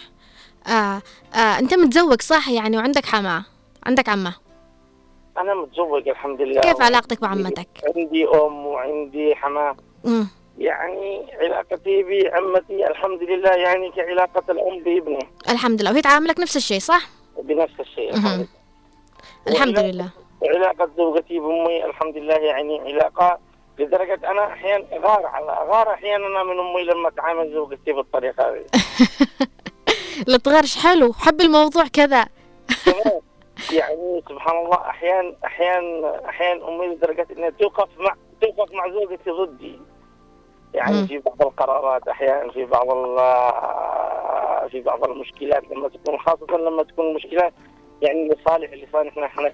آه 0.66 1.02
آه 1.34 1.58
أنت 1.58 1.74
متزوج 1.74 2.22
صح 2.22 2.48
يعني 2.48 2.76
وعندك 2.76 3.06
حماة؟ 3.06 3.44
عندك 3.86 4.08
عمة؟ 4.08 4.34
أنا 5.38 5.54
متزوج 5.54 6.08
الحمد 6.08 6.40
لله. 6.40 6.60
كيف 6.60 6.82
علاقتك 6.82 7.20
بعمتك؟ 7.20 7.68
عندي 7.96 8.28
أم 8.28 8.66
وعندي 8.66 9.34
حماة. 9.34 9.76
يعني 10.62 11.26
علاقتي 11.40 12.02
بعمتي 12.02 12.86
الحمد 12.90 13.22
لله 13.22 13.50
يعني 13.50 13.90
كعلاقة 13.90 14.52
الأم 14.52 14.82
بابنه 14.82 15.18
الحمد 15.48 15.82
لله. 15.82 15.90
وهي 15.90 16.02
تعاملك 16.02 16.40
نفس 16.40 16.56
الشيء 16.56 16.78
صح؟ 16.78 17.02
بنفس 17.42 17.80
الشيء 17.80 18.10
الحمد 18.14 18.48
الحمد 19.48 19.78
لله. 19.78 20.08
علاقة 20.44 20.90
زوجتي 20.96 21.38
بأمي 21.38 21.84
الحمد 21.84 22.16
لله 22.16 22.34
يعني 22.34 22.80
علاقة 22.80 23.38
لدرجة 23.78 24.30
أنا 24.30 24.46
أحيانا 24.46 24.84
أغار 24.92 25.26
على 25.26 25.50
أغار 25.52 25.94
أحيانا 25.94 26.26
أنا 26.26 26.42
من 26.42 26.58
أمي 26.60 26.84
لما 26.84 27.10
تعامل 27.10 27.52
زوجتي 27.52 27.92
بالطريقة 27.92 28.50
هذه. 28.50 28.64
الطغرش 30.34 30.78
حلو. 30.78 31.12
حب 31.12 31.40
الموضوع 31.40 31.84
كذا. 31.92 32.26
يعني 33.78 34.22
سبحان 34.28 34.56
الله 34.64 34.76
أحيانا 34.76 35.34
أحيانا 35.44 36.28
أحيانا 36.28 36.68
أمي 36.68 36.86
لدرجة 36.86 37.26
إنها 37.36 37.50
توقف 37.50 37.88
مع 37.98 38.14
توقف 38.40 38.72
مع 38.72 38.88
زوجتي 38.90 39.30
ضدي. 39.30 39.78
يعني. 40.74 41.06
في 41.06 41.18
بعض 41.18 41.42
القرارات 41.42 42.08
أحيانا 42.08 42.52
في 42.52 42.64
بعض 42.64 42.90
في 44.68 44.80
بعض 44.80 45.04
المشكلات 45.04 45.62
لما 45.70 45.88
تكون 45.88 46.18
خاصة 46.18 46.56
لما 46.56 46.82
تكون 46.82 47.06
المشكلات 47.06 47.52
يعني 48.02 48.28
لصالح 48.28 48.72
لصالحنا 48.72 49.26
إحنا 49.26 49.52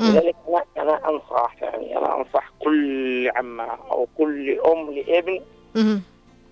مم. 0.00 0.06
لذلك 0.06 0.36
أنا 0.48 0.64
أنا 0.78 1.08
أنصح 1.08 1.54
يعني 1.62 1.98
أنا 1.98 2.16
أنصح 2.16 2.50
كل 2.64 3.30
عمة 3.36 3.64
أو 3.90 4.06
كل 4.18 4.60
أم 4.60 4.90
لابن. 4.90 5.40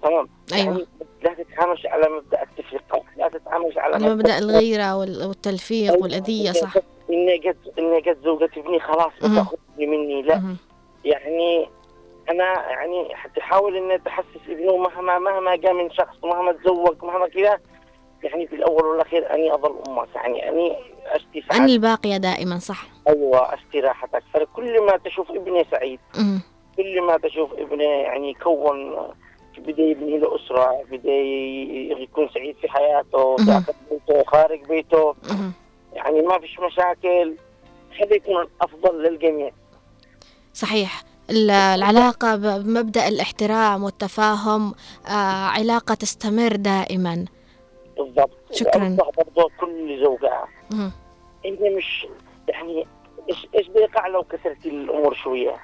تمام 0.03 0.29
أيوة. 0.53 0.65
يعني 0.67 0.87
لا 1.23 1.35
تتعاملش 1.35 1.87
على 1.87 2.09
مبدأ 2.09 2.43
التفرقة 2.43 3.03
لا 3.17 3.29
تتعاملش 3.29 3.79
على 3.79 4.09
مبدأ 4.09 4.39
الغيرة 4.39 4.97
وال- 4.97 5.27
والتلفيق 5.29 6.03
والأذية 6.03 6.53
صح 6.53 6.75
إني 7.11 7.37
قد 7.39 7.57
إني 7.79 7.99
قد 8.01 8.19
زوجة 8.25 8.51
ابني 8.57 8.81
خلاص. 8.81 9.13
بتاخذني 9.19 9.87
مني 9.87 10.23
لا. 10.23 10.43
يعني 11.05 11.69
أنا 12.31 12.71
يعني 12.71 13.15
تحاول 13.37 13.77
إني 13.77 13.99
تحسس 13.99 14.49
ابنه 14.49 14.77
مهما 14.77 15.19
مهما 15.19 15.57
جاء 15.57 15.73
من 15.73 15.91
شخص 15.91 16.25
مهما 16.25 16.53
تزوج 16.53 17.05
مهما 17.05 17.29
كذا 17.29 17.61
يعني 18.23 18.47
في 18.47 18.57
الأول 18.57 18.85
والأخير 18.85 19.35
أني 19.35 19.55
أظل 19.55 19.83
أمك. 19.89 20.09
يعني 20.15 20.49
أني 20.49 20.77
أشتي 21.07 21.45
سعادتك 21.49 21.71
الباقية 21.71 22.17
دائما 22.17 22.59
صح. 22.59 22.87
أيوه 23.09 23.55
أشتي 23.55 23.81
راحتك. 23.81 24.23
فكل 24.35 24.87
ما 24.87 24.97
تشوف 24.97 25.31
ابني 25.31 25.67
سعيد 25.71 26.01
مهم. 26.19 26.43
كل 26.77 27.01
ما 27.03 27.17
تشوف 27.17 27.53
ابنه 27.53 27.85
يعني 27.85 28.31
يكون 28.31 28.97
بدا 29.59 29.83
يبني 29.83 30.19
له 30.19 30.37
اسره 30.37 30.85
بدا 30.91 31.13
يكون 32.03 32.29
سعيد 32.35 32.57
في 32.57 32.69
حياته. 32.69 33.37
داخل 33.39 33.75
بيته 33.91 34.25
خارج 34.25 34.65
بيته. 34.65 35.15
يعني 35.93 36.23
ما 36.23 36.39
فيش 36.39 36.61
مشاكل. 36.61 37.37
هذا 38.01 38.15
يكون 38.15 38.47
أفضل 38.61 39.03
للجميع. 39.03 39.51
صحيح. 40.53 41.03
العلاقة 41.31 42.37
بمبدأ 42.37 43.09
الاحترام 43.09 43.85
والتفاهم 43.85 44.75
آه 45.07 45.11
علاقة 45.47 45.95
تستمر 45.95 46.57
دائما 46.57 47.25
بالضبط 47.99 48.39
شكراً. 48.53 48.97
برضه 49.17 49.51
كل 49.61 50.01
زوجة. 50.05 50.45
إنت 51.47 51.61
مش 51.77 52.07
يعني 52.49 52.87
إيش 53.29 53.47
إيش 53.55 53.69
بيقع 53.69 54.07
لو 54.07 54.23
كسرتي 54.23 54.69
الأمور 54.69 55.15
شوية؟ 55.15 55.57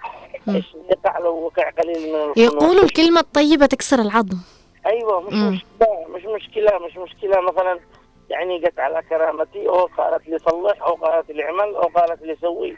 إيش 0.48 0.76
بيقع 0.88 1.18
لو 1.18 1.34
وقع 1.44 1.70
قليل 1.70 2.12
من؟ 2.12 2.32
يقولوا 2.36 2.82
الكلمة 2.84 3.20
الطيبة 3.20 3.66
تكسر 3.66 4.00
العظم 4.00 4.38
أيوه 4.86 5.20
مش 5.20 5.32
مم. 5.32 5.48
مشكلة 5.52 5.88
مش 6.08 6.22
مشكلة 6.24 6.78
مش 6.78 6.96
مشكلة 6.96 7.40
مثلا 7.40 7.78
يعني 8.30 8.64
قت 8.66 8.78
على 8.78 9.02
كرامتي 9.02 9.68
أو 9.68 9.84
قالت 9.98 10.28
لي 10.28 10.38
صلح 10.38 10.82
أو 10.82 10.94
قالت 10.94 11.30
لي 11.30 11.44
اعمل 11.44 11.74
أو 11.74 11.82
قالت 11.88 12.22
لي 12.22 12.36
سوي. 12.40 12.76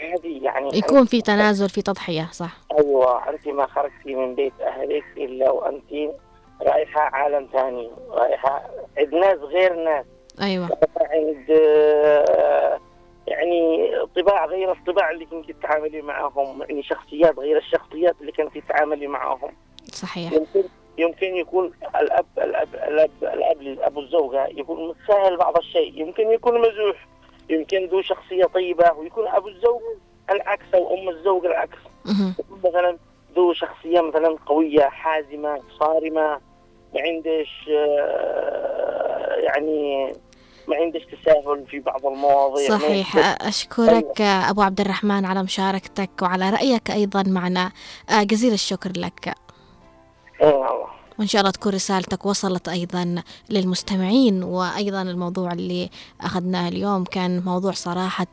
هذه 0.00 0.44
يعني 0.44 0.78
يكون 0.78 1.04
في 1.04 1.22
تنازل 1.22 1.68
في 1.68 1.82
تضحية 1.82 2.28
صح. 2.32 2.56
أيوه 2.78 3.28
أنت 3.28 3.48
ما 3.48 3.66
خرجتي 3.66 4.14
من 4.14 4.34
بيت 4.34 4.60
أهلك 4.60 5.04
إلا 5.16 5.50
وأنت 5.50 6.14
رايحة 6.62 7.00
عالم 7.00 7.48
ثاني 7.52 7.90
رايحة 8.10 8.70
عند 8.98 9.14
ناس 9.14 9.38
غير 9.38 9.84
ناس. 9.84 10.04
أيوة. 10.42 10.78
عند 11.00 11.50
يعني 13.26 13.90
طباع 14.16 14.46
غير 14.46 14.72
الطباع 14.72 15.10
اللي 15.10 15.24
كنت 15.26 15.50
تتعاملي 15.50 16.02
معهم 16.02 16.62
يعني 16.62 16.82
شخصيات 16.82 17.38
غير 17.38 17.58
الشخصيات 17.58 18.16
اللي 18.20 18.32
كنت 18.32 18.58
تتعاملي 18.58 19.06
معهم 19.06 19.52
صحيح. 19.92 20.32
يمكن 20.32 20.68
يمكن 20.98 21.36
يكون 21.36 21.72
الأب 22.00 22.26
الأب 22.38 22.74
الأب 22.74 23.10
الأب 23.22 23.78
ابو 23.80 24.00
الزوجة 24.00 24.46
يكون 24.46 24.88
متساهل 24.88 25.36
بعض 25.36 25.58
الشيء 25.58 26.00
يمكن 26.00 26.30
يكون 26.30 26.60
مزوح 26.60 27.06
يمكن 27.50 27.86
ذو 27.86 28.02
شخصية 28.02 28.44
طيبة 28.44 28.92
ويكون 28.92 29.28
أبو 29.28 29.48
الزوج 29.48 29.80
العكس 30.30 30.64
أو 30.74 30.94
أم 30.94 31.08
الزوج 31.08 31.46
العكس. 31.46 31.78
مثلا 32.64 32.98
ذو 33.36 33.52
شخصية 33.52 34.00
مثلا 34.00 34.36
قوية 34.46 34.82
حازمة 34.82 35.60
صارمة 35.78 36.40
ما 36.94 37.00
عندش 37.00 37.70
آه، 37.70 39.36
يعني 39.36 40.12
ما 40.68 40.76
عندك 40.76 41.02
تساهل 41.04 41.66
في 41.66 41.78
بعض 41.78 42.06
المواضيع. 42.06 42.78
صحيح. 42.78 43.16
أشكرك 43.42 44.20
أبو 44.20 44.62
عبد 44.62 44.80
الرحمن 44.80 45.24
على 45.24 45.42
مشاركتك 45.42 46.10
وعلى 46.22 46.50
رأيك 46.50 46.90
أيضا 46.90 47.24
معنا. 47.26 47.72
آه، 48.10 48.22
جزيل 48.22 48.52
الشكر 48.52 48.90
لك. 48.96 49.34
اي 50.42 50.52
والله 50.52 50.95
وإن 51.18 51.26
شاء 51.26 51.40
الله 51.40 51.50
تكون 51.50 51.72
رسالتك 51.72 52.26
وصلت 52.26 52.68
أيضا 52.68 53.22
للمستمعين. 53.50 54.42
وأيضا 54.42 55.02
الموضوع 55.02 55.52
اللي 55.52 55.90
أخذناه 56.20 56.68
اليوم 56.68 57.04
كان 57.04 57.42
موضوع 57.44 57.72
صراحة 57.72 58.26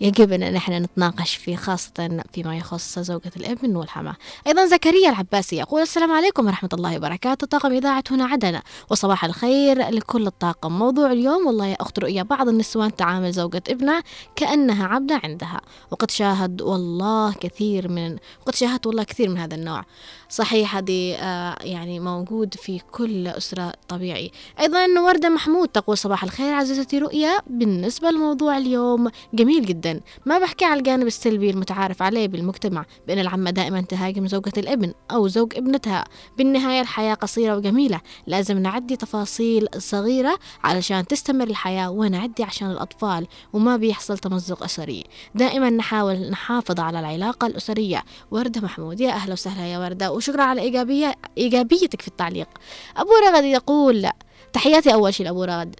يجب 0.00 0.32
أن 0.32 0.52
نحن 0.52 0.72
نتناقش 0.72 1.34
فيه 1.36 1.56
خاصة 1.56 2.22
فيما 2.32 2.56
يخص 2.56 2.98
زوجة 2.98 3.32
الابن 3.36 3.76
والحماة. 3.76 4.16
أيضا 4.46 4.66
زكريا 4.66 5.10
العباسي 5.10 5.56
يقول 5.56 5.82
السلام 5.82 6.12
عليكم 6.12 6.46
ورحمة 6.46 6.68
الله 6.72 6.96
وبركاته. 6.96 7.46
طاقم 7.46 7.72
إذاعة 7.72 8.04
هنا 8.10 8.24
عدن 8.24 8.60
وصباح 8.90 9.24
الخير 9.24 9.88
لكل 9.88 10.26
الطاقم. 10.26 10.78
موضوع 10.78 11.12
اليوم 11.12 11.46
والله 11.46 11.66
يا 11.66 11.76
أخت 11.80 11.98
رؤيا 11.98 12.22
بعض 12.22 12.48
النسوان 12.48 12.96
تعامل 12.96 13.32
زوجة 13.32 13.62
ابنها 13.68 14.02
كأنها 14.36 14.86
عبدة 14.86 15.20
عندها. 15.24 15.60
وقد 15.90 16.10
شاهد 16.10 16.62
والله 16.62 17.32
كثير 17.32 17.88
من 17.88 18.16
وقد 18.42 18.54
شاهدت 18.54 18.86
والله 18.86 19.02
كثير 19.02 19.28
من 19.28 19.38
هذا 19.38 19.54
النوع. 19.54 19.84
صحيح 20.28 20.76
هذه 20.76 21.14
آه، 21.14 21.56
يعني 21.62 22.00
موجود 22.16 22.54
في 22.54 22.80
كل 22.92 23.26
أسرة 23.28 23.72
طبيعي. 23.88 24.30
أيضا 24.60 25.00
وردة 25.00 25.28
محمود 25.28 25.68
تقول 25.68 25.98
صباح 25.98 26.24
الخير 26.24 26.54
عزيزتي 26.54 26.98
رؤيا. 26.98 27.38
بالنسبة 27.46 28.10
لموضوع 28.10 28.58
اليوم 28.58 29.10
جميل 29.34 29.66
جدا. 29.66 30.00
ما 30.26 30.38
بحكي 30.38 30.64
على 30.64 30.78
الجانب 30.78 31.06
السلبي 31.06 31.50
المتعارف 31.50 32.02
عليه 32.02 32.28
بالمجتمع 32.28 32.84
بأن 33.06 33.18
العمة 33.18 33.50
دائما 33.50 33.80
تهاجم 33.80 34.26
زوجة 34.26 34.52
الابن 34.56 34.92
أو 35.10 35.28
زوج 35.28 35.56
ابنتها. 35.56 36.04
بالنهاية 36.38 36.80
الحياة 36.80 37.14
قصيرة 37.14 37.56
وجميلة. 37.56 38.00
لازم 38.26 38.58
نعدي 38.58 38.96
تفاصيل 38.96 39.68
صغيرة 39.78 40.38
علشان 40.64 41.06
تستمر 41.06 41.46
الحياة 41.46 41.90
ونعدي 41.90 42.44
عشان 42.44 42.70
الأطفال 42.70 43.26
وما 43.52 43.76
بيحصل 43.76 44.18
تمزق 44.18 44.62
أسري. 44.62 45.04
دائما 45.34 45.70
نحاول 45.70 46.30
نحافظ 46.30 46.80
على 46.80 47.00
العلاقة 47.00 47.46
الأسرية. 47.46 48.04
وردة 48.30 48.60
محمود 48.60 49.00
يا 49.00 49.10
أهلا 49.10 49.32
وسهلا 49.32 49.66
يا 49.66 49.78
وردة. 49.78 50.12
وشكرا 50.12 50.42
على 50.42 50.60
إيجابية 50.60 51.14
إيجابيتك 51.38 51.97
في 52.02 52.08
التعليق. 52.08 52.48
أبو 52.96 53.10
رغد 53.26 53.44
يقول 53.44 54.08
تحياتي 54.52 54.92
أول 54.92 55.14
شيء 55.14 55.26
لأبو 55.26 55.44
رغد. 55.44 55.76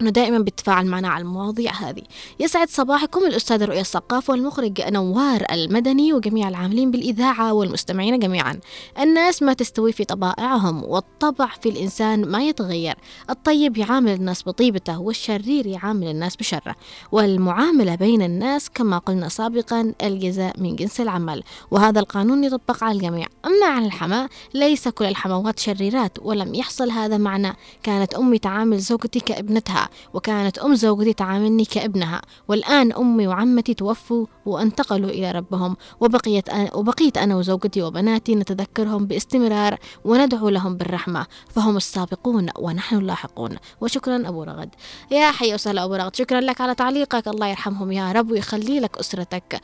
إنه 0.00 0.10
دائما 0.10 0.38
بيتفاعل 0.38 0.86
معنا 0.86 1.08
على 1.08 1.22
المواضيع 1.22 1.72
هذه. 1.72 2.02
يسعد 2.40 2.68
صباحكم 2.68 3.26
الأستاذ 3.26 3.64
رؤيا 3.64 3.80
الثقاف 3.80 4.30
والمخرج 4.30 4.80
نوار 4.80 5.44
المدني 5.52 6.12
وجميع 6.12 6.48
العاملين 6.48 6.90
بالإذاعة 6.90 7.52
والمستمعين 7.52 8.18
جميعا. 8.18 8.60
الناس 9.00 9.42
ما 9.42 9.52
تستوي 9.52 9.92
في 9.92 10.04
طبائعهم 10.04 10.84
والطبع 10.84 11.46
في 11.62 11.68
الإنسان 11.68 12.24
ما 12.24 12.42
يتغير. 12.42 12.94
الطيب 13.30 13.76
يعامل 13.76 14.12
الناس 14.12 14.42
بطيبته 14.42 15.00
والشرير 15.00 15.66
يعامل 15.66 16.06
الناس 16.06 16.36
بشره. 16.36 16.74
والمعاملة 17.12 17.94
بين 17.94 18.22
الناس 18.22 18.70
كما 18.70 18.98
قلنا 18.98 19.28
سابقا 19.28 19.94
الجزاء 20.02 20.60
من 20.60 20.76
جنس 20.76 21.00
العمل. 21.00 21.42
وهذا 21.70 22.00
القانون 22.00 22.44
يطبق 22.44 22.84
على 22.84 22.96
الجميع. 22.96 23.26
أما 23.46 23.66
عن 23.66 23.84
الحماه 23.84 24.28
ليس 24.54 24.88
كل 24.88 25.04
الحموات 25.04 25.58
شريرات 25.58 26.18
ولم 26.22 26.54
يحصل 26.54 26.90
هذا 26.90 27.16
معنا 27.16 27.56
كانت 27.82 28.14
أمي 28.14 28.38
تعامل 28.38 28.78
زوجتي 28.78 29.20
كابنتها 29.20 29.85
وكانت 30.14 30.58
أم 30.58 30.74
زوجتي 30.74 31.12
تعاملني 31.12 31.64
كابنها. 31.64 32.22
والآن 32.48 32.92
أمي 32.92 33.26
وعمتي 33.26 33.74
توفوا 33.74 34.26
وانتقلوا 34.46 35.10
إلى 35.10 35.32
ربهم. 35.32 35.76
وبقيت 36.00 36.48
أنا 36.48 36.74
وبقيت 36.74 37.18
أنا 37.18 37.36
وزوجتي 37.36 37.82
وبناتي 37.82 38.34
نتذكرهم 38.34 39.06
باستمرار 39.06 39.78
وندعو 40.04 40.48
لهم 40.48 40.76
بالرحمة. 40.76 41.26
فهم 41.54 41.76
السابقون 41.76 42.48
ونحن 42.58 42.96
اللاحقون. 42.96 43.56
وشكرا 43.80 44.28
أبو 44.28 44.42
رغد. 44.42 44.70
يا 45.10 45.30
حي 45.30 45.54
وسهلا 45.54 45.84
أبو 45.84 45.94
رغد. 45.94 46.16
شكرا 46.16 46.40
لك 46.40 46.60
على 46.60 46.74
تعليقك. 46.74 47.28
الله 47.28 47.46
يرحمهم 47.46 47.92
يا 47.92 48.12
رب 48.12 48.30
ويخلي 48.30 48.80
لك 48.80 48.98
أسرتك 48.98 49.60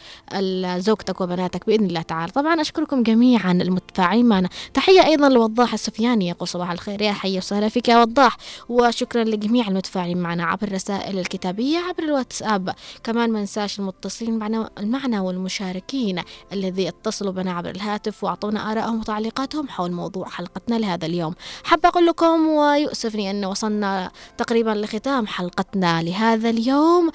زوجتك 0.79 1.21
وبناتك 1.21 1.67
بإذن 1.67 1.87
الله 1.87 2.03
تعالى. 2.03 2.33
طبعا 2.33 2.61
أشكركم 2.61 3.03
جميعا 3.03 3.53
المتفاعلين 3.53 4.27
معنا. 4.27 4.49
تحية 4.75 5.05
أيضا 5.05 5.29
لوضاح 5.29 5.73
السفياني 5.73 6.29
يقول 6.29 6.49
صباح 6.49 6.71
الخير. 6.71 7.03
يا 7.03 7.13
حي 7.13 7.39
وسهلا 7.39 7.69
فيك 7.69 7.89
يا 7.89 8.01
وضاح. 8.01 8.37
وشكرا 8.69 9.25
لجميع 9.25 9.69
المتفاعلين 9.69 10.12
معنا 10.19 10.45
عبر 10.45 10.69
الرسائل 10.69 11.19
الكتابية 11.19 11.79
عبر 11.79 12.03
الواتساب. 12.03 12.75
كمان 13.05 13.33
ما 13.33 13.41
ننساش 13.41 13.79
المتصلين 13.79 14.39
معنا 14.39 14.71
معنا 14.81 15.21
والمشاركين 15.21 16.23
الذي 16.53 16.89
اتصلوا 16.89 17.33
بنا 17.33 17.53
عبر 17.53 17.71
الهاتف 17.71 18.25
وأعطونا 18.25 18.73
آرائهم 18.73 19.01
وتعليقاتهم 19.01 19.69
حول 19.69 19.93
موضوع 19.93 20.29
حلقتنا 20.29 20.79
لهذا 20.79 21.07
اليوم. 21.07 21.35
حابة 21.65 21.89
أقول 21.89 22.07
لكم 22.07 22.49
ويؤسفني 22.49 23.31
أن 23.31 23.45
وصلنا 23.45 24.11
تقريبا 24.39 24.71
لختام 24.71 25.27
حلقتنا 25.27 26.03
لهذا 26.03 26.51
اليوم. 26.51 27.11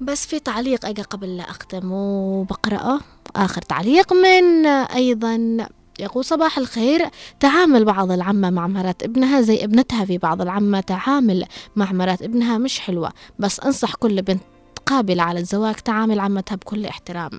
بس 0.00 0.26
في 0.26 0.40
تعليق 0.40 0.86
أجا 0.86 1.02
قبل 1.02 1.36
لا 1.36 1.50
أختم 1.50 1.92
وبقرأه. 1.92 3.00
آخر 3.36 3.62
تعليق 3.62 4.12
من 4.12 4.66
أيضا 4.66 5.66
يقول 6.00 6.24
صباح 6.24 6.58
الخير. 6.58 7.08
تعامل 7.40 7.84
بعض 7.84 8.10
العمة 8.12 8.50
مع 8.50 8.66
مرات 8.66 9.02
ابنها 9.02 9.40
زي 9.40 9.64
ابنتها 9.64 10.04
في 10.04 10.18
بعض 10.18 10.42
العمة. 10.42 10.80
تعامل 10.80 11.46
مع 11.76 11.92
مرات 11.92 12.22
ابنها 12.22 12.58
مش 12.58 12.80
حلوة 12.80 13.12
بس 13.38 13.60
أنصح 13.60 13.94
كل 13.94 14.22
بنت 14.22 14.42
قابلة 14.86 15.22
على 15.22 15.40
الزواج 15.40 15.74
تعامل 15.74 16.20
عمتها 16.20 16.56
بكل 16.56 16.86
احترام. 16.86 17.30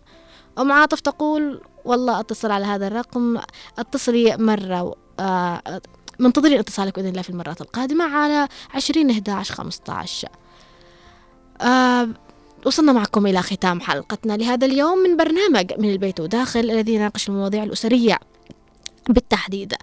أم 0.60 0.72
عاطف 0.72 1.00
تقول 1.00 1.62
والله 1.86 2.20
أتصل 2.20 2.52
على 2.52 2.66
هذا 2.66 2.88
الرقم 2.88 3.38
أتصلي 3.80 4.38
مرة 4.38 4.96
آه 5.20 5.82
منتظرين 6.20 6.60
اتصالك 6.60 6.96
بإذن 6.96 7.10
الله 7.10 7.22
في 7.22 7.30
المرات 7.30 7.62
القادمة 7.62 8.06
على 8.06 8.48
عشرين 8.74 9.10
11 9.10 9.54
15 9.54 10.28
آه 11.62 12.10
وصلنا 12.66 12.92
معكم 12.94 13.28
إلى 13.28 13.42
ختام 13.42 13.82
حلقتنا 13.82 14.34
لهذا 14.38 14.66
اليوم 14.66 14.98
من 14.98 15.18
برنامج 15.18 15.74
من 15.80 15.92
البيت 15.92 16.20
وداخل 16.20 16.60
الذي 16.60 16.94
يناقش 16.94 17.30
المواضيع 17.30 17.64
الأسرية. 17.64 18.20
بالتحديد. 19.14 19.74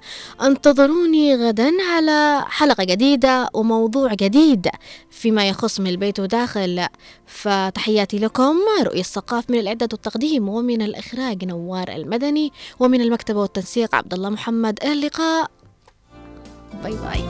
انتظروني 0.42 1.34
غدا 1.34 1.72
على 1.82 2.44
حلقة 2.48 2.84
جديدة 2.84 3.48
وموضوع 3.54 4.14
جديد 4.14 4.68
فيما 5.10 5.48
يخص 5.48 5.80
من 5.80 5.86
البيت 5.86 6.20
وداخل. 6.20 6.86
فتحياتي 7.26 8.18
لكم 8.18 8.56
رؤية 8.82 9.00
الثقاف 9.00 9.50
من 9.50 9.58
الإعداد 9.58 9.92
والتقديم 9.92 10.48
ومن 10.48 10.82
الإخراج 10.82 11.44
نوار 11.44 11.88
المدني 11.88 12.52
ومن 12.80 13.00
المكتبة 13.00 13.40
والتنسيق 13.40 13.94
عبد 13.94 14.14
الله 14.14 14.28
محمد. 14.28 14.78
اللقاء. 14.84 15.50
باي 16.82 16.92
باي. 16.92 17.24